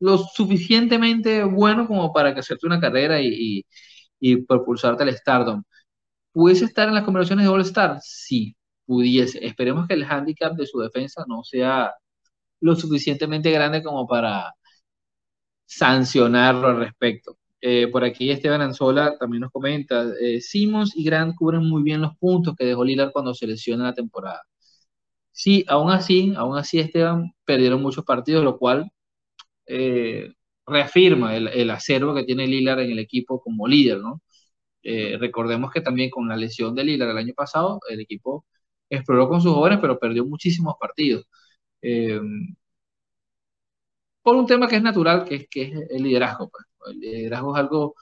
lo 0.00 0.18
suficientemente 0.18 1.44
bueno 1.44 1.86
como 1.86 2.12
para 2.12 2.34
que 2.34 2.40
hacerte 2.40 2.66
una 2.66 2.80
carrera 2.80 3.20
y, 3.22 3.64
y, 4.20 4.36
propulsarte 4.44 5.02
al 5.04 5.14
stardom. 5.16 5.62
¿Pudiese 6.32 6.66
estar 6.66 6.88
en 6.88 6.94
las 6.94 7.04
conversaciones 7.04 7.46
de 7.46 7.50
All-Star? 7.52 7.98
Sí, 8.02 8.56
pudiese. 8.86 9.44
Esperemos 9.46 9.88
que 9.88 9.94
el 9.94 10.04
handicap 10.04 10.54
de 10.56 10.66
su 10.66 10.80
defensa 10.80 11.24
no 11.28 11.44
sea 11.44 11.92
lo 12.60 12.76
suficientemente 12.76 13.50
grande 13.50 13.82
como 13.82 14.06
para 14.06 14.54
sancionarlo 15.66 16.68
al 16.68 16.78
respecto. 16.78 17.38
Eh, 17.60 17.88
por 17.88 18.04
aquí 18.04 18.30
Esteban 18.30 18.60
Anzola 18.60 19.16
también 19.18 19.40
nos 19.42 19.50
comenta, 19.52 20.06
eh, 20.20 20.40
Simmons 20.40 20.92
y 20.96 21.04
Grant 21.04 21.34
cubren 21.36 21.64
muy 21.68 21.82
bien 21.82 22.00
los 22.02 22.16
puntos 22.18 22.54
que 22.56 22.64
dejó 22.66 22.84
Lillard 22.84 23.12
cuando 23.12 23.34
se 23.34 23.46
lesiona 23.46 23.84
la 23.84 23.94
temporada. 23.94 24.42
Sí, 25.32 25.64
aún 25.68 25.90
así, 25.90 26.34
aún 26.36 26.56
así 26.58 26.78
Esteban 26.80 27.32
perdieron 27.44 27.82
muchos 27.82 28.04
partidos, 28.04 28.44
lo 28.44 28.58
cual 28.58 28.90
eh, 29.66 30.32
reafirma 30.66 31.36
el, 31.36 31.70
acervo 31.70 32.14
que 32.14 32.24
tiene 32.24 32.46
Lillard 32.46 32.80
en 32.80 32.92
el 32.92 32.98
equipo 33.00 33.40
como 33.40 33.68
líder, 33.68 34.00
¿no? 34.00 34.22
recordemos 35.18 35.72
que 35.72 35.80
también 35.80 36.10
con 36.10 36.28
la 36.28 36.36
lesión 36.36 36.74
de 36.74 36.84
Lillard 36.84 37.10
el 37.10 37.18
año 37.18 37.34
pasado, 37.34 37.80
el 37.90 38.00
equipo 38.00 38.46
exploró 38.90 39.28
con 39.28 39.40
sus 39.42 39.52
jóvenes, 39.54 39.80
pero 39.80 39.98
perdió 39.98 40.24
muchísimos 40.24 40.76
partidos 40.80 41.26
por 44.26 44.34
un 44.36 44.46
tema 44.46 44.66
que 44.68 44.76
es 44.76 44.82
natural, 44.82 45.24
que 45.24 45.46
que 45.46 45.62
es 45.62 45.72
el 45.90 46.02
liderazgo. 46.02 46.48
Pues. 46.50 46.64
El 46.90 46.98
liderazgo 47.00 47.54
es 47.56 47.60
algo 47.60 47.94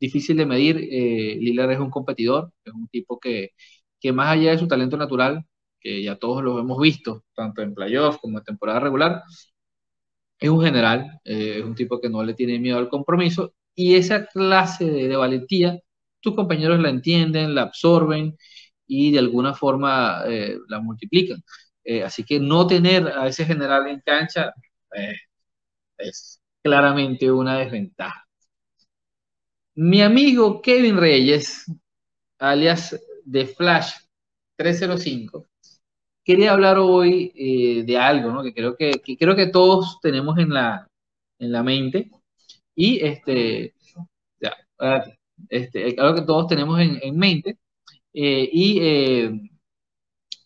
difícil 0.00 0.36
de 0.36 0.46
medir. 0.46 0.78
Eh, 0.90 1.36
Lillard 1.40 1.72
es 1.72 1.80
un 1.80 1.90
competidor, 1.90 2.52
es 2.64 2.72
un 2.74 2.88
tipo 2.88 3.18
que, 3.20 3.50
que 4.00 4.12
más 4.12 4.28
allá 4.28 4.52
de 4.52 4.58
su 4.58 4.68
talento 4.68 4.96
natural, 4.96 5.44
que 5.80 6.02
ya 6.02 6.16
todos 6.18 6.42
lo 6.44 6.58
hemos 6.58 6.80
visto, 6.80 7.24
tanto 7.34 7.62
en 7.62 7.74
playoffs 7.74 8.18
como 8.20 8.38
en 8.38 8.44
temporada 8.44 8.80
regular, 8.80 9.22
es 10.38 10.50
un 10.50 10.62
general, 10.62 11.20
eh, 11.24 11.58
es 11.58 11.64
un 11.64 11.74
tipo 11.74 12.00
que 12.00 12.08
no 12.10 12.22
le 12.22 12.34
tiene 12.34 12.58
miedo 12.58 12.78
al 12.78 12.88
compromiso 12.88 13.54
y 13.74 13.94
esa 13.96 14.26
clase 14.26 14.84
de, 14.86 15.16
valentía, 15.16 15.78
tus 16.20 16.34
compañeros 16.34 16.80
la 16.80 16.90
entienden, 16.90 17.54
la 17.54 17.62
absorben 17.62 18.36
y 18.86 19.12
de 19.12 19.18
alguna 19.20 19.54
forma 19.54 20.22
eh, 20.28 20.58
la 20.68 20.80
multiplican. 20.80 21.42
Eh, 21.84 22.02
así 22.02 22.24
que 22.24 22.40
no 22.40 22.66
tener 22.66 23.08
a 23.08 23.28
ese 23.28 23.44
general 23.44 23.86
en 23.88 24.00
cancha 24.04 24.52
es 25.98 26.40
claramente 26.62 27.30
una 27.32 27.58
desventaja. 27.58 28.23
Mi 29.76 30.02
amigo 30.02 30.60
Kevin 30.62 30.96
Reyes, 30.96 31.66
alias 32.38 33.00
de 33.24 33.46
Flash 33.46 33.92
305, 34.56 35.46
quería 36.24 36.52
hablar 36.52 36.78
hoy 36.78 37.32
eh, 37.34 37.84
de 37.84 37.98
algo 37.98 38.30
¿no? 38.32 38.42
que, 38.42 38.54
creo 38.54 38.76
que, 38.76 38.92
creo 39.18 39.36
que 39.36 39.46
todos 39.48 39.98
tenemos 40.00 40.38
en 40.38 40.50
la, 40.50 40.88
en 41.38 41.52
la 41.52 41.62
mente 41.62 42.10
y 42.74 43.04
este, 43.04 43.74
este, 45.48 45.96
algo 45.98 46.14
que 46.16 46.22
todos 46.26 46.46
tenemos 46.48 46.80
en, 46.80 47.16
mente 47.18 47.58
eh, 48.12 48.48
y 48.52 48.78
eh, 48.80 49.30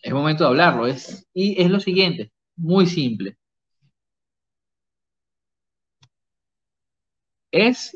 es 0.02 0.12
momento 0.12 0.44
de 0.44 0.48
hablarlo. 0.50 0.86
Es, 0.86 1.26
y 1.34 1.60
es 1.62 1.70
lo 1.70 1.80
siguiente, 1.80 2.32
muy 2.56 2.86
simple. 2.86 3.36
es 7.50 7.92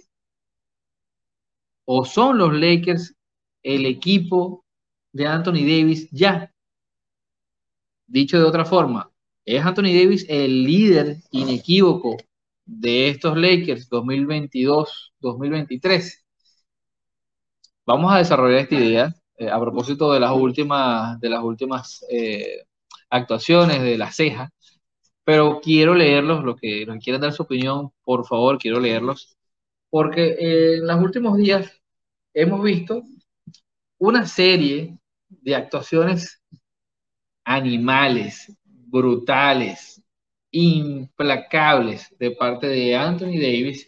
o 1.84 2.04
son 2.04 2.38
los 2.38 2.52
Lakers 2.52 3.14
el 3.62 3.86
equipo 3.86 4.64
de 5.12 5.26
Anthony 5.26 5.64
Davis 5.66 6.08
ya. 6.10 6.52
Dicho 8.06 8.38
de 8.38 8.44
otra 8.44 8.64
forma, 8.64 9.10
¿es 9.44 9.64
Anthony 9.64 9.92
Davis 9.94 10.26
el 10.28 10.64
líder 10.64 11.18
inequívoco 11.30 12.16
de 12.64 13.08
estos 13.08 13.36
Lakers 13.36 13.88
2022-2023? 13.90 16.18
Vamos 17.86 18.12
a 18.12 18.18
desarrollar 18.18 18.60
esta 18.60 18.74
idea 18.76 19.14
eh, 19.36 19.50
a 19.50 19.58
propósito 19.60 20.12
de 20.12 20.20
las 20.20 20.32
últimas, 20.32 21.18
de 21.20 21.28
las 21.30 21.42
últimas 21.42 22.04
eh, 22.10 22.64
actuaciones 23.10 23.82
de 23.82 23.98
la 23.98 24.12
ceja, 24.12 24.50
pero 25.24 25.60
quiero 25.62 25.94
leerlos, 25.94 26.44
lo 26.44 26.56
que, 26.56 26.86
que 26.86 26.98
quieran 26.98 27.22
dar 27.22 27.32
su 27.32 27.42
opinión, 27.44 27.90
por 28.04 28.26
favor, 28.26 28.58
quiero 28.58 28.80
leerlos 28.80 29.36
porque 29.92 30.36
en 30.38 30.86
los 30.86 31.02
últimos 31.02 31.36
días 31.36 31.70
hemos 32.32 32.62
visto 32.62 33.02
una 33.98 34.24
serie 34.24 34.96
de 35.28 35.54
actuaciones 35.54 36.42
animales, 37.44 38.56
brutales, 38.64 40.02
implacables 40.50 42.08
de 42.18 42.30
parte 42.30 42.68
de 42.68 42.96
Anthony 42.96 43.34
Davis. 43.34 43.86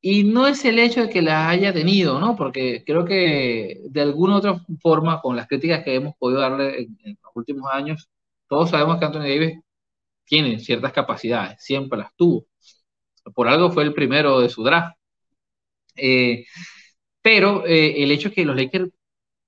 Y 0.00 0.22
no 0.22 0.46
es 0.46 0.64
el 0.64 0.78
hecho 0.78 1.02
de 1.02 1.08
que 1.10 1.20
las 1.20 1.48
haya 1.48 1.72
tenido, 1.72 2.20
¿no? 2.20 2.36
Porque 2.36 2.84
creo 2.86 3.04
que 3.04 3.80
de 3.82 4.00
alguna 4.00 4.36
otra 4.36 4.64
forma, 4.80 5.20
con 5.20 5.34
las 5.34 5.48
críticas 5.48 5.82
que 5.82 5.96
hemos 5.96 6.14
podido 6.16 6.40
darle 6.40 6.82
en 6.82 7.18
los 7.20 7.32
últimos 7.34 7.68
años, 7.72 8.08
todos 8.46 8.70
sabemos 8.70 9.00
que 9.00 9.06
Anthony 9.06 9.22
Davis 9.22 9.58
tiene 10.24 10.60
ciertas 10.60 10.92
capacidades, 10.92 11.56
siempre 11.64 11.98
las 11.98 12.14
tuvo 12.14 12.47
por 13.34 13.48
algo 13.48 13.70
fue 13.70 13.84
el 13.84 13.94
primero 13.94 14.40
de 14.40 14.48
su 14.48 14.62
draft. 14.62 14.98
Eh, 15.98 16.46
pero 17.22 17.66
eh, 17.66 18.02
el 18.02 18.10
hecho 18.12 18.28
es 18.28 18.34
que 18.34 18.44
los 18.44 18.56
Lakers 18.56 18.90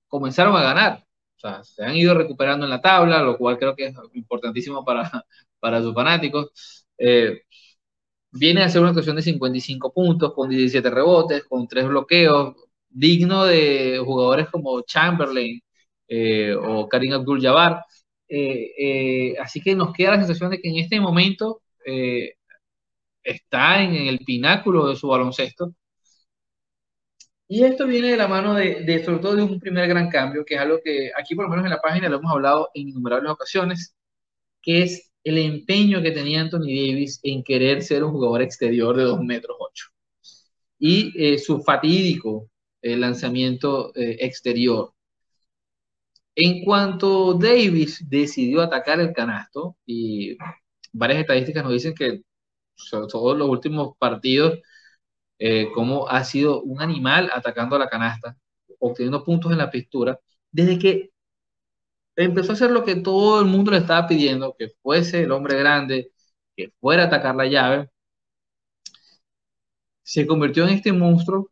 comenzaron 0.07 0.55
a 0.55 0.63
ganar, 0.63 1.05
o 1.37 1.39
sea, 1.39 1.63
se 1.63 1.83
han 1.83 1.95
ido 1.95 2.13
recuperando 2.15 2.65
en 2.65 2.71
la 2.71 2.81
tabla, 2.81 3.23
lo 3.23 3.37
cual 3.37 3.57
creo 3.57 3.75
que 3.75 3.87
es 3.87 3.95
importantísimo 4.13 4.85
para, 4.85 5.09
para 5.59 5.81
sus 5.81 5.93
fanáticos. 5.93 6.85
Eh, 6.97 7.43
viene 8.31 8.63
a 8.63 8.69
ser 8.69 8.81
una 8.81 8.91
actuación 8.91 9.15
de 9.15 9.21
55 9.23 9.93
puntos, 9.93 10.33
con 10.33 10.49
17 10.49 10.89
rebotes, 10.89 11.43
con 11.45 11.67
3 11.67 11.87
bloqueos, 11.87 12.55
digno 12.89 13.45
de 13.45 14.01
jugadores 14.03 14.49
como 14.49 14.81
Chamberlain 14.81 15.61
o 16.61 16.89
Karim 16.89 17.13
Abdul-Jabbar. 17.13 17.83
así 19.41 19.61
que 19.61 19.75
nos 19.75 19.93
queda 19.93 20.11
la 20.11 20.17
sensación 20.17 20.51
de 20.51 20.59
que 20.61 20.69
en 20.69 20.77
este 20.77 20.99
momento 20.99 21.61
está 23.23 23.81
en 23.83 23.95
el 23.95 24.19
pináculo 24.19 24.87
de 24.87 24.95
su 24.95 25.07
baloncesto. 25.07 25.73
Y 27.47 27.63
esto 27.63 27.85
viene 27.85 28.11
de 28.11 28.17
la 28.17 28.27
mano 28.27 28.53
de, 28.53 28.83
de, 28.85 29.03
sobre 29.03 29.19
todo 29.19 29.35
de 29.35 29.43
un 29.43 29.59
primer 29.59 29.87
gran 29.87 30.09
cambio, 30.09 30.45
que 30.45 30.55
es 30.55 30.61
algo 30.61 30.79
que 30.83 31.11
aquí 31.17 31.35
por 31.35 31.45
lo 31.45 31.49
menos 31.49 31.65
en 31.65 31.71
la 31.71 31.81
página 31.81 32.07
lo 32.07 32.17
hemos 32.17 32.31
hablado 32.31 32.69
en 32.73 32.89
innumerables 32.89 33.31
ocasiones, 33.31 33.95
que 34.61 34.83
es 34.83 35.11
el 35.23 35.37
empeño 35.37 36.01
que 36.01 36.11
tenía 36.11 36.41
Anthony 36.41 36.67
Davis 36.67 37.19
en 37.23 37.43
querer 37.43 37.81
ser 37.83 38.03
un 38.03 38.11
jugador 38.11 38.41
exterior 38.41 38.95
de 38.95 39.03
2 39.03 39.21
metros 39.21 39.57
8. 39.59 39.85
Y 40.79 41.13
eh, 41.33 41.37
su 41.39 41.61
fatídico 41.61 42.49
eh, 42.81 42.97
lanzamiento 42.97 43.93
eh, 43.95 44.17
exterior. 44.21 44.93
En 46.35 46.63
cuanto 46.63 47.33
Davis 47.35 48.03
decidió 48.09 48.61
atacar 48.61 48.99
el 48.99 49.13
canasto, 49.13 49.77
y 49.85 50.37
varias 50.91 51.21
estadísticas 51.21 51.63
nos 51.63 51.73
dicen 51.73 51.93
que 51.93 52.21
sobre 52.89 53.39
los 53.39 53.49
últimos 53.49 53.95
partidos, 53.97 54.59
como 55.73 56.07
ha 56.07 56.23
sido 56.23 56.61
un 56.61 56.81
animal 56.81 57.29
atacando 57.33 57.75
a 57.75 57.79
la 57.79 57.89
canasta, 57.89 58.37
obteniendo 58.79 59.23
puntos 59.23 59.51
en 59.51 59.57
la 59.59 59.71
pintura, 59.71 60.19
desde 60.51 60.77
que 60.79 61.11
empezó 62.15 62.51
a 62.51 62.55
hacer 62.55 62.71
lo 62.71 62.83
que 62.85 62.95
todo 62.95 63.39
el 63.41 63.47
mundo 63.47 63.71
le 63.71 63.77
estaba 63.77 64.07
pidiendo, 64.07 64.55
que 64.57 64.69
fuese 64.81 65.23
el 65.23 65.31
hombre 65.31 65.57
grande, 65.57 66.11
que 66.55 66.71
fuera 66.79 67.03
a 67.03 67.07
atacar 67.07 67.35
la 67.35 67.45
llave, 67.47 67.89
se 70.03 70.27
convirtió 70.27 70.63
en 70.67 70.75
este 70.75 70.91
monstruo 70.93 71.49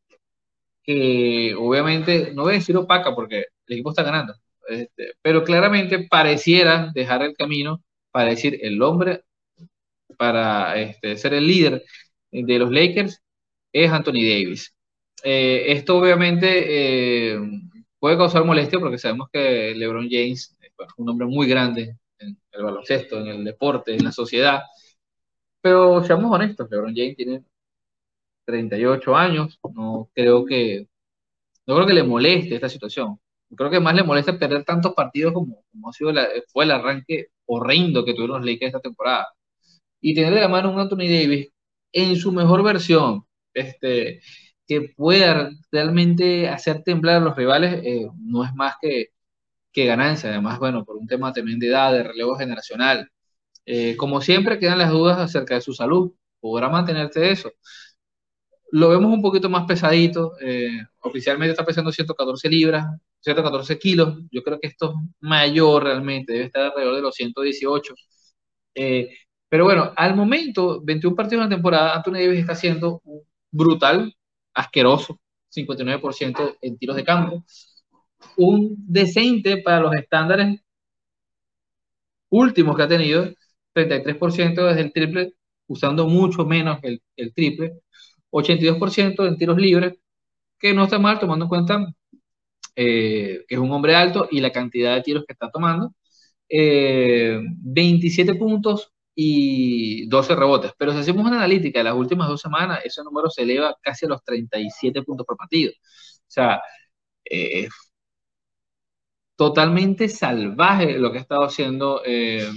que 0.83 1.55
obviamente, 1.57 2.33
no 2.33 2.43
voy 2.43 2.53
a 2.53 2.55
decir 2.57 2.75
opaca 2.77 3.15
porque 3.15 3.45
el 3.67 3.73
equipo 3.73 3.91
está 3.91 4.03
ganando, 4.03 4.33
este, 4.67 5.13
pero 5.21 5.43
claramente 5.43 6.07
pareciera 6.09 6.91
dejar 6.93 7.23
el 7.23 7.35
camino 7.35 7.83
para 8.11 8.29
decir 8.31 8.59
el 8.61 8.81
hombre 8.81 9.23
para 10.17 10.77
este, 10.79 11.17
ser 11.17 11.33
el 11.33 11.47
líder 11.47 11.83
de 12.31 12.59
los 12.59 12.71
Lakers 12.71 13.21
es 13.73 13.91
Anthony 13.91 14.13
Davis. 14.13 14.73
Eh, 15.23 15.71
esto 15.73 15.97
obviamente 15.97 17.33
eh, 17.33 17.39
puede 17.99 18.17
causar 18.17 18.45
molestia 18.45 18.79
porque 18.79 18.97
sabemos 18.97 19.29
que 19.31 19.73
LeBron 19.75 20.07
James 20.09 20.57
es 20.61 20.71
un 20.97 21.09
hombre 21.09 21.27
muy 21.27 21.47
grande 21.47 21.97
en 22.19 22.37
el 22.51 22.63
baloncesto, 22.63 23.19
en 23.19 23.27
el 23.27 23.43
deporte, 23.43 23.93
en 23.95 24.03
la 24.03 24.11
sociedad. 24.11 24.61
Pero 25.61 26.03
seamos 26.03 26.31
honestos, 26.31 26.69
LeBron 26.69 26.95
James 26.95 27.15
tiene 27.15 27.43
38 28.45 29.15
años, 29.15 29.59
no 29.73 30.09
creo 30.13 30.45
que 30.45 30.87
no 31.67 31.75
creo 31.75 31.87
que 31.87 31.93
le 31.93 32.03
moleste 32.03 32.55
esta 32.55 32.69
situación. 32.69 33.19
Creo 33.55 33.69
que 33.69 33.79
más 33.79 33.95
le 33.95 34.03
molesta 34.03 34.37
perder 34.39 34.63
tantos 34.65 34.93
partidos 34.93 35.33
como, 35.33 35.63
como 35.71 35.89
ha 35.89 35.93
sido 35.93 36.11
fue 36.47 36.65
el 36.65 36.71
arranque 36.71 37.27
horrendo 37.45 38.05
que 38.05 38.13
tuvieron 38.13 38.37
los 38.41 38.45
Lakers 38.45 38.69
esta 38.69 38.81
temporada. 38.81 39.27
Y 40.01 40.15
tener 40.15 40.33
de 40.33 40.41
la 40.41 40.47
mano 40.47 40.71
un 40.71 40.79
Anthony 40.79 41.07
Davis 41.09 41.49
en 41.91 42.15
su 42.15 42.31
mejor 42.31 42.63
versión, 42.63 43.25
este, 43.53 44.21
que 44.67 44.81
pueda 44.95 45.51
realmente 45.71 46.47
hacer 46.49 46.83
temblar 46.83 47.17
a 47.17 47.19
los 47.25 47.35
rivales 47.35 47.81
eh, 47.83 48.07
no 48.19 48.43
es 48.45 48.53
más 48.55 48.75
que, 48.81 49.07
que, 49.71 49.85
ganancia. 49.85 50.29
Además, 50.29 50.59
bueno, 50.59 50.85
por 50.85 50.97
un 50.97 51.07
tema 51.07 51.33
también 51.33 51.59
de 51.59 51.69
edad, 51.69 51.93
de 51.93 52.03
relevo 52.03 52.37
generacional. 52.37 53.09
Eh, 53.65 53.95
como 53.97 54.21
siempre, 54.21 54.59
quedan 54.59 54.79
las 54.79 54.91
dudas 54.91 55.19
acerca 55.19 55.55
de 55.55 55.61
su 55.61 55.73
salud. 55.73 56.13
¿Podrá 56.39 56.69
mantenerse 56.69 57.31
eso? 57.31 57.51
Lo 58.71 58.89
vemos 58.89 59.11
un 59.11 59.21
poquito 59.21 59.49
más 59.49 59.65
pesadito. 59.65 60.33
Eh, 60.41 60.69
oficialmente 61.01 61.51
está 61.51 61.65
pesando 61.65 61.91
114 61.91 62.49
libras, 62.49 62.85
114 63.21 63.79
kilos. 63.79 64.19
Yo 64.31 64.43
creo 64.43 64.59
que 64.59 64.67
esto 64.67 64.91
es 64.91 65.09
mayor 65.21 65.83
realmente, 65.83 66.33
debe 66.33 66.45
estar 66.45 66.63
alrededor 66.63 66.95
de 66.95 67.01
los 67.01 67.15
118. 67.15 67.93
Pero 69.49 69.65
bueno, 69.65 69.91
al 69.95 70.15
momento, 70.15 70.81
21 70.83 71.15
partidos 71.15 71.43
en 71.43 71.49
la 71.49 71.55
temporada, 71.55 71.95
Anthony 71.95 72.13
Davis 72.13 72.39
está 72.39 72.53
haciendo 72.53 73.01
brutal 73.51 74.15
asqueroso, 74.53 75.19
59% 75.49 76.57
en 76.61 76.77
tiros 76.77 76.95
de 76.95 77.03
campo. 77.03 77.43
Un 78.37 78.75
decente 78.87 79.57
para 79.57 79.79
los 79.81 79.95
estándares 79.95 80.59
últimos 82.29 82.75
que 82.75 82.83
ha 82.83 82.87
tenido, 82.87 83.33
33% 83.73 84.67
desde 84.67 84.81
el 84.81 84.93
triple, 84.93 85.33
usando 85.67 86.07
mucho 86.07 86.45
menos 86.45 86.79
el, 86.83 87.01
el 87.15 87.33
triple, 87.33 87.81
82% 88.31 89.27
en 89.27 89.37
tiros 89.37 89.57
libres, 89.57 89.95
que 90.59 90.73
no 90.73 90.83
está 90.83 90.99
mal 90.99 91.19
tomando 91.19 91.45
en 91.45 91.49
cuenta 91.49 91.95
eh, 92.75 93.45
que 93.47 93.55
es 93.55 93.61
un 93.61 93.71
hombre 93.71 93.95
alto 93.95 94.27
y 94.31 94.39
la 94.39 94.51
cantidad 94.51 94.95
de 94.95 95.01
tiros 95.01 95.25
que 95.25 95.33
está 95.33 95.49
tomando. 95.51 95.93
27 96.49 98.31
eh, 98.31 98.35
puntos 98.35 98.93
y 99.15 100.07
12 100.07 100.35
rebotes. 100.35 100.73
Pero 100.77 100.93
si 100.93 100.99
hacemos 100.99 101.25
una 101.25 101.37
analítica 101.37 101.79
de 101.79 101.85
las 101.85 101.95
últimas 101.95 102.27
dos 102.27 102.41
semanas, 102.41 102.81
ese 102.83 103.03
número 103.03 103.29
se 103.29 103.43
eleva 103.43 103.75
casi 103.81 104.05
a 104.05 104.09
los 104.09 104.23
37 104.23 105.03
puntos 105.03 105.25
por 105.25 105.37
partido. 105.37 105.71
O 105.73 106.31
sea, 106.31 106.61
eh, 107.25 107.67
totalmente 109.35 110.09
salvaje 110.09 110.97
lo 110.99 111.11
que 111.11 111.19
ha 111.19 111.21
estado 111.21 111.43
haciendo 111.43 112.01
eh, 112.05 112.49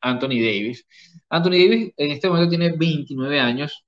Anthony 0.00 0.40
Davis. 0.40 0.86
Anthony 1.28 1.50
Davis 1.50 1.92
en 1.96 2.10
este 2.12 2.28
momento 2.28 2.50
tiene 2.50 2.72
29 2.76 3.40
años, 3.40 3.84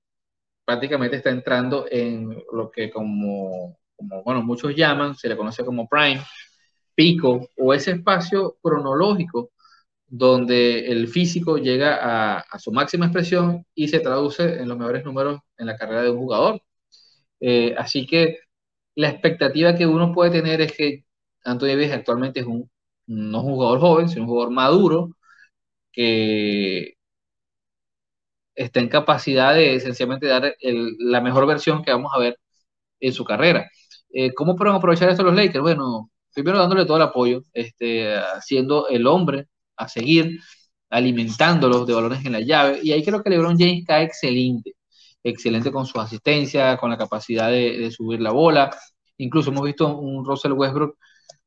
prácticamente 0.65 1.17
está 1.17 1.29
entrando 1.29 1.85
en 1.89 2.43
lo 2.51 2.69
que 2.71 2.91
como, 2.91 3.79
como 3.95 4.23
bueno, 4.23 4.43
muchos 4.43 4.75
llaman, 4.75 5.15
se 5.15 5.29
le 5.29 5.37
conoce 5.37 5.65
como 5.65 5.87
prime, 5.87 6.21
pico 6.95 7.49
o 7.57 7.73
ese 7.73 7.91
espacio 7.91 8.57
cronológico 8.61 9.51
donde 10.07 10.87
el 10.87 11.07
físico 11.07 11.57
llega 11.57 12.39
a, 12.41 12.59
su 12.59 12.71
máxima 12.71 13.05
expresión 13.07 13.65
y 13.75 13.87
se 13.89 13.99
traduce 13.99 14.43
en 14.61 14.69
los 14.69 14.77
mejores 14.77 15.05
números 15.05 15.41
en 15.57 15.67
la 15.67 15.77
carrera 15.77 16.03
de 16.03 16.11
un 16.11 16.19
jugador. 16.19 16.61
Eh, 17.39 17.75
así 17.77 18.07
que 18.07 18.39
la 18.95 19.09
expectativa 19.09 19.75
que 19.75 19.85
uno 19.87 20.13
puede 20.13 20.31
tener 20.31 20.61
es 20.61 20.73
que 20.73 21.05
Anthony 21.43 21.67
Davis 21.67 21.91
actualmente 21.93 22.41
es 22.41 22.45
un, 22.47 22.69
no 23.07 23.41
un 23.43 23.53
jugador 23.53 23.79
joven, 23.79 24.09
sino 24.09 24.23
un 24.23 24.29
jugador 24.29 24.51
maduro 24.53 25.17
que 25.91 26.95
está 28.55 28.79
en 28.79 28.89
capacidad 28.89 29.53
de 29.53 29.75
esencialmente 29.75 30.27
dar 30.27 30.55
la 30.99 31.21
mejor 31.21 31.45
versión 31.47 31.83
que 31.83 31.91
vamos 31.91 32.11
a 32.15 32.19
ver 32.19 32.39
en 32.99 33.13
su 33.13 33.23
carrera. 33.25 33.69
Eh, 34.11 34.33
¿Cómo 34.33 34.55
pueden 34.55 34.75
aprovechar 34.75 35.09
esto 35.09 35.23
los 35.23 35.35
Lakers? 35.35 35.61
Bueno, 35.61 36.11
primero 36.33 36.59
dándole 36.59 36.85
todo 36.85 36.97
el 36.97 37.03
apoyo, 37.03 37.43
este, 37.53 38.15
siendo 38.41 38.87
el 38.89 39.07
hombre 39.07 39.47
a 39.77 39.87
seguir 39.87 40.39
alimentándolos 40.89 41.85
de 41.87 41.93
balones 41.93 42.25
en 42.25 42.33
la 42.33 42.39
llave. 42.41 42.79
Y 42.83 42.91
ahí 42.91 43.03
creo 43.03 43.23
que 43.23 43.29
LeBron 43.29 43.57
James 43.57 43.83
cae 43.85 44.03
excelente, 44.05 44.75
excelente 45.23 45.71
con 45.71 45.85
su 45.85 45.99
asistencia, 45.99 46.77
con 46.77 46.89
la 46.89 46.97
capacidad 46.97 47.49
de, 47.51 47.91
subir 47.91 48.21
la 48.21 48.31
bola. 48.31 48.75
Incluso 49.17 49.51
hemos 49.51 49.63
visto 49.63 49.97
un 49.97 50.25
Russell 50.25 50.53
Westbrook 50.53 50.97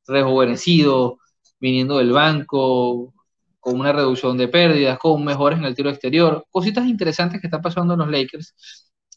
rejuvenecido, 0.07 1.19
viniendo 1.61 1.99
del 1.99 2.13
banco, 2.13 3.15
con 3.61 3.79
una 3.81 3.93
reducción 3.93 4.37
de 4.39 4.49
pérdidas, 4.49 4.99
con 4.99 5.25
mejores 5.25 5.59
en 5.59 5.67
el 5.67 5.75
tiro 5.75 5.91
exterior, 5.91 6.47
cositas 6.51 6.87
interesantes 6.87 7.41
que 7.41 7.47
están 7.47 7.63
pasando 7.63 7.95
en 7.95 8.01
los 8.01 8.11
Lakers. 8.11 8.55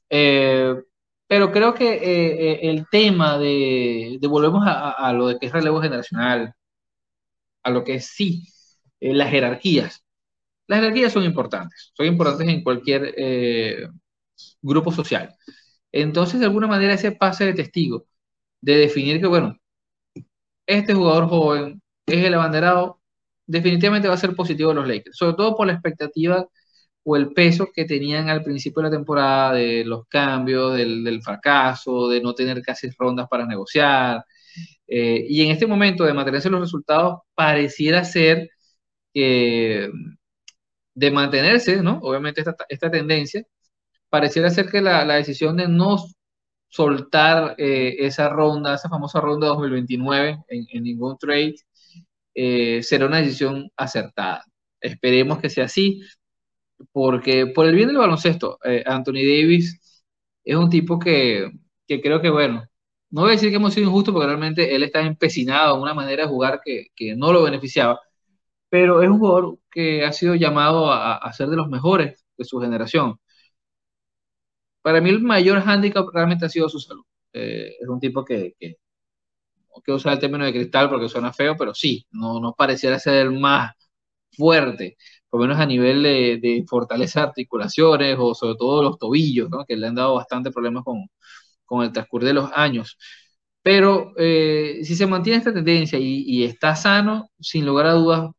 Eh, 0.09 0.75
pero 1.27 1.51
creo 1.51 1.73
que 1.73 1.93
eh, 1.93 2.51
eh, 2.51 2.59
el 2.69 2.85
tema 2.91 3.37
de, 3.39 4.19
volvemos 4.29 4.65
a, 4.67 4.91
a, 4.91 5.13
lo 5.13 5.27
de 5.27 5.39
que 5.39 5.47
es 5.47 5.51
relevo 5.51 5.81
generacional, 5.81 6.53
a 7.63 7.69
lo 7.71 7.83
que 7.83 7.99
sí 7.99 8.52
eh, 9.03 9.13
las 9.13 9.29
jerarquías. 9.29 10.05
Las 10.67 10.79
jerarquías 10.79 11.13
son 11.13 11.23
importantes, 11.25 11.91
son 11.95 12.05
importantes 12.07 12.47
en 12.47 12.63
cualquier 12.63 13.13
eh, 13.17 13.87
grupo 14.61 14.91
social. 14.93 15.35
Entonces, 15.91 16.39
de 16.39 16.45
alguna 16.47 16.67
manera, 16.67 16.93
ese 16.93 17.11
pase 17.11 17.45
de 17.45 17.53
testigo, 17.53 18.05
de 18.61 18.77
definir 18.77 19.19
que, 19.21 19.27
bueno, 19.27 19.57
este 20.65 20.93
jugador 20.93 21.27
joven 21.29 21.81
es 22.05 22.23
el 22.25 22.33
abanderado, 22.33 23.01
definitivamente 23.45 24.07
va 24.07 24.15
a 24.15 24.17
ser 24.17 24.35
positivo 24.35 24.71
a 24.71 24.73
los 24.75 24.87
Lakers, 24.87 25.17
sobre 25.17 25.35
todo 25.35 25.55
por 25.57 25.67
la 25.67 25.73
expectativa 25.73 26.47
o 27.03 27.17
el 27.17 27.33
peso 27.33 27.69
que 27.73 27.85
tenían 27.85 28.29
al 28.29 28.43
principio 28.43 28.81
de 28.81 28.89
la 28.89 28.95
temporada 28.95 29.53
de 29.53 29.83
los 29.85 30.07
cambios, 30.07 30.77
del, 30.77 31.21
fracaso, 31.23 32.09
de 32.09 32.21
no 32.21 32.33
tener 32.35 32.61
casi 32.61 32.89
rondas 32.97 33.27
para 33.29 33.45
negociar. 33.45 34.25
Eh, 34.87 35.25
y 35.29 35.43
en 35.43 35.51
este 35.51 35.67
momento 35.67 36.05
de 36.05 36.13
mantenerse 36.13 36.49
los 36.49 36.61
resultados, 36.61 37.21
pareciera 37.35 38.03
ser 38.05 38.49
de 39.13 41.11
mantenerse, 41.11 41.81
¿no? 41.81 41.99
Obviamente 42.01 42.41
esta, 42.41 42.55
esta 42.69 42.91
tendencia, 42.91 43.43
pareciera 44.09 44.49
ser 44.49 44.69
que 44.69 44.81
la, 44.81 45.05
la 45.05 45.15
decisión 45.15 45.57
de 45.57 45.67
no 45.67 45.97
soltar 46.69 47.55
eh, 47.57 47.97
esa 47.99 48.29
ronda, 48.29 48.75
esa 48.75 48.89
famosa 48.89 49.21
ronda 49.21 49.47
2029 49.47 50.39
en, 50.47 50.67
en 50.71 50.83
ningún 50.83 51.17
trade, 51.17 51.55
eh, 52.35 52.81
será 52.83 53.05
una 53.07 53.19
decisión 53.19 53.71
acertada. 53.77 54.45
Esperemos 54.81 55.39
que 55.39 55.49
sea 55.49 55.65
así, 55.65 56.01
porque 56.91 57.47
por 57.47 57.67
el 57.67 57.75
bien 57.75 57.87
del 57.87 57.97
baloncesto, 57.97 58.59
eh, 58.63 58.83
Anthony 58.85 59.13
Davis 59.23 60.03
es 60.43 60.55
un 60.55 60.69
tipo 60.69 60.99
que, 60.99 61.51
que, 61.87 62.01
creo 62.01 62.21
que, 62.21 62.29
bueno, 62.29 62.67
no 63.11 63.21
voy 63.21 63.31
a 63.31 63.33
decir 63.33 63.49
que 63.49 63.57
hemos 63.57 63.73
sido 63.73 63.87
injustos, 63.87 64.13
porque 64.13 64.27
realmente 64.27 64.75
él 64.75 64.83
está 64.83 65.01
empecinado 65.01 65.75
en 65.75 65.81
una 65.83 65.93
manera 65.93 66.23
de 66.23 66.29
jugar 66.29 66.61
que, 66.63 66.87
que 66.95 67.15
no 67.15 67.31
lo 67.33 67.43
beneficiaba, 67.43 67.99
pero 68.73 69.03
es 69.03 69.09
un 69.09 69.19
jugador 69.19 69.59
que 69.69 70.03
ha 70.03 70.11
sido 70.11 70.33
llamado 70.33 70.91
a, 70.91 71.31
ser 71.33 71.47
de 71.49 71.57
los 71.57 71.69
mejores 71.69 72.25
de 72.35 72.43
su 72.43 72.59
generación. 72.59 73.19
Para 74.81 74.99
mí 75.01 75.09
el 75.09 75.21
mayor 75.21 75.61
hándicap 75.61 76.07
realmente 76.13 76.45
ha 76.45 76.49
sido 76.49 76.67
su 76.69 76.79
salud. 76.79 77.03
Eh, 77.33 77.75
es 77.79 77.87
un 77.87 77.99
tipo 77.99 78.25
que, 78.25 78.55
que, 78.59 78.77
no 79.69 79.81
quiero 79.83 79.97
usar 79.97 80.13
el 80.13 80.19
término 80.19 80.45
de 80.45 80.53
cristal 80.53 80.89
porque 80.89 81.09
suena 81.09 81.33
feo, 81.33 81.55
pero 81.57 81.75
sí, 81.75 82.07
no, 82.11 82.39
no 82.39 82.53
pareciera 82.53 82.99
ser 82.99 83.27
el 83.27 83.39
más 83.39 83.73
fuerte, 84.31 84.97
por 85.29 85.41
lo 85.41 85.47
menos 85.47 85.61
a 85.61 85.67
nivel 85.67 86.03
de, 86.03 86.39
de 86.41 86.65
fortaleza 86.67 87.23
articulaciones 87.23 88.17
o 88.19 88.33
sobre 88.35 88.55
todo 88.57 88.83
los 88.83 88.97
tobillos, 88.97 89.49
¿no? 89.51 89.65
que 89.65 89.77
le 89.77 89.87
han 89.87 89.95
dado 89.95 90.15
bastante 90.15 90.51
problemas 90.51 90.83
con, 90.83 91.07
con 91.65 91.83
el 91.83 91.91
transcurso 91.93 92.27
de 92.27 92.33
los 92.33 92.51
años. 92.53 92.97
Pero 93.61 94.13
eh, 94.17 94.81
si 94.83 94.95
se 94.95 95.07
mantiene 95.07 95.39
esta 95.39 95.53
tendencia 95.53 95.99
y, 95.99 96.23
y, 96.27 96.43
está 96.45 96.75
sano, 96.75 97.29
sin 97.39 97.65
lugar 97.65 97.87
a 97.87 97.93
dudas, 97.93 98.31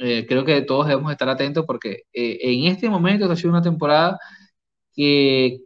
eh, 0.00 0.26
creo 0.26 0.44
que 0.44 0.62
todos 0.62 0.88
debemos 0.88 1.12
estar 1.12 1.28
atentos 1.28 1.64
porque 1.66 2.04
eh, 2.12 2.38
en 2.42 2.66
este 2.66 2.88
momento 2.88 3.30
ha 3.30 3.36
sido 3.36 3.50
una 3.50 3.62
temporada 3.62 4.18
que, 4.94 5.60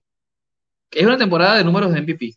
es 0.91 1.07
una 1.07 1.19
temporada 1.19 1.59
de 1.59 1.65
números 1.65 1.93
de 1.93 2.03
MVP. 2.03 2.35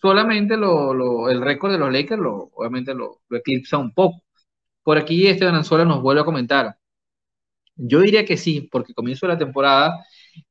Solamente 0.00 0.56
lo, 0.56 0.92
lo, 0.94 1.30
el 1.30 1.40
récord 1.40 1.72
de 1.72 1.78
los 1.78 1.92
Lakers 1.92 2.20
lo, 2.20 2.50
obviamente 2.54 2.94
lo, 2.94 3.20
lo, 3.28 3.36
eclipsa 3.38 3.78
un 3.78 3.92
poco. 3.94 4.22
Por 4.82 4.98
aquí 4.98 5.26
Esteban 5.28 5.54
Anzola 5.54 5.84
nos 5.84 6.02
vuelve 6.02 6.22
a 6.22 6.24
comentar. 6.24 6.76
Yo 7.76 8.00
diría 8.00 8.24
que 8.24 8.36
sí, 8.36 8.68
porque 8.70 8.94
comienzo 8.94 9.26
de 9.26 9.32
la 9.34 9.38
temporada 9.38 10.04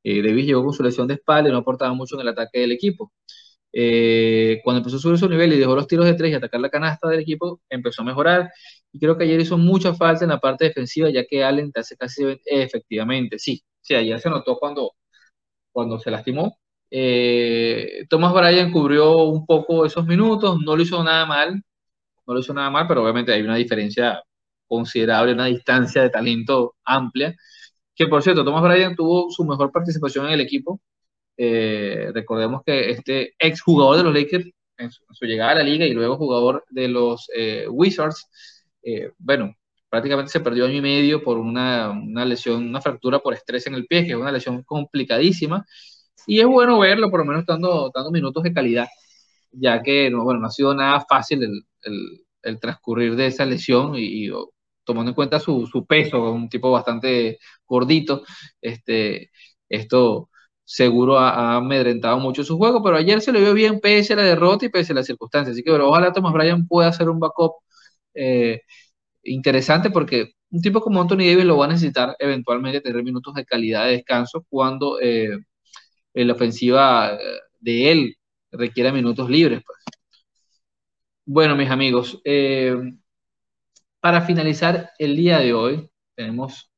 eh, 0.04 0.22
Davis 0.22 0.46
llegó 0.46 0.64
con 0.64 0.74
su 0.74 0.84
lesión 0.84 1.08
de 1.08 1.16
espalda 1.16 1.50
y 1.50 1.52
no 1.52 1.60
aportaba 1.60 1.94
mucho 1.94 2.16
en 2.16 2.22
el 2.22 2.30
ataque 2.30 2.60
del 2.60 2.72
equipo. 2.72 3.12
Eh, 3.74 4.62
cuando 4.64 4.80
empezó 4.80 4.98
a 4.98 5.00
subir 5.00 5.18
su 5.18 5.30
nivel 5.30 5.54
y 5.54 5.60
dejó 5.60 5.76
los 5.76 5.88
tiros 5.88 6.06
de 6.06 6.14
tres 6.14 6.32
y 6.32 6.34
atacar 6.36 6.60
la 6.62 6.70
canasta 6.70 7.08
del 7.08 7.22
equipo, 7.22 7.62
empezó 7.70 8.02
a 8.02 8.06
mejorar. 8.06 8.52
Y 8.94 9.00
creo 9.00 9.18
que 9.18 9.24
ayer 9.24 9.40
hizo 9.40 9.58
mucha 9.58 9.94
falta 9.94 10.26
en 10.26 10.30
la 10.32 10.40
parte 10.40 10.66
defensiva, 10.66 11.10
ya 11.10 11.26
que 11.26 11.44
Allen 11.44 11.72
te 11.72 11.82
hace 11.82 11.96
casi 11.98 12.24
efectivamente. 12.46 13.40
Sí, 13.40 13.64
sí, 13.82 13.96
ayer 13.96 14.20
se 14.20 14.30
notó 14.30 14.58
cuando, 14.58 14.94
cuando 15.72 16.00
se 16.00 16.12
lastimó. 16.12 16.58
Eh, 16.92 18.06
Thomas 18.10 18.34
Bryan 18.34 18.72
cubrió 18.72 19.18
un 19.24 19.46
poco 19.46 19.86
esos 19.86 20.06
minutos, 20.06 20.60
no 20.64 20.76
lo 20.76 20.84
hizo 20.84 21.02
nada 21.04 21.26
mal, 21.26 21.64
no 22.28 22.34
lo 22.34 22.40
hizo 22.42 22.54
nada 22.54 22.70
mal, 22.70 22.88
pero 22.88 23.04
obviamente 23.04 23.34
hay 23.34 23.42
una 23.42 23.56
diferencia 23.56 24.22
considerable, 24.68 25.34
una 25.34 25.46
distancia 25.48 26.04
de 26.04 26.10
talento 26.10 26.76
amplia. 26.86 27.36
Que 27.96 28.08
por 28.08 28.24
cierto, 28.24 28.44
Thomas 28.46 28.64
Bryan 28.64 28.96
tuvo 28.96 29.30
su 29.32 29.46
mejor 29.46 29.72
participación 29.72 30.28
en 30.28 30.34
el 30.34 30.42
equipo. 30.42 30.82
Eh, 31.38 32.12
recordemos 32.14 32.62
que 32.66 32.92
este 32.92 33.36
ex 33.40 33.62
jugador 33.62 33.98
de 33.98 34.04
los 34.04 34.14
Lakers 34.14 34.46
en 34.78 34.92
su, 34.92 35.04
en 35.10 35.16
su, 35.16 35.26
llegada 35.26 35.52
a 35.52 35.56
la 35.56 35.64
liga 35.64 35.86
y 35.86 35.94
luego 35.94 36.18
jugador 36.18 36.66
de 36.70 36.88
los 36.88 37.28
eh, 37.36 37.68
Wizards, 37.70 38.28
eh, 38.84 39.12
bueno, 39.18 39.56
prácticamente 39.90 40.32
se 40.32 40.40
perdió 40.40 40.66
año 40.66 40.78
y 40.78 40.82
medio 40.82 41.24
por 41.24 41.38
una, 41.38 41.92
una, 41.92 42.26
lesión, 42.26 42.68
una 42.70 42.82
fractura 42.82 43.20
por 43.20 43.34
estrés 43.34 43.68
en 43.68 43.76
el 43.76 43.88
pie, 43.88 44.06
que 44.06 44.12
es 44.12 44.18
una 44.18 44.32
lesión 44.32 44.64
complicadísima. 44.64 45.66
Y 46.28 46.40
es 46.40 46.46
bueno 46.46 46.80
verlo, 46.80 47.10
por 47.12 47.20
lo 47.22 47.26
menos 47.26 47.46
dando, 47.46 47.92
dando 47.94 48.12
minutos 48.12 48.44
de 48.44 48.54
calidad, 48.54 48.88
ya 49.52 49.82
que 49.82 50.10
no, 50.10 50.24
bueno, 50.24 50.40
no 50.40 50.48
ha 50.48 50.52
sido 50.52 50.74
nada 50.76 51.06
fácil 51.10 51.44
el, 51.44 51.64
el, 51.84 52.26
el 52.44 52.60
transcurrir 52.60 53.16
de 53.16 53.28
esa 53.28 53.46
lesión 53.46 53.96
y, 53.96 54.28
y 54.28 54.32
tomando 54.84 55.12
en 55.12 55.16
cuenta 55.16 55.40
su, 55.40 55.68
su, 55.68 55.86
peso, 55.86 56.32
un 56.32 56.50
tipo 56.50 56.72
bastante 56.72 57.40
gordito, 57.68 58.24
este, 58.62 59.32
esto 59.70 60.30
seguro 60.64 61.20
ha, 61.20 61.32
ha, 61.32 61.56
amedrentado 61.58 62.18
mucho 62.20 62.44
su 62.44 62.58
juego, 62.58 62.84
pero 62.84 62.98
ayer 62.98 63.22
se 63.22 63.32
le 63.32 63.42
vio 63.42 63.54
bien 63.54 63.80
pese 63.80 64.14
a 64.14 64.16
la 64.18 64.24
derrota 64.24 64.66
y 64.66 64.70
pese 64.70 64.94
a 64.94 64.96
las 64.96 65.06
circunstancias, 65.08 65.54
así 65.54 65.64
que 65.64 65.72
bueno, 65.72 65.88
ojalá 65.90 66.14
Thomas 66.14 66.34
Bryan 66.34 66.68
pueda 66.68 66.90
hacer 66.90 67.10
un 67.10 67.20
backup 67.20 67.54
eh, 68.14 68.62
interesante 69.24 69.90
porque 69.92 70.34
un 70.52 70.62
tipo 70.62 70.82
como 70.82 71.02
Anthony 71.02 71.18
Davis 71.18 71.46
lo 71.46 71.58
va 71.58 71.66
a 71.66 71.70
necesitar 71.70 72.16
eventualmente 72.20 72.82
tener 72.82 73.04
minutos 73.04 73.34
de 73.36 73.46
calidad 73.46 73.86
de 73.86 73.94
descanso 73.94 74.46
cuando 74.50 75.00
eh, 75.02 75.40
la 76.14 76.34
ofensiva 76.34 77.18
de 77.60 77.92
él 77.92 78.18
requiera 78.52 78.92
minutos 78.92 79.30
libres. 79.30 79.62
Pues. 79.66 79.78
Bueno, 81.26 81.56
mis 81.56 81.70
amigos, 81.70 82.22
eh, 82.26 82.76
para 84.00 84.22
finalizar 84.22 84.92
el 85.00 85.16
día 85.16 85.40
de 85.40 85.54
hoy, 85.54 85.90
tenemos. 86.16 86.72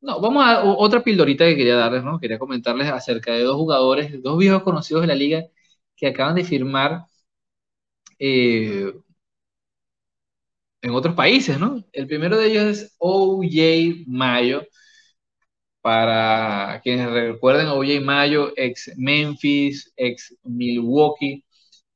No, 0.00 0.20
vamos 0.20 0.44
a 0.44 0.64
otra 0.64 1.02
pildorita 1.02 1.44
que 1.46 1.56
quería 1.56 1.76
darles, 1.76 2.04
¿no? 2.04 2.20
Quería 2.20 2.38
comentarles 2.38 2.88
acerca 2.90 3.32
de 3.32 3.42
dos 3.42 3.56
jugadores, 3.56 4.22
dos 4.22 4.38
viejos 4.38 4.62
conocidos 4.62 5.02
de 5.02 5.08
la 5.08 5.14
liga 5.14 5.44
que 5.96 6.08
acaban 6.08 6.36
de 6.36 6.44
firmar 6.44 7.06
eh, 8.18 8.92
en 10.88 10.94
otros 10.94 11.14
países, 11.14 11.58
¿no? 11.58 11.84
El 11.92 12.06
primero 12.06 12.38
de 12.38 12.46
ellos 12.48 12.64
es 12.64 12.96
OJ 12.98 14.04
Mayo. 14.06 14.62
Para 15.80 16.80
quienes 16.82 17.10
recuerden, 17.10 17.68
OJ 17.68 18.00
Mayo, 18.02 18.52
ex 18.56 18.92
Memphis, 18.96 19.92
ex 19.96 20.36
Milwaukee. 20.42 21.44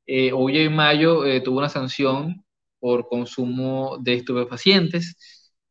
Eh, 0.05 0.31
OJ 0.33 0.69
Mayo 0.71 1.25
eh, 1.25 1.41
tuvo 1.41 1.59
una 1.59 1.69
sanción 1.69 2.43
por 2.79 3.07
consumo 3.07 3.97
de 4.01 4.15
estupefacientes. 4.15 5.15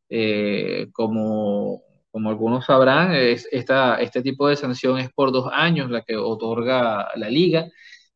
Eh, 0.09 0.89
como, 0.93 1.81
como, 2.11 2.29
algunos 2.29 2.65
sabrán, 2.65 3.13
es, 3.15 3.47
esta, 3.51 4.01
este 4.01 4.21
tipo 4.21 4.47
de 4.47 4.55
sanción 4.57 4.99
es 4.99 5.11
por 5.13 5.31
dos 5.31 5.49
años 5.51 5.89
la 5.91 6.03
que 6.03 6.15
otorga 6.17 7.09
la 7.15 7.29
liga. 7.29 7.67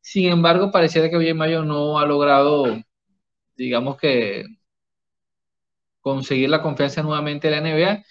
Sin 0.02 0.30
embargo, 0.30 0.72
pareciera 0.72 1.10
que 1.10 1.18
Oye 1.18 1.34
Mayo 1.34 1.64
no 1.64 2.00
ha 2.00 2.06
logrado, 2.06 2.78
digamos 3.56 3.98
que, 3.98 4.46
conseguir 6.16 6.50
la 6.50 6.62
confianza 6.62 7.04
nuevamente 7.04 7.50
de 7.50 7.56
la 7.56 7.62
NBA. 7.62 8.04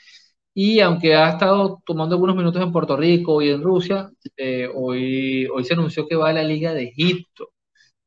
Y 0.54 0.80
aunque 0.80 1.14
ha 1.14 1.30
estado 1.30 1.82
tomando 1.86 2.14
algunos 2.16 2.36
minutos 2.36 2.62
en 2.62 2.72
Puerto 2.72 2.96
Rico 2.96 3.42
y 3.42 3.50
en 3.50 3.62
Rusia, 3.62 4.10
eh, 4.36 4.68
hoy, 4.74 5.46
hoy 5.46 5.64
se 5.64 5.74
anunció 5.74 6.08
que 6.08 6.16
va 6.16 6.30
a 6.30 6.32
la 6.32 6.42
Liga 6.44 6.74
de 6.74 6.84
Egipto. 6.84 7.50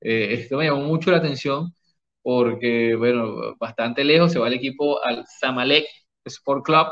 Eh, 0.02 0.34
esto 0.34 0.58
me 0.58 0.66
llamó 0.66 0.82
mucho 0.84 1.12
la 1.12 1.18
atención 1.18 1.74
porque, 2.22 2.96
bueno, 2.96 3.56
bastante 3.60 4.04
lejos 4.04 4.32
se 4.32 4.40
va 4.40 4.48
el 4.48 4.56
equipo 4.56 5.04
al 5.04 5.26
Zamalek 5.40 5.86
Sport 6.26 6.66
Club. 6.66 6.88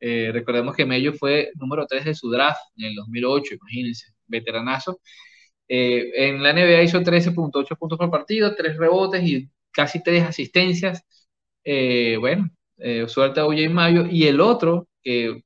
Eh, 0.00 0.30
recordemos 0.32 0.74
que 0.74 0.86
Mello 0.86 1.12
fue 1.14 1.50
número 1.56 1.86
3 1.86 2.04
de 2.06 2.14
su 2.14 2.30
draft 2.30 2.60
en 2.76 2.86
el 2.86 2.94
2008, 2.96 3.54
imagínense, 3.56 4.06
veteranazo. 4.26 5.00
Eh, 5.68 6.28
en 6.28 6.42
la 6.42 6.52
NBA 6.52 6.82
hizo 6.82 7.00
13.8 7.02 7.76
puntos 7.76 7.98
por 7.98 8.10
partido, 8.10 8.54
3 8.56 8.76
rebotes 8.76 9.22
y 9.24 9.48
casi 9.72 10.02
3 10.02 10.24
asistencias. 10.24 11.04
Eh, 11.64 12.16
bueno, 12.18 12.50
eh, 12.78 13.06
suerte 13.08 13.40
a 13.40 13.46
OJ 13.46 13.68
Mayo. 13.70 14.06
Y 14.10 14.26
el 14.26 14.40
otro 14.40 14.88
que 15.02 15.42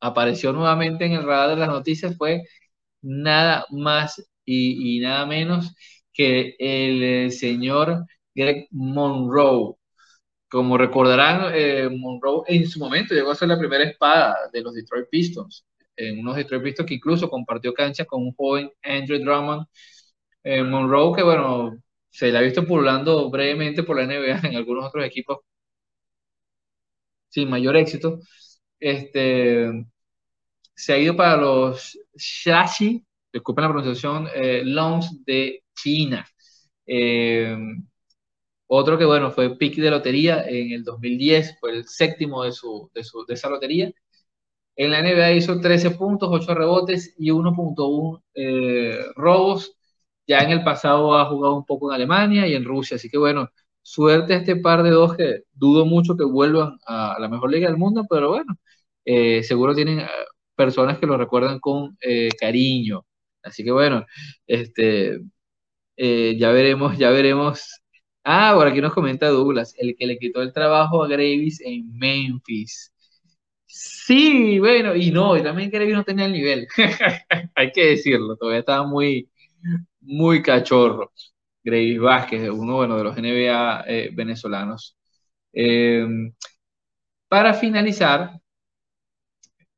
apareció 0.00 0.52
nuevamente 0.52 1.06
en 1.06 1.12
el 1.12 1.24
radar 1.24 1.50
de 1.50 1.56
las 1.56 1.68
noticias 1.68 2.16
fue 2.16 2.42
nada 3.02 3.66
más 3.70 4.22
y, 4.44 5.00
nada 5.00 5.26
menos 5.26 5.74
que 6.12 6.56
el 6.58 7.32
señor 7.32 8.06
Greg 8.34 8.68
Monroe. 8.70 9.76
Como 10.48 10.78
recordarán, 10.78 11.52
eh, 11.54 11.88
Monroe 11.90 12.44
en 12.46 12.68
su 12.68 12.78
momento 12.78 13.14
llegó 13.14 13.32
a 13.32 13.34
ser 13.34 13.48
la 13.48 13.58
primera 13.58 13.84
espada 13.84 14.36
de 14.52 14.62
los 14.62 14.74
Detroit 14.74 15.08
Pistons, 15.10 15.66
en 15.96 16.20
unos 16.20 16.36
Detroit 16.36 16.62
Pistons 16.62 16.88
que 16.88 16.94
incluso 16.94 17.28
compartió 17.28 17.74
cancha 17.74 18.04
con 18.04 18.22
un 18.22 18.32
joven 18.34 18.70
Andrew 18.82 19.18
Drummond. 19.18 19.66
Eh, 20.44 20.62
Monroe, 20.62 21.14
que 21.16 21.22
bueno, 21.24 21.76
se 22.16 22.32
le 22.32 22.38
ha 22.38 22.40
visto 22.40 22.66
pululando 22.66 23.30
brevemente 23.30 23.82
por 23.82 23.96
la 23.96 24.04
NBA 24.04 24.48
en 24.48 24.56
algunos 24.56 24.86
otros 24.86 25.04
equipos 25.04 25.38
sin 27.28 27.48
mayor 27.50 27.76
éxito. 27.76 28.20
Este, 28.80 29.86
se 30.74 30.92
ha 30.92 30.98
ido 30.98 31.16
para 31.16 31.36
los 31.36 31.98
Shashi, 32.16 33.04
disculpen 33.32 33.64
la 33.64 33.70
pronunciación, 33.72 34.28
eh, 34.34 34.62
Longs 34.64 35.24
de 35.24 35.64
China. 35.74 36.26
Eh, 36.86 37.56
otro 38.68 38.98
que, 38.98 39.04
bueno, 39.04 39.30
fue 39.30 39.56
pick 39.56 39.76
de 39.76 39.90
lotería 39.90 40.44
en 40.48 40.72
el 40.72 40.84
2010, 40.84 41.58
fue 41.60 41.72
el 41.72 41.86
séptimo 41.86 42.42
de, 42.44 42.52
su, 42.52 42.90
de, 42.94 43.04
su, 43.04 43.24
de 43.26 43.34
esa 43.34 43.48
lotería. 43.48 43.92
En 44.76 44.90
la 44.92 45.00
NBA 45.00 45.32
hizo 45.34 45.60
13 45.60 45.92
puntos, 45.92 46.30
8 46.32 46.54
rebotes 46.54 47.14
y 47.18 47.30
1.1 47.32 48.22
eh, 48.34 49.00
robos. 49.16 49.75
Ya 50.26 50.40
en 50.40 50.50
el 50.50 50.64
pasado 50.64 51.16
ha 51.18 51.26
jugado 51.26 51.56
un 51.56 51.64
poco 51.64 51.90
en 51.90 51.94
Alemania 51.96 52.46
y 52.46 52.54
en 52.54 52.64
Rusia, 52.64 52.96
así 52.96 53.08
que 53.10 53.18
bueno, 53.18 53.48
suerte 53.82 54.34
a 54.34 54.38
este 54.38 54.56
par 54.56 54.82
de 54.82 54.90
dos 54.90 55.16
que 55.16 55.42
dudo 55.54 55.86
mucho 55.86 56.16
que 56.16 56.24
vuelvan 56.24 56.78
a 56.86 57.16
la 57.20 57.28
mejor 57.28 57.50
liga 57.52 57.68
del 57.68 57.76
mundo, 57.78 58.04
pero 58.08 58.30
bueno, 58.30 58.56
eh, 59.04 59.42
seguro 59.44 59.74
tienen 59.74 60.00
eh, 60.00 60.08
personas 60.56 60.98
que 60.98 61.06
lo 61.06 61.16
recuerdan 61.16 61.60
con 61.60 61.96
eh, 62.00 62.28
cariño. 62.38 63.06
Así 63.42 63.62
que 63.64 63.70
bueno, 63.70 64.04
este, 64.46 65.20
ya 65.96 66.50
veremos, 66.52 66.98
ya 66.98 67.10
veremos 67.10 67.80
Ah, 68.28 68.54
por 68.56 68.66
aquí 68.66 68.80
nos 68.80 68.92
comenta 68.92 69.28
Douglas, 69.28 69.72
el 69.78 69.94
que 69.96 70.04
le 70.06 70.18
quitó 70.18 70.42
el 70.42 70.52
trabajo 70.52 71.04
a 71.04 71.06
Gravis 71.08 71.60
en 71.60 71.96
Memphis. 71.96 72.92
Sí, 73.66 74.58
bueno, 74.58 74.96
y 74.96 75.12
no, 75.12 75.36
y 75.36 75.42
también 75.44 75.70
Gravis 75.70 75.94
no 75.94 76.04
tenía 76.04 76.26
el 76.26 76.32
nivel. 76.32 76.66
Hay 77.54 77.72
que 77.72 77.86
decirlo, 77.90 78.36
todavía 78.36 78.60
estaba 78.60 78.86
muy, 78.86 79.30
muy 80.06 80.42
cachorro. 80.42 81.12
Gravis 81.64 82.00
Vázquez, 82.00 82.48
uno 82.50 82.76
bueno, 82.76 82.96
de 82.96 83.04
los 83.04 83.16
NBA 83.18 83.84
eh, 83.86 84.10
venezolanos. 84.12 84.96
Eh, 85.52 86.06
para 87.28 87.54
finalizar, 87.54 88.40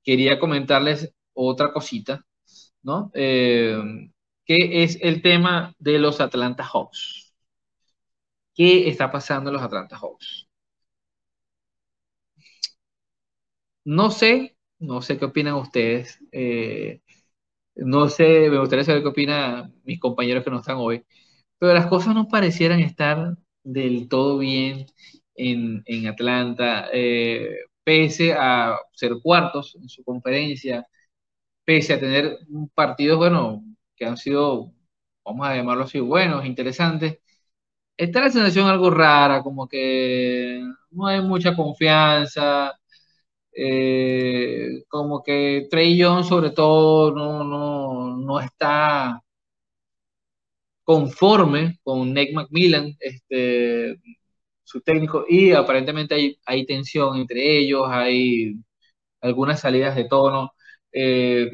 quería 0.03 0.39
comentarles 0.39 1.13
otra 1.35 1.73
cosita, 1.73 2.25
¿no? 2.83 3.11
Eh, 3.15 3.79
que 4.45 4.83
es 4.85 4.99
el 5.03 5.23
tema 5.23 5.75
de 5.79 5.99
los 5.99 6.21
Atlanta 6.21 6.65
Hawks. 6.65 7.33
¿Qué 8.55 8.89
está 8.91 9.11
pasando 9.11 9.49
en 9.49 9.55
los 9.55 9.63
Atlanta 9.63 9.97
Hawks? 9.97 10.49
No 13.85 14.11
sé, 14.11 14.57
no 14.79 15.03
sé 15.03 15.19
qué 15.19 15.25
opinan 15.25 15.55
ustedes. 15.55 16.19
Eh, 16.33 17.01
no 17.79 18.09
sé, 18.09 18.51
me 18.51 18.59
gustaría 18.59 18.85
saber 18.85 19.03
qué 19.03 19.09
opinan 19.09 19.75
mis 19.85 20.01
compañeros 20.01 20.45
que 20.45 20.51
no 20.51 20.61
están 20.61 20.77
hoy. 20.79 21.05
Pero 21.59 21.75
las 21.75 21.87
cosas 21.87 22.15
no 22.15 22.29
parecieran 22.29 22.81
estar 22.81 23.37
del 23.65 24.09
todo 24.09 24.39
bien 24.39 24.87
en, 25.35 25.85
Atlanta, 26.09 26.89
eh, 26.93 27.59
pese 27.85 28.35
a 28.35 28.79
ser 28.93 29.15
cuartos 29.23 29.77
en 29.77 29.89
su 29.89 30.05
conferencia, 30.05 30.87
pese 31.65 31.95
a 31.95 32.01
tener 32.01 32.39
partidos, 32.75 33.19
bueno, 33.19 33.65
que 33.97 34.07
han 34.07 34.17
sido, 34.17 34.73
vamos 35.25 35.47
a 35.49 35.57
llamarlo 35.57 35.85
así, 35.85 36.01
buenos, 36.01 36.47
interesantes, 36.47 37.21
está 37.97 38.21
la 38.23 38.31
sensación 38.31 38.69
algo 38.69 38.91
rara, 38.91 39.43
como 39.43 39.69
que 39.69 40.63
no 40.91 41.07
hay 41.07 41.21
mucha 41.23 41.57
confianza, 41.57 42.73
eh, 43.61 44.85
como 44.89 45.23
que 45.23 45.67
Trey 45.71 45.97
Young 45.97 46.25
sobre 46.25 46.51
todo 46.51 47.13
no, 47.13 47.45
no, 47.45 48.17
no 48.17 48.41
está 48.41 49.23
conforme 50.85 51.79
con 51.83 52.15
Nick 52.15 52.33
McMillan, 52.35 52.97
este, 53.01 53.97
su 54.65 54.81
técnico, 54.83 55.25
y 55.29 55.53
aparentemente 55.53 56.15
hay, 56.15 56.39
hay 56.47 56.67
tensión 56.67 57.17
entre 57.19 57.59
ellos, 57.59 57.85
hay 57.89 58.55
algunas 59.21 59.61
salidas 59.61 59.97
de 59.97 60.05
tono. 60.09 60.53
Eh, 60.93 61.51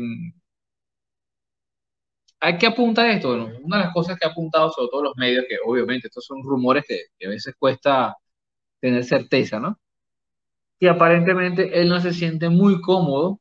¿A 2.40 2.56
qué 2.58 2.66
apunta 2.66 3.10
esto? 3.10 3.32
una 3.62 3.78
de 3.78 3.84
las 3.84 3.92
cosas 3.94 4.18
que 4.18 4.26
ha 4.26 4.30
apuntado 4.30 4.70
sobre 4.70 4.88
todo 4.90 5.02
los 5.04 5.16
medios, 5.16 5.44
que 5.48 5.56
obviamente 5.64 6.08
estos 6.08 6.24
son 6.26 6.42
rumores 6.42 6.84
que, 6.86 7.26
a 7.26 7.28
veces 7.30 7.54
cuesta 7.58 8.16
tener 8.80 9.04
certeza, 9.04 9.60
¿no? 9.60 9.78
Que 10.84 10.90
aparentemente 10.90 11.80
él 11.80 11.88
no 11.88 11.98
se 11.98 12.12
siente 12.12 12.50
muy 12.50 12.80
cómodo 12.82 13.40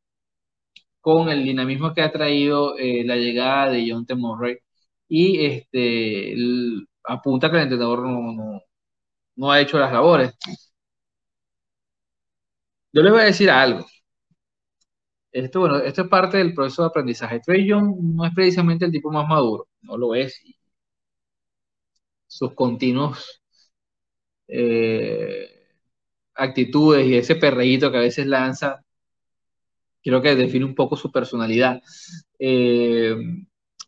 con 1.02 1.30
el 1.30 1.44
dinamismo 1.44 1.94
que 1.94 2.02
ha 2.02 2.12
traído 2.12 2.78
eh, 2.78 3.04
la 3.06 3.18
llegada 3.18 3.70
de 3.72 3.86
John 3.90 4.06
T. 4.06 4.16
Murray 4.16 4.58
y 5.10 5.46
este, 5.46 6.36
apunta 7.04 7.50
que 7.52 7.58
el 7.58 7.64
entrenador 7.64 8.04
no, 8.04 8.62
no, 9.36 9.52
ha 9.52 9.62
hecho 9.62 9.78
las 9.80 9.92
labores. 9.92 10.34
Yo 12.94 13.02
les 13.02 13.12
voy 13.12 13.22
a 13.22 13.26
decir 13.26 13.50
algo. 13.50 13.86
Esto, 15.34 15.60
bueno, 15.60 15.78
esto 15.80 16.04
es 16.04 16.08
parte 16.08 16.38
del 16.38 16.54
proceso 16.54 16.84
de 16.84 16.88
aprendizaje. 16.90 17.42
Trey 17.42 17.68
Young 17.68 17.98
no 18.16 18.26
es 18.26 18.34
precisamente 18.34 18.86
el 18.86 18.92
tipo 18.92 19.12
más 19.12 19.28
maduro, 19.28 19.68
no 19.82 19.98
lo 19.98 20.16
es. 20.16 20.42
Sus 22.28 22.54
continuos 22.54 23.42
eh, 24.48 25.53
actitudes 26.36 27.06
y 27.08 27.16
ese 27.16 27.36
perreíto 27.36 27.92
que 27.92 27.98
a 27.98 28.02
veces 28.02 28.28
lanza, 28.28 28.84
creo 30.04 30.22
que 30.22 30.36
define 30.36 30.66
un 30.66 30.76
poco 30.76 30.96
su 30.96 31.12
personalidad. 31.12 31.82
Eh, 32.40 33.16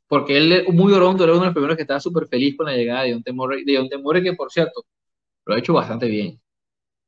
porque 0.08 0.38
él, 0.38 0.66
muy 0.74 0.94
orondo, 0.94 1.24
era 1.24 1.34
uno 1.34 1.42
de 1.42 1.48
los 1.48 1.54
primeros 1.54 1.76
que 1.76 1.84
estaba 1.84 2.00
súper 2.00 2.28
feliz 2.28 2.56
con 2.56 2.68
la 2.68 2.74
llegada 2.76 3.04
de 3.04 3.14
John 3.14 3.24
Temore, 3.24 3.64
de 3.66 3.78
John 3.78 3.90
que 4.24 4.34
por 4.34 4.52
cierto, 4.52 4.86
lo 5.46 5.56
ha 5.56 5.60
hecho 5.60 5.74
bastante 5.74 6.08
bien. 6.08 6.40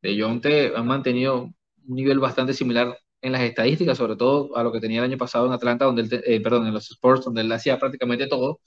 De 0.02 0.20
John 0.20 0.42
Te 0.42 0.76
ha 0.76 0.84
mantenido 0.84 1.44
un 1.44 1.56
nivel 1.96 2.20
bastante 2.20 2.54
similar 2.54 2.98
en 3.22 3.32
las 3.32 3.42
estadísticas, 3.42 3.98
sobre 3.98 4.16
todo 4.16 4.56
a 4.56 4.64
lo 4.64 4.72
que 4.72 4.80
tenía 4.80 5.00
el 5.00 5.06
año 5.06 5.18
pasado 5.18 5.48
en 5.48 5.54
Atlanta, 5.54 5.86
donde 5.86 6.04
él, 6.04 6.24
eh, 6.26 6.42
perdón, 6.42 6.68
en 6.68 6.74
los 6.74 6.90
Sports, 6.92 7.26
donde 7.26 7.42
él 7.42 7.52
hacía 7.52 7.80
prácticamente 7.80 8.28
todo, 8.28 8.62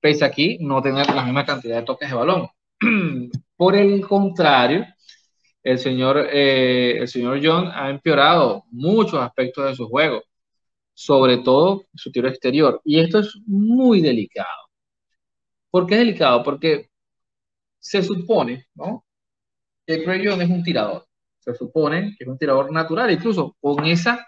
pese 0.00 0.24
aquí 0.24 0.58
no 0.60 0.82
tener 0.82 1.06
la 1.14 1.24
misma 1.24 1.44
cantidad 1.46 1.76
de 1.78 1.82
toques 1.84 2.08
de 2.08 2.14
balón. 2.14 2.48
Por 3.56 3.76
el 3.76 4.06
contrario, 4.06 4.86
el 5.66 5.78
señor, 5.78 6.28
eh, 6.32 6.98
el 6.98 7.08
señor 7.08 7.40
John 7.42 7.70
ha 7.74 7.90
empeorado 7.90 8.64
muchos 8.70 9.20
aspectos 9.20 9.66
de 9.66 9.74
su 9.74 9.88
juego 9.88 10.22
sobre 10.94 11.38
todo 11.38 11.84
su 11.94 12.10
tiro 12.10 12.28
exterior. 12.28 12.80
Y 12.84 13.00
esto 13.00 13.18
es 13.20 13.36
muy 13.46 14.00
delicado. 14.00 14.70
¿Por 15.70 15.86
qué 15.86 15.94
es 15.94 16.00
delicado? 16.00 16.42
Porque 16.42 16.90
se 17.78 18.02
supone, 18.02 18.66
¿no? 18.74 19.04
Que 19.86 19.98
Trey 19.98 20.26
es 20.26 20.50
un 20.50 20.62
tirador. 20.62 21.06
Se 21.40 21.54
supone 21.54 22.14
que 22.16 22.24
es 22.24 22.28
un 22.28 22.38
tirador 22.38 22.72
natural. 22.72 23.10
Incluso 23.10 23.56
con 23.60 23.84
esa, 23.86 24.26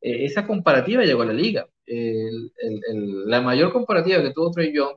eh, 0.00 0.24
esa 0.26 0.46
comparativa 0.46 1.04
llegó 1.04 1.22
a 1.22 1.26
la 1.26 1.32
liga. 1.32 1.66
la 3.26 3.40
mayor 3.40 3.72
comparativa 3.72 4.22
que 4.22 4.32
tuvo 4.32 4.50
Trey 4.52 4.72
Young 4.74 4.96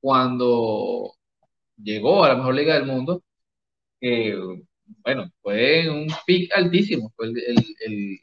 cuando 0.00 1.12
llegó 1.82 2.24
a 2.24 2.28
la 2.28 2.36
mejor 2.36 2.54
liga 2.54 2.74
del 2.74 2.86
mundo, 2.86 3.22
bueno, 5.04 5.30
fue 5.42 5.88
un 5.90 6.08
pick 6.26 6.52
altísimo. 6.54 7.12
Fue 7.16 7.26
el 7.28 8.20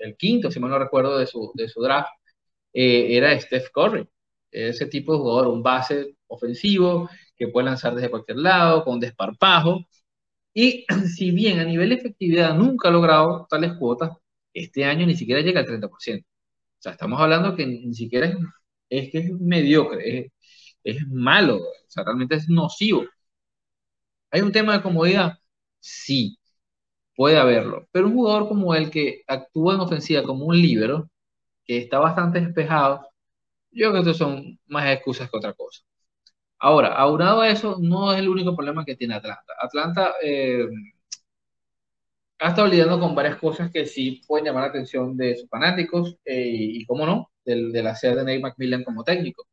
el 0.00 0.16
quinto, 0.16 0.50
si 0.50 0.60
mal 0.60 0.70
no 0.70 0.78
recuerdo, 0.78 1.18
de 1.18 1.26
su, 1.26 1.52
de 1.54 1.68
su 1.68 1.82
draft, 1.82 2.10
eh, 2.72 3.16
era 3.16 3.38
Steph 3.40 3.70
Curry. 3.72 4.08
Ese 4.50 4.86
tipo 4.86 5.12
de 5.12 5.20
jugador, 5.20 5.48
un 5.48 5.62
base 5.62 6.16
ofensivo 6.28 7.08
que 7.36 7.48
puede 7.48 7.66
lanzar 7.66 7.94
desde 7.94 8.10
cualquier 8.10 8.38
lado, 8.38 8.84
con 8.84 9.00
desparpajo. 9.00 9.86
Y 10.54 10.86
si 11.16 11.30
bien 11.32 11.60
a 11.60 11.64
nivel 11.64 11.90
de 11.90 11.96
efectividad 11.96 12.54
nunca 12.56 12.88
ha 12.88 12.92
logrado 12.92 13.46
tales 13.50 13.74
cuotas, 13.74 14.12
este 14.54 14.84
año 14.84 15.06
ni 15.06 15.16
siquiera 15.16 15.42
llega 15.42 15.60
al 15.60 15.66
30%. 15.66 16.24
O 16.80 16.82
sea, 16.82 16.92
estamos 16.92 17.20
hablando 17.20 17.56
que 17.56 17.66
ni 17.66 17.94
siquiera 17.94 18.28
es, 18.88 19.10
que 19.12 19.18
es 19.18 19.32
mediocre, 19.40 20.20
es, 20.20 20.32
es 20.84 21.08
malo, 21.08 21.58
o 21.58 21.90
sea, 21.90 22.04
realmente 22.04 22.36
es 22.36 22.48
nocivo. 22.48 23.04
¿Hay 24.30 24.40
un 24.42 24.52
tema 24.52 24.72
de 24.76 24.82
comodidad? 24.82 25.39
Sí, 25.80 26.38
puede 27.16 27.38
haberlo. 27.38 27.88
Pero 27.92 28.08
un 28.08 28.14
jugador 28.14 28.48
como 28.48 28.74
él 28.74 28.90
que 28.90 29.22
actúa 29.26 29.74
en 29.74 29.80
ofensiva 29.80 30.22
como 30.24 30.46
un 30.46 30.60
líbero, 30.60 31.10
que 31.64 31.78
está 31.78 31.98
bastante 31.98 32.40
despejado, 32.40 33.08
yo 33.72 33.90
creo 33.90 33.92
que 33.94 34.10
estos 34.10 34.18
son 34.18 34.58
más 34.66 34.86
excusas 34.90 35.30
que 35.30 35.36
otra 35.38 35.54
cosa. 35.54 35.82
Ahora, 36.58 36.94
aunado 36.94 37.40
a 37.42 37.50
eso, 37.50 37.78
no 37.80 38.12
es 38.12 38.18
el 38.20 38.28
único 38.28 38.54
problema 38.56 38.84
que 38.84 38.96
tiene 38.96 39.14
Atlanta. 39.14 39.54
Atlanta 39.60 40.14
eh, 40.22 40.66
ha 42.38 42.48
estado 42.48 42.68
lidiando 42.68 42.98
con 42.98 43.14
varias 43.14 43.36
cosas 43.36 43.70
que 43.70 43.86
sí 43.86 44.22
pueden 44.26 44.46
llamar 44.46 44.64
la 44.64 44.68
atención 44.70 45.16
de 45.16 45.36
sus 45.36 45.48
fanáticos 45.48 46.16
eh, 46.24 46.44
y, 46.48 46.84
cómo 46.86 47.06
no, 47.06 47.30
del, 47.44 47.72
la 47.72 47.90
hacer 47.90 48.16
de 48.16 48.24
Nate 48.24 48.40
McMillan 48.40 48.84
como 48.84 49.04
técnico. 49.04 49.46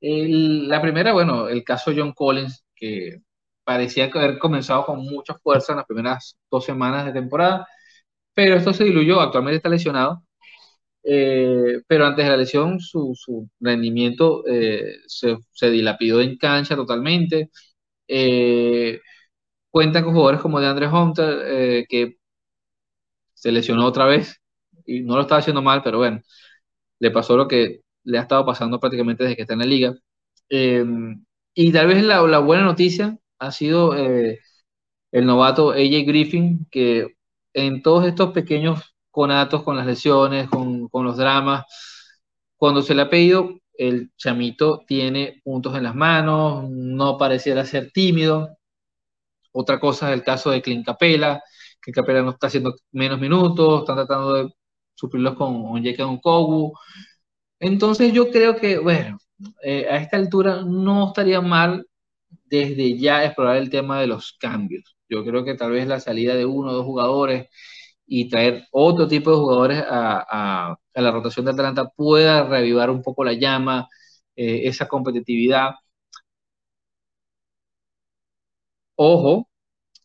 la 0.00 0.80
primera, 0.82 1.12
bueno, 1.12 1.48
el 1.48 1.64
caso 1.64 1.92
John 1.96 2.12
Collins, 2.12 2.64
que 2.74 3.22
parecía 3.70 4.10
haber 4.12 4.38
comenzado 4.38 4.84
con 4.84 4.98
mucha 5.04 5.34
fuerza 5.38 5.72
en 5.72 5.76
las 5.78 5.86
primeras 5.86 6.36
dos 6.50 6.64
semanas 6.64 7.06
de 7.06 7.12
temporada, 7.12 7.68
pero 8.34 8.56
esto 8.56 8.72
se 8.72 8.84
diluyó, 8.84 9.20
actualmente 9.20 9.58
está 9.58 9.68
lesionado, 9.68 10.24
eh, 11.04 11.80
pero 11.86 12.06
antes 12.06 12.24
de 12.24 12.30
la 12.32 12.36
lesión 12.36 12.80
su, 12.80 13.14
su 13.14 13.48
rendimiento 13.60 14.44
eh, 14.46 14.96
se, 15.06 15.38
se, 15.52 15.70
dilapidó 15.70 16.20
en 16.20 16.36
cancha 16.36 16.76
totalmente. 16.76 17.50
Eh, 18.08 19.00
cuentan 19.70 20.04
con 20.04 20.14
jugadores 20.14 20.40
como 20.40 20.60
de 20.60 20.66
Andrés 20.68 20.90
Hunter, 20.92 21.86
que 21.88 22.16
se 23.34 23.52
lesionó 23.52 23.86
otra 23.86 24.06
vez 24.06 24.40
y 24.86 25.02
no 25.02 25.16
lo 25.16 25.22
estaba 25.22 25.40
haciendo 25.40 25.62
mal, 25.62 25.82
pero 25.82 25.98
bueno, 25.98 26.20
le 27.00 27.10
pasó 27.12 27.36
lo 27.36 27.48
que 27.48 27.82
le 28.04 28.18
ha 28.18 28.22
estado 28.22 28.46
pasando 28.46 28.80
prácticamente 28.80 29.24
desde 29.24 29.36
que 29.36 29.42
está 29.42 29.54
en 29.54 29.60
la 29.60 29.66
liga. 29.66 29.94
y 31.54 31.72
tal 31.72 31.86
vez 31.86 32.02
la, 32.04 32.22
la 32.22 32.38
buena 32.40 32.64
noticia 32.64 33.18
ha 33.40 33.52
sido 33.52 33.96
eh, 33.96 34.40
el 35.12 35.26
novato 35.26 35.72
AJ 35.72 36.06
Griffin, 36.06 36.66
que 36.70 37.16
en 37.54 37.82
todos 37.82 38.06
estos 38.06 38.32
pequeños 38.32 38.94
conatos 39.10 39.62
con 39.64 39.76
las 39.76 39.86
lesiones, 39.86 40.48
con, 40.48 40.88
los 40.92 41.16
dramas, 41.16 41.64
cuando 42.56 42.82
se 42.82 42.94
le 42.94 43.02
ha 43.02 43.10
pedido, 43.10 43.58
el 43.74 44.12
chamito 44.16 44.84
tiene 44.86 45.40
puntos 45.44 45.76
en 45.76 45.84
las 45.84 45.94
manos, 45.94 46.68
no 46.70 47.18
pareciera 47.18 47.64
ser 47.64 47.90
tímido. 47.92 48.58
Otra 49.52 49.80
cosa 49.80 50.10
es 50.10 50.14
el 50.14 50.24
caso 50.24 50.50
de 50.50 50.62
Clint 50.62 50.86
Capela, 50.86 51.42
que 51.82 51.92
Capela 51.92 52.22
no 52.22 52.30
está 52.30 52.48
haciendo 52.48 52.74
menos 52.92 53.20
minutos, 53.20 53.80
están 53.80 53.96
tratando 53.96 54.34
de 54.34 54.50
suplirlos 54.94 55.34
con 55.36 55.64
Onyeka 55.66 56.04
Kogu. 56.22 56.74
Entonces 57.60 58.12
yo 58.12 58.30
creo 58.30 58.56
que, 58.56 58.78
bueno, 58.78 59.18
eh, 59.62 59.86
a 59.90 59.96
esta 59.98 60.16
altura 60.16 60.62
no 60.64 61.08
estaría 61.08 61.40
mal 61.40 61.86
desde 62.50 62.98
ya 62.98 63.24
explorar 63.24 63.56
el 63.56 63.70
tema 63.70 64.00
de 64.00 64.08
los 64.08 64.36
cambios. 64.40 64.96
Yo 65.08 65.24
creo 65.24 65.44
que 65.44 65.54
tal 65.54 65.72
vez 65.72 65.86
la 65.88 66.00
salida 66.00 66.34
de 66.36 66.46
uno 66.46 66.70
o 66.72 66.74
dos 66.74 66.84
jugadores 66.86 67.48
y 68.06 68.28
traer 68.28 68.66
otro 68.72 69.08
tipo 69.08 69.30
de 69.30 69.36
jugadores 69.38 69.84
a, 69.88 70.76
la 70.94 71.10
rotación 71.12 71.46
de 71.46 71.52
Atlanta 71.52 71.88
pueda 71.96 72.44
reavivar 72.48 72.90
un 72.90 73.02
poco 73.02 73.24
la 73.24 73.32
llama, 73.34 73.88
eh, 74.36 74.62
esa 74.68 74.88
competitividad. 74.88 75.72
Ojo, 78.96 79.48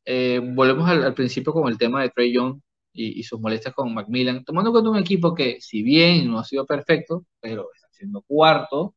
eh, 0.05 0.39
volvemos 0.43 0.89
al, 0.89 1.13
principio 1.15 1.53
con 1.53 1.69
el 1.69 1.77
tema 1.77 2.01
de 2.03 2.09
Trey 2.09 2.33
Young 2.33 2.61
y, 2.93 3.23
sus 3.23 3.39
molestias 3.41 3.73
con 3.75 3.93
Macmillan, 3.93 4.45
tomando 4.45 4.69
en 4.69 4.73
cuenta 4.73 4.89
un 4.91 4.97
equipo 4.99 5.35
que, 5.35 5.59
si 5.61 5.83
bien 5.83 6.29
no 6.29 6.39
ha 6.39 6.45
sido 6.45 6.65
perfecto, 6.65 7.25
pero 7.41 7.69
está 7.75 7.87
siendo 7.91 8.21
cuarto 8.23 8.95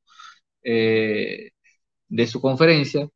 eh, 0.63 1.51
de 2.09 2.27
su 2.27 2.41
conferencia, 2.41 3.09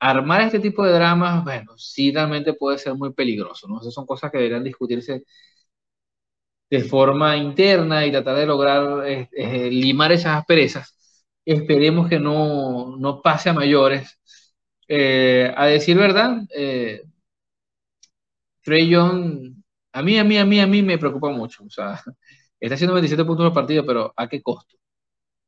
armar 0.00 0.42
este 0.42 0.60
tipo 0.60 0.84
de 0.84 0.92
dramas, 0.92 1.44
bueno, 1.44 1.76
sí 1.78 2.12
realmente 2.12 2.54
puede 2.54 2.78
ser 2.78 2.94
muy 2.94 3.12
peligroso, 3.12 3.68
¿no? 3.68 3.80
Esas 3.80 3.94
son 3.94 4.06
cosas 4.06 4.30
que 4.32 4.38
deberían 4.38 4.64
discutirse 4.64 5.24
de 6.70 6.84
forma 6.84 7.36
interna 7.36 8.06
y 8.06 8.12
tratar 8.12 8.36
de 8.36 8.46
lograr 8.46 9.06
eh, 9.06 9.28
eh, 9.32 9.70
limar 9.70 10.12
esas 10.12 10.38
asperezas. 10.38 10.96
Esperemos 11.44 12.08
que 12.08 12.20
no, 12.20 12.96
no 12.96 13.20
pase 13.22 13.50
a 13.50 13.52
mayores. 13.54 14.18
Eh, 14.88 15.52
a 15.56 15.66
decir 15.66 15.96
verdad, 15.96 16.42
Trey 18.62 18.88
Young, 18.90 19.54
a 19.92 20.02
mí, 20.02 20.18
a 20.18 20.24
mí, 20.24 20.38
a 20.38 20.44
mí, 20.44 20.60
a 20.60 20.66
mí 20.66 20.82
me 20.82 20.98
preocupa 20.98 21.30
mucho. 21.30 21.64
O 21.64 21.70
sea, 21.70 22.00
está 22.60 22.74
haciendo 22.74 22.94
27 22.94 23.24
puntos 23.24 23.46
por 23.46 23.54
partido, 23.54 23.84
pero 23.86 24.12
¿a 24.16 24.28
qué 24.28 24.42
costo? 24.42 24.76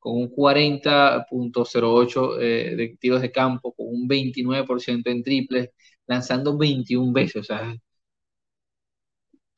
Con 0.02 0.16
un 0.16 0.30
40.08 0.30 2.36
de 2.38 2.96
tiros 3.00 3.20
de 3.22 3.32
campo, 3.32 3.72
con 3.74 3.86
un 3.88 4.08
29% 4.08 5.10
en 5.10 5.22
triples, 5.22 5.70
lanzando 6.06 6.56
21 6.58 7.12
veces. 7.12 7.36
O 7.42 7.44
sea, 7.44 7.74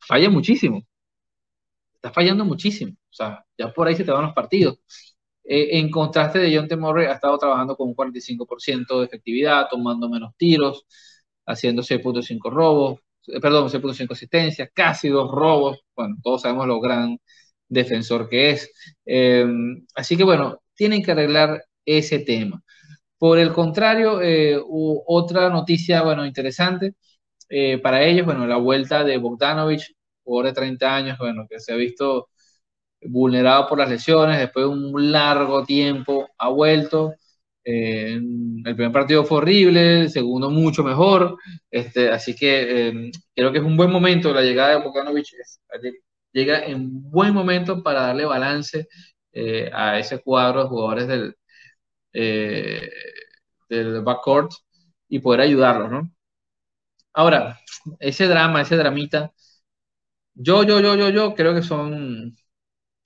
falla 0.00 0.30
muchísimo 0.30 0.84
está 2.04 2.12
fallando 2.12 2.44
muchísimo. 2.44 2.92
O 2.92 3.14
sea, 3.14 3.44
ya 3.58 3.72
por 3.72 3.88
ahí 3.88 3.96
se 3.96 4.04
te 4.04 4.12
van 4.12 4.24
los 4.24 4.34
partidos. 4.34 4.78
Eh, 5.44 5.78
en 5.78 5.90
contraste 5.90 6.38
de 6.38 6.56
John 6.56 6.68
T. 6.68 6.76
Ha 7.08 7.14
estado 7.14 7.38
trabajando 7.38 7.76
con 7.76 7.88
un 7.88 7.94
45% 7.94 9.00
de 9.00 9.06
efectividad, 9.06 9.68
tomando 9.70 10.08
menos 10.10 10.34
tiros, 10.36 10.86
haciendo 11.46 11.82
6.5 11.82 12.50
robos, 12.50 13.00
eh, 13.28 13.40
perdón, 13.40 13.70
6.5 13.70 14.12
asistencias, 14.12 14.70
casi 14.74 15.08
dos 15.08 15.30
robos. 15.30 15.80
Bueno, 15.96 16.16
todos 16.22 16.42
sabemos 16.42 16.66
lo 16.66 16.80
gran 16.80 17.18
defensor 17.74 18.28
que 18.28 18.50
es. 18.50 18.72
Eh, 19.06 19.46
así 19.94 20.16
que 20.16 20.24
bueno, 20.24 20.60
tienen 20.74 21.02
que 21.02 21.12
arreglar 21.12 21.64
ese 21.84 22.20
tema. 22.20 22.62
Por 23.18 23.38
el 23.38 23.52
contrario, 23.52 24.20
otra 25.06 25.48
noticia, 25.50 26.02
bueno, 26.02 26.26
interesante 26.26 26.94
para 27.82 28.02
ellos, 28.04 28.26
bueno, 28.26 28.46
la 28.46 28.56
vuelta 28.56 29.04
de 29.04 29.18
Bogdanovich 29.18 29.94
jugador 30.24 30.46
de 30.46 30.52
30 30.54 30.96
años, 30.96 31.18
bueno, 31.18 31.46
que 31.48 31.60
se 31.60 31.72
ha 31.72 31.76
visto 31.76 32.28
vulnerado 33.02 33.68
por 33.68 33.78
las 33.78 33.90
lesiones, 33.90 34.38
después 34.38 34.64
de 34.64 34.70
un 34.70 35.12
largo 35.12 35.64
tiempo 35.64 36.30
ha 36.38 36.48
vuelto. 36.50 37.14
Eh, 37.64 38.14
el 38.14 38.76
primer 38.76 38.92
partido 38.92 39.24
fue 39.24 39.38
horrible, 39.38 40.02
el 40.02 40.10
segundo 40.10 40.50
mucho 40.50 40.84
mejor, 40.84 41.38
este, 41.70 42.10
así 42.10 42.34
que 42.36 42.88
eh, 42.88 43.10
creo 43.34 43.52
que 43.52 43.58
es 43.58 43.64
un 43.64 43.76
buen 43.76 43.90
momento 43.90 44.32
la 44.34 44.42
llegada 44.42 44.70
de 44.78 44.84
Bogdanovic, 44.84 45.26
llega 46.34 46.64
en 46.66 47.10
buen 47.10 47.34
momento 47.34 47.82
para 47.84 48.02
darle 48.02 48.26
balance 48.26 48.88
eh, 49.32 49.70
a 49.74 49.98
ese 49.98 50.20
cuadro 50.22 50.64
de 50.64 50.68
jugadores 50.70 51.08
del, 51.08 51.36
del 53.68 54.00
backcourt 54.02 54.52
y 55.08 55.18
poder 55.20 55.42
ayudarlos, 55.42 55.90
¿no? 55.90 56.10
Ahora, 57.12 57.58
ese 58.00 58.26
drama, 58.26 58.62
ese 58.62 58.76
dramita, 58.76 59.32
yo, 60.34 60.62
yo, 60.64 60.80
yo, 60.80 60.94
yo, 60.96 61.10
yo 61.10 61.34
creo 61.34 61.54
que 61.54 61.62
son, 61.62 62.36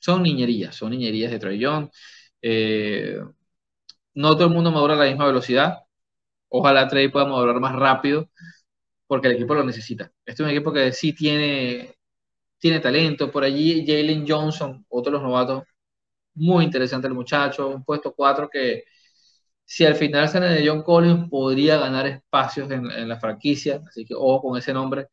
son 0.00 0.22
niñerías, 0.22 0.76
son 0.76 0.90
niñerías 0.92 1.30
de 1.32 1.38
Trey 1.40 1.60
eh, 2.42 3.18
no 4.14 4.34
todo 4.36 4.48
el 4.48 4.54
mundo 4.54 4.70
madura 4.72 4.94
a 4.94 4.96
la 4.98 5.06
misma 5.06 5.26
velocidad. 5.26 5.80
Ojalá 6.50 6.88
Trey 6.88 7.08
pueda 7.10 7.26
madurar 7.26 7.60
más 7.60 7.74
rápido 7.76 8.30
porque 9.08 9.28
el 9.28 9.34
equipo 9.36 9.54
lo 9.54 9.64
necesita. 9.64 10.12
Este 10.26 10.42
es 10.44 10.48
un 10.48 10.50
equipo 10.50 10.72
que 10.72 10.92
sí 10.92 11.14
tiene, 11.14 11.97
tiene 12.58 12.80
talento. 12.80 13.30
Por 13.30 13.44
allí 13.44 13.84
Jalen 13.86 14.26
Johnson, 14.28 14.84
otro 14.88 15.12
de 15.12 15.18
los 15.18 15.22
novatos, 15.22 15.64
muy 16.34 16.64
interesante 16.64 17.08
el 17.08 17.14
muchacho, 17.14 17.68
un 17.68 17.84
puesto 17.84 18.14
4 18.14 18.48
que 18.50 18.84
si 19.64 19.84
al 19.86 19.96
final 19.96 20.28
sale 20.28 20.48
de 20.48 20.68
John 20.68 20.82
Collins 20.82 21.28
podría 21.30 21.78
ganar 21.78 22.06
espacios 22.06 22.70
en, 22.70 23.08
la 23.08 23.20
franquicia, 23.20 23.82
así 23.88 24.04
que 24.04 24.14
ojo 24.14 24.42
con 24.42 24.58
ese 24.58 24.72
nombre. 24.72 25.08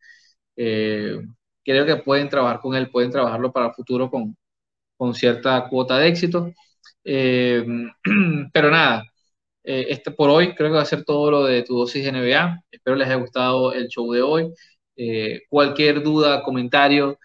Eh, 0.56 1.20
creo 1.64 1.86
que 1.86 1.98
pueden 1.98 2.30
trabajar 2.30 2.60
con 2.62 2.76
él, 2.76 2.90
pueden 2.92 3.12
trabajarlo 3.12 3.52
para 3.52 3.68
el 3.68 3.74
futuro 3.74 4.10
con, 4.10 4.38
con 4.98 5.14
cierta 5.16 5.68
cuota 5.70 5.98
de 6.00 6.08
éxito. 6.10 6.52
Eh, 7.04 7.66
pero 8.54 8.72
nada, 8.72 9.04
eh, 9.64 9.88
este 9.90 10.12
por 10.12 10.30
hoy 10.30 10.56
creo 10.56 10.70
que 10.70 10.76
va 10.78 10.82
a 10.84 10.86
ser 10.86 11.04
todo 11.06 11.32
lo 11.32 11.44
de 11.46 11.64
tu 11.64 11.78
dosis 11.78 12.06
NBA. 12.06 12.62
Espero 12.72 12.96
les 12.96 13.08
haya 13.08 13.18
gustado 13.18 13.74
el 13.74 13.88
show 13.88 14.12
de 14.14 14.22
hoy. 14.22 14.54
Eh, 14.96 15.42
cualquier 15.50 16.04
duda, 16.04 16.44
comentario, 16.44 17.20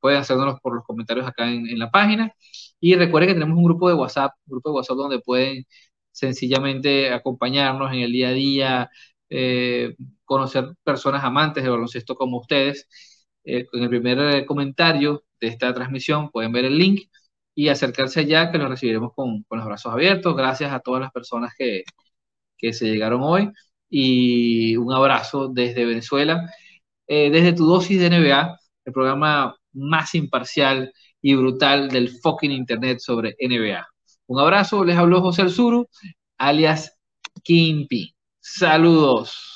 pueden 0.00 0.20
hacernos 0.20 0.60
por 0.60 0.74
los 0.76 0.84
comentarios 0.84 1.26
acá 1.26 1.50
en, 1.50 1.68
en, 1.68 1.78
la 1.78 1.90
página. 1.90 2.32
Y 2.80 2.94
recuerden 2.96 3.28
que 3.30 3.34
tenemos 3.34 3.56
un 3.58 3.64
grupo 3.64 3.88
de 3.88 3.94
WhatsApp, 3.94 4.32
un 4.46 4.52
grupo 4.52 4.70
de 4.70 4.76
WhatsApp 4.76 4.96
donde 4.96 5.20
pueden 5.20 5.64
sencillamente 6.12 7.12
acompañarnos 7.12 7.92
en 7.92 8.00
el 8.00 8.12
día 8.12 8.28
a 8.28 8.32
día, 8.32 8.90
conocer 10.24 10.74
personas 10.84 11.24
amantes 11.24 11.64
de 11.64 11.70
baloncesto 11.70 12.14
como 12.16 12.38
ustedes 12.38 12.86
en 13.44 13.82
el 13.82 13.88
primer 13.88 14.18
eh, 14.18 14.46
comentario 14.46 15.24
de 15.40 15.48
esta 15.48 15.72
transmisión 15.74 16.30
pueden 16.30 16.52
ver 16.52 16.64
el 16.64 16.78
link 16.78 17.08
y 17.54 17.68
acercarse 17.68 18.20
allá 18.20 18.50
que 18.50 18.58
lo 18.58 18.68
recibiremos 18.68 19.12
con, 19.14 19.42
con 19.44 19.58
los 19.58 19.66
brazos 19.66 19.92
abiertos. 19.92 20.36
Gracias 20.36 20.72
a 20.72 20.80
todas 20.80 21.00
las 21.02 21.12
personas 21.12 21.52
que, 21.58 21.82
que, 22.58 22.72
se 22.72 22.86
llegaron 22.86 23.22
hoy 23.22 23.50
y 23.90 24.76
un 24.76 24.92
abrazo 24.92 25.48
desde 25.48 25.84
Venezuela, 25.86 26.50
eh, 27.06 27.30
desde 27.30 27.52
tu 27.54 27.66
dosis 27.66 28.00
de 28.00 28.10
NBA, 28.10 28.58
el 28.84 28.92
programa 28.92 29.56
más 29.72 30.14
imparcial 30.14 30.92
y 31.20 31.34
brutal 31.34 31.88
del 31.88 32.10
fucking 32.20 32.50
internet 32.50 32.98
sobre 33.00 33.36
NBA. 33.38 33.86
Un 34.26 34.40
abrazo, 34.40 34.84
les 34.84 34.96
habló 34.96 35.20
José 35.20 35.42
El 35.42 35.50
Suru, 35.50 35.88
alias 36.38 36.98
Kimpi. 37.42 38.14
Saludos. 38.40 39.51